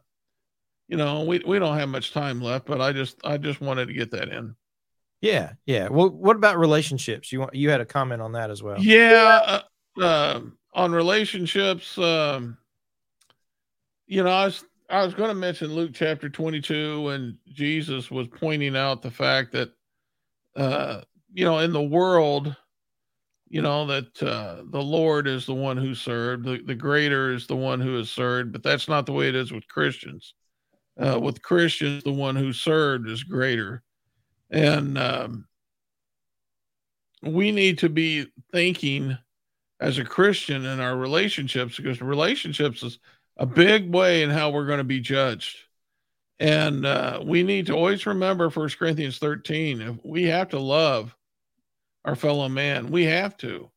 you 0.89 0.97
know, 0.97 1.25
we 1.25 1.43
we 1.47 1.59
don't 1.59 1.79
have 1.79 1.89
much 1.89 2.13
time 2.13 2.41
left, 2.41 2.67
but 2.67 2.81
I 2.81 2.93
just 2.93 3.17
I 3.25 3.39
just 3.39 3.61
wanted 3.61 3.89
to 3.89 3.95
get 3.95 4.11
that 4.11 4.29
in. 4.29 4.55
Yeah, 5.21 5.53
yeah. 5.65 5.89
Well, 5.89 6.11
what 6.11 6.37
about 6.37 6.59
relationships? 6.59 7.33
You 7.33 7.41
want 7.41 7.55
you 7.55 7.71
had 7.71 7.81
a 7.81 7.87
comment 7.87 8.21
on 8.21 8.33
that 8.33 8.51
as 8.51 8.63
well. 8.63 8.79
Yeah, 8.79 9.41
uh, 9.97 10.03
uh, 10.03 10.41
on 10.75 10.93
relationships, 10.93 11.97
um, 11.97 12.59
you 14.07 14.23
know, 14.23 14.31
I 14.31 14.45
was 14.45 14.65
I 14.91 15.05
was 15.05 15.15
going 15.15 15.31
to 15.31 15.35
mention 15.35 15.75
Luke 15.75 15.93
chapter 15.95 16.29
22 16.29 17.03
when 17.03 17.39
Jesus 17.49 18.11
was 18.11 18.29
pointing 18.29 18.77
out 18.77 19.03
the 19.03 19.11
fact 19.11 19.53
that 19.53 19.71
uh, 20.57 21.01
you 21.33 21.45
know, 21.45 21.59
in 21.59 21.73
the 21.73 21.83
world, 21.83 22.57
you 23.49 23.61
know, 23.61 23.87
that 23.87 24.23
uh, 24.23 24.63
the 24.71 24.83
Lord 24.83 25.27
is 25.27 25.47
the 25.47 25.55
one 25.55 25.77
who 25.77 25.95
served, 25.95 26.45
the, 26.45 26.61
the 26.65 26.75
greater 26.75 27.33
is 27.33 27.47
the 27.47 27.57
one 27.57 27.81
who 27.81 27.99
is 27.99 28.11
served, 28.11 28.53
but 28.53 28.63
that's 28.63 28.89
not 28.89 29.07
the 29.07 29.13
way 29.13 29.29
it 29.29 29.35
is 29.35 29.53
with 29.53 29.67
Christians. 29.69 30.35
Uh, 30.97 31.19
with 31.19 31.43
Christians, 31.43 32.05
the 32.05 32.13
one 32.13 32.37
who 32.37 32.53
served 32.53 33.09
is 33.09 33.25
greater. 33.25 33.83
And 34.51 34.97
um, 34.97 35.47
we 37.23 37.51
need 37.51 37.79
to 37.79 37.89
be 37.89 38.27
thinking 38.53 39.19
as 39.81 39.99
a 39.99 40.05
Christian 40.05 40.65
in 40.65 40.79
our 40.79 40.97
relationships 40.97 41.77
because 41.77 42.01
relationships 42.01 42.85
is 42.85 43.01
a 43.37 43.47
big 43.47 43.93
way 43.93 44.23
in 44.23 44.31
how 44.31 44.51
we're 44.51 44.67
going 44.67 44.79
to 44.79 44.85
be 44.85 45.01
judged. 45.01 45.59
And 46.39 46.85
uh, 46.85 47.21
we 47.25 47.43
need 47.43 47.67
to 47.67 47.75
always 47.75 48.07
remember 48.07 48.51
First 48.51 48.79
Corinthians 48.79 49.19
13. 49.19 49.81
If 49.81 49.97
we 50.05 50.25
have 50.25 50.51
to 50.51 50.59
love 50.59 51.15
our 52.05 52.17
fellow 52.17 52.49
man, 52.49 52.91
we 52.91 53.05
have 53.05 53.37
to. 53.39 53.71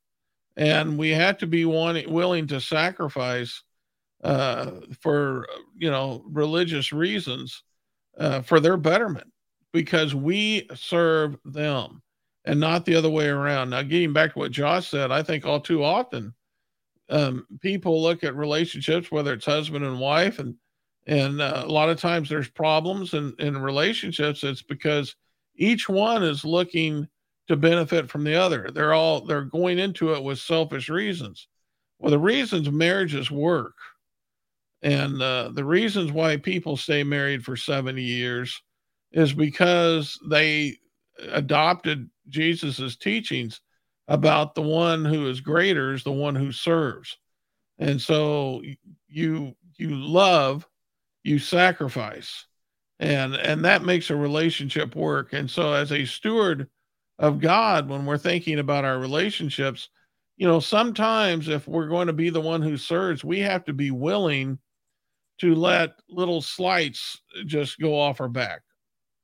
And 0.55 0.97
we 0.97 1.12
have 1.12 1.38
to 1.39 1.47
be 1.47 1.66
willing 1.66 2.47
to 2.47 2.60
sacrifice 2.60 3.62
uh, 4.24 4.72
for, 5.01 5.47
you 5.78 5.91
know, 5.91 6.24
religious 6.28 6.91
reasons 6.91 7.62
uh, 8.18 8.41
for 8.41 8.60
their 8.60 8.78
betterment 8.78 9.32
because 9.72 10.16
we 10.16 10.68
serve 10.74 11.38
them 11.45 12.01
and 12.43 12.60
not 12.60 12.86
the 12.86 12.95
other 12.95 13.10
way 13.10 13.28
around. 13.28 13.70
Now, 13.70 13.84
getting 13.84 14.14
back 14.14 14.34
to 14.34 14.39
what 14.39 14.51
Josh 14.51 14.89
said, 14.89 15.12
I 15.12 15.22
think 15.22 15.45
all 15.45 15.60
too 15.60 15.84
often 15.84 16.34
um, 17.10 17.45
people 17.62 18.01
look 18.01 18.24
at 18.24 18.36
relationships, 18.36 19.12
whether 19.12 19.34
it's 19.34 19.45
husband 19.45 19.86
and 19.86 19.99
wife, 19.99 20.39
and 20.39 20.55
and 21.05 21.39
uh, 21.39 21.64
a 21.66 21.72
lot 21.72 21.89
of 21.89 21.99
times 21.99 22.28
there's 22.28 22.49
problems 22.49 23.14
in, 23.14 23.34
in 23.39 23.58
relationships. 23.58 24.43
It's 24.43 24.62
because 24.62 25.16
each 25.55 25.88
one 25.88 26.22
is 26.22 26.43
looking 26.43 27.08
to 27.47 27.55
benefit 27.55 28.10
from 28.10 28.26
the 28.26 28.36
other. 28.36 28.70
They're 28.74 28.93
all 28.93 29.26
they're 29.26 29.45
going 29.45 29.80
into 29.80 30.14
it 30.14 30.24
with 30.24 30.39
selfish 30.39 30.89
reasons. 30.89 31.47
Well, 31.99 32.12
the 32.12 32.20
reasons 32.20 32.70
marriages 32.70 33.32
work, 33.32 33.76
and 34.82 35.22
uh, 35.22 35.51
the 35.53 35.66
reasons 35.66 36.12
why 36.12 36.38
people 36.38 36.78
stay 36.78 37.03
married 37.03 37.43
for 37.43 37.55
70 37.55 38.01
years 38.01 38.62
is 39.14 39.34
because 39.34 40.20
they 40.30 40.76
adopted 41.32 42.10
Jesus's 42.28 42.97
teachings 42.97 43.62
about 44.08 44.55
the 44.55 44.62
one 44.62 45.03
who 45.03 45.28
is 45.28 45.41
greater 45.41 45.93
is 45.93 46.03
the 46.03 46.12
one 46.12 46.36
who 46.36 46.51
serves. 46.51 47.18
And 47.78 48.01
so 48.01 48.62
you 49.08 49.55
you 49.78 49.89
love, 49.95 50.68
you 51.24 51.39
sacrifice. 51.39 52.45
And 52.99 53.36
and 53.36 53.66
that 53.66 53.84
makes 53.84 54.10
a 54.10 54.16
relationship 54.16 54.95
work. 54.95 55.34
And 55.34 55.49
so 55.49 55.74
as 55.74 55.91
a 55.91 56.05
steward 56.05 56.70
of 57.20 57.39
God 57.39 57.89
when 57.89 58.05
we're 58.05 58.18
thinking 58.18 58.60
about 58.60 58.86
our 58.86 58.99
relationships, 58.99 59.89
you 60.38 60.47
know, 60.47 60.60
sometimes 60.60 61.47
if 61.47 61.68
we're 61.68 61.88
going 61.88 62.08
to 62.08 62.14
be 62.14 62.30
the 62.30 62.41
one 62.41 62.62
who 62.62 62.78
serves, 62.78 63.24
we 63.24 63.39
have 63.39 63.66
to 63.66 63.74
be 63.74 63.91
willing 63.91 64.58
to 65.39 65.53
let 65.53 65.91
little 66.10 66.41
slights 66.41 67.22
just 67.45 67.80
go 67.80 67.99
off 67.99 68.22
our 68.22 68.30
back. 68.30 68.62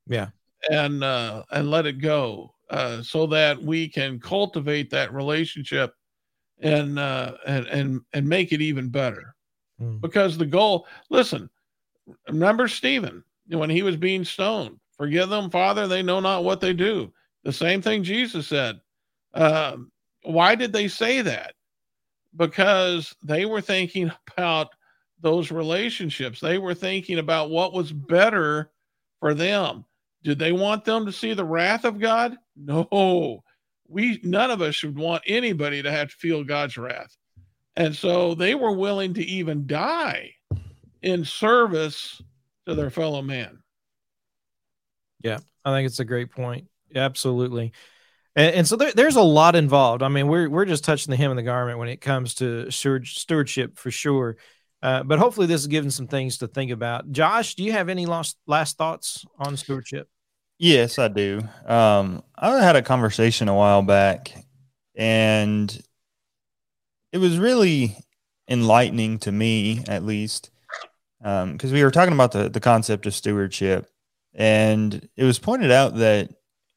Yeah. 0.06 0.28
And 0.70 1.02
uh 1.02 1.42
and 1.50 1.70
let 1.70 1.86
it 1.86 2.00
go 2.00 2.53
uh, 2.74 3.00
so 3.02 3.24
that 3.24 3.62
we 3.62 3.88
can 3.88 4.18
cultivate 4.18 4.90
that 4.90 5.14
relationship 5.14 5.94
and 6.60 6.98
uh, 6.98 7.34
and 7.46 7.66
and 7.68 8.00
and 8.12 8.28
make 8.28 8.52
it 8.52 8.60
even 8.60 8.88
better. 8.88 9.36
Mm. 9.80 10.00
Because 10.00 10.36
the 10.36 10.46
goal, 10.46 10.88
listen, 11.08 11.48
remember 12.28 12.66
Stephen 12.66 13.22
when 13.48 13.70
he 13.70 13.82
was 13.82 13.96
being 13.96 14.24
stoned, 14.24 14.80
forgive 14.96 15.28
them, 15.28 15.50
Father, 15.50 15.86
they 15.86 16.02
know 16.02 16.18
not 16.18 16.42
what 16.42 16.60
they 16.60 16.72
do. 16.72 17.12
The 17.44 17.52
same 17.52 17.80
thing 17.80 18.02
Jesus 18.02 18.48
said. 18.48 18.80
Uh, 19.32 19.76
why 20.22 20.56
did 20.56 20.72
they 20.72 20.88
say 20.88 21.22
that? 21.22 21.54
Because 22.34 23.14
they 23.22 23.44
were 23.44 23.60
thinking 23.60 24.10
about 24.36 24.70
those 25.20 25.52
relationships. 25.52 26.40
They 26.40 26.58
were 26.58 26.74
thinking 26.74 27.20
about 27.20 27.50
what 27.50 27.72
was 27.72 27.92
better 27.92 28.72
for 29.20 29.32
them. 29.32 29.84
Did 30.24 30.38
they 30.38 30.52
want 30.52 30.84
them 30.84 31.06
to 31.06 31.12
see 31.12 31.34
the 31.34 31.44
wrath 31.44 31.84
of 31.84 32.00
God? 32.00 32.36
No. 32.56 33.44
We 33.86 34.18
none 34.24 34.50
of 34.50 34.62
us 34.62 34.74
should 34.74 34.96
want 34.96 35.22
anybody 35.26 35.82
to 35.82 35.90
have 35.90 36.08
to 36.08 36.16
feel 36.16 36.42
God's 36.42 36.78
wrath. 36.78 37.14
And 37.76 37.94
so 37.94 38.34
they 38.34 38.54
were 38.54 38.72
willing 38.72 39.14
to 39.14 39.22
even 39.22 39.66
die 39.66 40.30
in 41.02 41.24
service 41.24 42.22
to 42.66 42.74
their 42.74 42.90
fellow 42.90 43.20
man. 43.20 43.58
Yeah, 45.22 45.38
I 45.64 45.72
think 45.72 45.86
it's 45.86 46.00
a 46.00 46.04
great 46.04 46.30
point. 46.30 46.68
Absolutely. 46.94 47.72
And, 48.36 48.54
and 48.56 48.68
so 48.68 48.76
there, 48.76 48.92
there's 48.92 49.16
a 49.16 49.22
lot 49.22 49.56
involved. 49.56 50.02
I 50.02 50.08
mean, 50.08 50.28
we're 50.28 50.48
we're 50.48 50.64
just 50.64 50.84
touching 50.84 51.10
the 51.10 51.16
hem 51.16 51.30
of 51.30 51.36
the 51.36 51.42
garment 51.42 51.78
when 51.78 51.88
it 51.88 52.00
comes 52.00 52.36
to 52.36 52.70
stewardship 52.70 53.78
for 53.78 53.90
sure. 53.90 54.38
Uh, 54.82 55.02
but 55.02 55.18
hopefully, 55.18 55.46
this 55.46 55.60
is 55.60 55.66
giving 55.66 55.90
some 55.90 56.06
things 56.06 56.38
to 56.38 56.46
think 56.46 56.70
about. 56.70 57.10
Josh, 57.10 57.54
do 57.54 57.64
you 57.64 57.72
have 57.72 57.88
any 57.88 58.06
last 58.06 58.36
last 58.46 58.78
thoughts 58.78 59.24
on 59.38 59.56
stewardship? 59.56 60.08
Yes, 60.58 60.98
I 60.98 61.08
do. 61.08 61.42
Um, 61.66 62.22
I 62.36 62.62
had 62.62 62.76
a 62.76 62.82
conversation 62.82 63.48
a 63.48 63.54
while 63.54 63.82
back, 63.82 64.32
and 64.94 65.82
it 67.12 67.18
was 67.18 67.38
really 67.38 67.96
enlightening 68.48 69.18
to 69.20 69.32
me, 69.32 69.84
at 69.88 70.04
least, 70.04 70.50
because 71.20 71.44
um, 71.44 71.72
we 71.72 71.82
were 71.84 71.90
talking 71.90 72.14
about 72.14 72.32
the 72.32 72.48
the 72.48 72.60
concept 72.60 73.06
of 73.06 73.14
stewardship, 73.14 73.88
and 74.34 75.08
it 75.16 75.24
was 75.24 75.38
pointed 75.38 75.70
out 75.70 75.96
that 75.96 76.30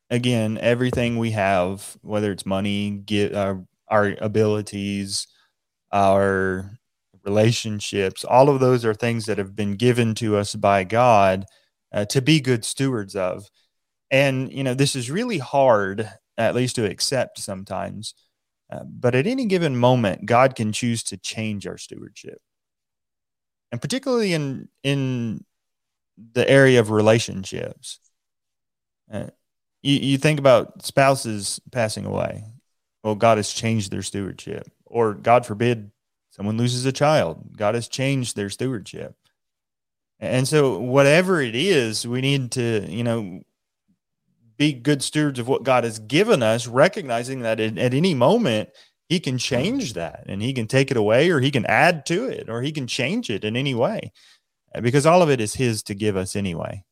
again, 0.10 0.58
everything 0.62 1.18
we 1.18 1.32
have, 1.32 1.98
whether 2.02 2.32
it's 2.32 2.46
money, 2.46 2.92
get 2.92 3.36
our 3.36 3.66
our 3.90 4.16
abilities, 4.22 5.28
our 5.92 6.72
relationships, 7.26 8.24
all 8.24 8.50
of 8.50 8.60
those 8.60 8.86
are 8.86 8.94
things 8.94 9.26
that 9.26 9.38
have 9.38 9.56
been 9.56 9.76
given 9.76 10.16
to 10.16 10.38
us 10.38 10.56
by 10.56 10.84
God 10.84 11.46
uh, 11.94 12.06
to 12.06 12.22
be 12.22 12.40
good 12.42 12.66
stewards 12.66 13.16
of. 13.16 13.50
And, 14.10 14.52
you 14.52 14.64
know, 14.64 14.74
this 14.74 14.96
is 14.96 15.12
really 15.12 15.38
hard, 15.38 16.10
at 16.38 16.56
least 16.56 16.76
to 16.78 16.90
accept 16.90 17.40
sometimes. 17.40 18.14
Uh, 18.72 18.84
but 18.84 19.16
at 19.16 19.28
any 19.28 19.46
given 19.46 19.78
moment, 19.78 20.26
God 20.26 20.56
can 20.56 20.72
choose 20.72 21.04
to 21.04 21.18
change 21.18 21.68
our 21.68 21.78
stewardship. 21.78 22.40
And 23.72 23.82
particularly 23.82 24.34
in, 24.34 24.70
in 24.84 25.44
the 26.34 26.50
area 26.50 26.80
of 26.80 26.90
relationships. 26.90 28.00
Uh, 29.12 29.28
you, 29.82 29.96
you 29.96 30.18
think 30.18 30.40
about 30.40 30.86
spouses 30.86 31.62
passing 31.72 32.06
away. 32.06 32.44
Well, 33.04 33.16
God 33.16 33.38
has 33.38 33.52
changed 33.52 33.92
their 33.92 34.02
stewardship. 34.02 34.70
Or, 34.86 35.14
God 35.14 35.46
forbid, 35.46 35.92
someone 36.32 36.58
loses 36.58 36.86
a 36.86 36.92
child. 36.92 37.56
God 37.56 37.76
has 37.76 37.88
changed 37.88 38.36
their 38.36 38.50
stewardship. 38.50 39.16
And 40.20 40.48
so, 40.48 40.80
whatever 40.80 41.42
it 41.42 41.56
is, 41.56 42.08
we 42.08 42.22
need 42.22 42.52
to, 42.54 42.86
you 42.90 43.04
know, 43.04 43.44
be 44.58 44.74
good 44.74 45.04
stewards 45.04 45.40
of 45.40 45.48
what 45.48 45.64
God 45.64 45.84
has 45.84 46.00
given 46.00 46.42
us, 46.42 46.68
recognizing 46.68 47.42
that 47.42 47.60
at, 47.60 47.78
at 47.78 47.94
any 47.94 48.14
moment 48.14 48.70
He 49.08 49.20
can 49.20 49.38
change 49.38 49.94
that 49.94 50.24
and 50.28 50.42
He 50.42 50.54
can 50.54 50.68
take 50.68 50.92
it 50.92 50.98
away 50.98 51.30
or 51.30 51.40
He 51.40 51.52
can 51.52 51.66
add 51.66 52.06
to 52.08 52.26
it 52.26 52.50
or 52.50 52.62
He 52.62 52.72
can 52.72 52.88
change 52.88 53.30
it 53.30 53.44
in 53.44 53.56
any 53.56 53.76
way 53.76 54.12
uh, 54.74 54.82
because 54.82 55.06
all 55.06 55.22
of 55.22 55.30
it 55.30 55.40
is 55.40 55.54
His 55.54 55.84
to 55.84 55.96
give 55.96 56.18
us 56.18 56.36
anyway. 56.36 56.84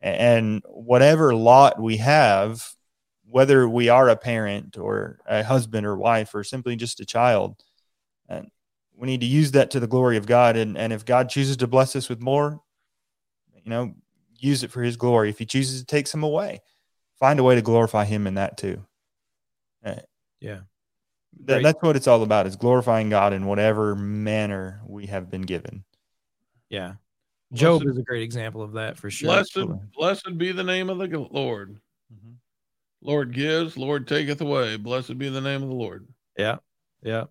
And 0.00 0.62
whatever 0.66 1.34
lot 1.34 1.80
we 1.80 1.96
have, 1.96 2.68
whether 3.26 3.66
we 3.66 3.88
are 3.88 4.10
a 4.10 4.16
parent 4.16 4.76
or 4.76 5.18
a 5.26 5.42
husband 5.42 5.86
or 5.86 5.96
wife 5.96 6.34
or 6.34 6.44
simply 6.44 6.76
just 6.76 7.00
a 7.00 7.06
child, 7.06 7.56
and 8.28 8.50
we 8.96 9.06
need 9.06 9.20
to 9.20 9.26
use 9.26 9.52
that 9.52 9.70
to 9.70 9.80
the 9.80 9.86
glory 9.86 10.18
of 10.18 10.26
God. 10.26 10.56
And, 10.56 10.76
and 10.76 10.92
if 10.92 11.04
God 11.04 11.30
chooses 11.30 11.56
to 11.58 11.66
bless 11.66 11.96
us 11.96 12.08
with 12.08 12.20
more, 12.20 12.60
you 13.64 13.70
know, 13.70 13.94
use 14.38 14.62
it 14.62 14.70
for 14.70 14.82
his 14.82 14.96
glory. 14.96 15.30
If 15.30 15.38
he 15.38 15.46
chooses 15.46 15.80
to 15.80 15.86
take 15.86 16.06
some 16.06 16.22
away, 16.22 16.60
find 17.24 17.40
a 17.40 17.42
way 17.42 17.54
to 17.54 17.62
glorify 17.62 18.04
Him 18.04 18.26
in 18.26 18.34
that 18.34 18.58
too. 18.58 18.84
Yeah. 20.40 20.60
that, 21.46 21.62
that's 21.62 21.82
what 21.82 21.96
it's 21.96 22.06
all 22.06 22.22
about: 22.22 22.46
is 22.46 22.56
glorifying 22.56 23.08
God 23.08 23.32
in 23.32 23.46
whatever 23.46 23.94
manner 23.96 24.82
we 24.86 25.06
have 25.06 25.30
been 25.30 25.40
given. 25.42 25.84
Yeah. 26.68 26.94
Job 27.54 27.80
Blessed- 27.80 27.92
is 27.94 27.98
a 27.98 28.02
great 28.02 28.22
example 28.22 28.60
of 28.60 28.72
that 28.72 28.98
for 28.98 29.10
sure. 29.10 29.28
Blessed, 29.28 29.58
blessed 29.96 30.36
be 30.36 30.52
the 30.52 30.62
name 30.64 30.90
of 30.90 30.98
the 30.98 31.06
Lord. 31.30 31.80
Mhm. 32.12 32.34
Lord 33.00 33.32
gives, 33.32 33.78
Lord 33.78 34.06
taketh 34.06 34.42
away. 34.42 34.76
Blessed 34.76 35.16
be 35.16 35.30
the 35.30 35.40
name 35.40 35.62
of 35.62 35.68
the 35.70 35.74
Lord. 35.74 36.06
Yeah. 36.36 36.56
Yeah. 37.02 37.24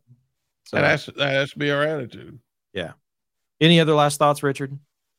So, 0.66 0.78
that 0.78 0.86
has 0.86 1.06
that 1.06 1.30
has 1.30 1.52
to 1.52 1.60
be 1.60 1.70
our 1.70 1.84
attitude. 1.84 2.40
Yeah. 2.74 2.94
Any 3.62 3.80
other 3.80 3.94
last 3.94 4.18
thoughts, 4.18 4.42
Richard? 4.42 4.76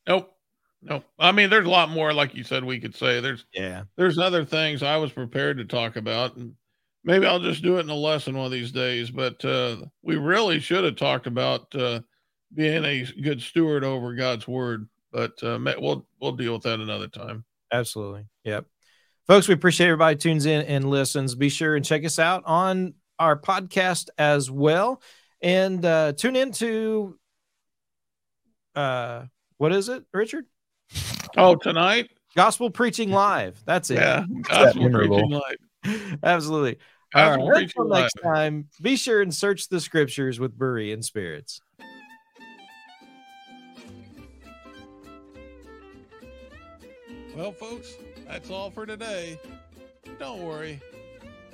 Nope. 0.09 0.34
Nope. 0.87 1.05
I 1.19 1.33
mean, 1.33 1.49
there's 1.49 1.67
a 1.67 1.71
lot 1.71 1.89
more, 1.89 2.13
like 2.13 2.35
you 2.35 2.45
said, 2.45 2.63
we 2.63 2.79
could 2.79 2.95
say. 2.95 3.21
There's 3.21 3.47
Yeah. 3.55 3.85
there's 3.97 4.19
other 4.19 4.45
things 4.45 4.83
I 4.83 4.99
was 4.99 5.11
prepared 5.13 5.57
to 5.57 5.65
talk 5.65 5.97
about, 5.97 6.37
and 6.37 6.55
maybe 7.05 7.27
I'll 7.27 7.41
just 7.41 7.63
do 7.63 7.79
it 7.79 7.81
in 7.81 7.89
a 7.91 7.95
lesson 7.95 8.37
one 8.37 8.45
of 8.47 8.53
these 8.53 8.71
days. 8.71 9.11
But 9.11 9.43
uh, 9.45 9.77
we 10.03 10.17
really 10.17 10.61
should 10.61 10.85
have 10.85 10.97
talked 10.97 11.27
about 11.27 11.75
uh, 11.75 12.01
being 12.55 12.85
a 12.85 13.03
good 13.23 13.41
steward 13.41 13.83
over 13.83 14.15
God's 14.15 14.47
word. 14.47 14.87
But 15.11 15.43
uh, 15.43 15.59
we'll 15.79 16.07
we'll 16.21 16.33
deal 16.33 16.53
with 16.53 16.65
that 16.65 16.81
another 16.81 17.09
time. 17.09 17.45
Absolutely. 17.73 18.27
Yep. 18.45 18.67
Folks, 19.27 19.49
we 19.49 19.55
appreciate 19.55 19.87
everybody 19.87 20.17
tunes 20.17 20.45
in 20.45 20.67
and 20.67 20.91
listens. 20.91 21.35
Be 21.35 21.49
sure 21.49 21.77
and 21.77 21.85
check 21.85 22.05
us 22.05 22.19
out 22.19 22.43
on 22.45 22.93
our 23.19 23.41
podcast 23.41 24.11
as 24.19 24.51
well. 24.51 25.01
And 25.41 25.83
uh, 25.85 26.13
tune 26.13 26.37
into 26.37 27.19
uh 28.75 29.25
what 29.57 29.73
is 29.73 29.89
it, 29.89 30.05
Richard? 30.13 30.45
Oh, 31.37 31.57
tonight, 31.57 32.11
Gospel 32.37 32.71
Preaching 32.71 33.11
Live. 33.11 33.63
That's 33.67 33.91
it. 33.91 33.97
yeah, 33.97 34.25
gospel 34.43 34.91
preaching 34.91 35.31
live. 35.31 36.19
Absolutely. 36.23 36.79
All 37.15 37.31
Gospel 37.31 37.51
right. 37.51 37.63
Until 37.65 37.89
live. 37.89 38.03
next 38.03 38.15
time, 38.23 38.69
be 38.81 38.97
sure 38.97 39.21
and 39.23 39.35
search 39.35 39.69
the 39.69 39.81
scriptures 39.81 40.39
with 40.41 40.59
Berean 40.59 41.03
spirits. 41.05 41.61
Well, 47.37 47.53
folks, 47.53 47.95
that's 48.29 48.51
all 48.51 48.71
for 48.71 48.87
today. 48.87 49.39
Don't 50.19 50.43
worry. 50.43 50.81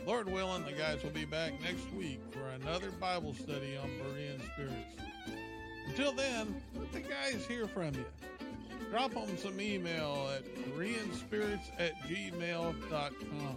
Lord 0.07 0.31
willing, 0.31 0.64
the 0.64 0.72
guys 0.72 1.03
will 1.03 1.11
be 1.11 1.24
back 1.24 1.53
next 1.62 1.91
week 1.93 2.20
for 2.31 2.47
another 2.62 2.91
Bible 2.93 3.35
study 3.35 3.76
on 3.76 3.89
Berean 3.91 4.41
spirits. 4.53 4.74
Until 5.89 6.12
then, 6.12 6.61
let 6.74 6.93
the 6.93 7.01
guys 7.01 7.47
hear 7.47 7.66
from 7.66 7.95
you. 7.95 8.05
Drop 8.91 9.12
them 9.12 9.37
some 9.37 9.61
email 9.61 10.31
at 10.35 10.45
bereanspirits 10.74 11.70
at 11.78 12.01
gmail.com. 12.03 13.57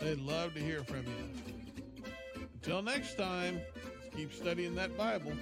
They'd 0.00 0.18
love 0.18 0.54
to 0.54 0.60
hear 0.60 0.82
from 0.82 1.04
you. 1.06 2.04
Until 2.54 2.82
next 2.82 3.16
time, 3.16 3.60
keep 4.16 4.32
studying 4.32 4.74
that 4.74 4.96
Bible. 4.96 5.32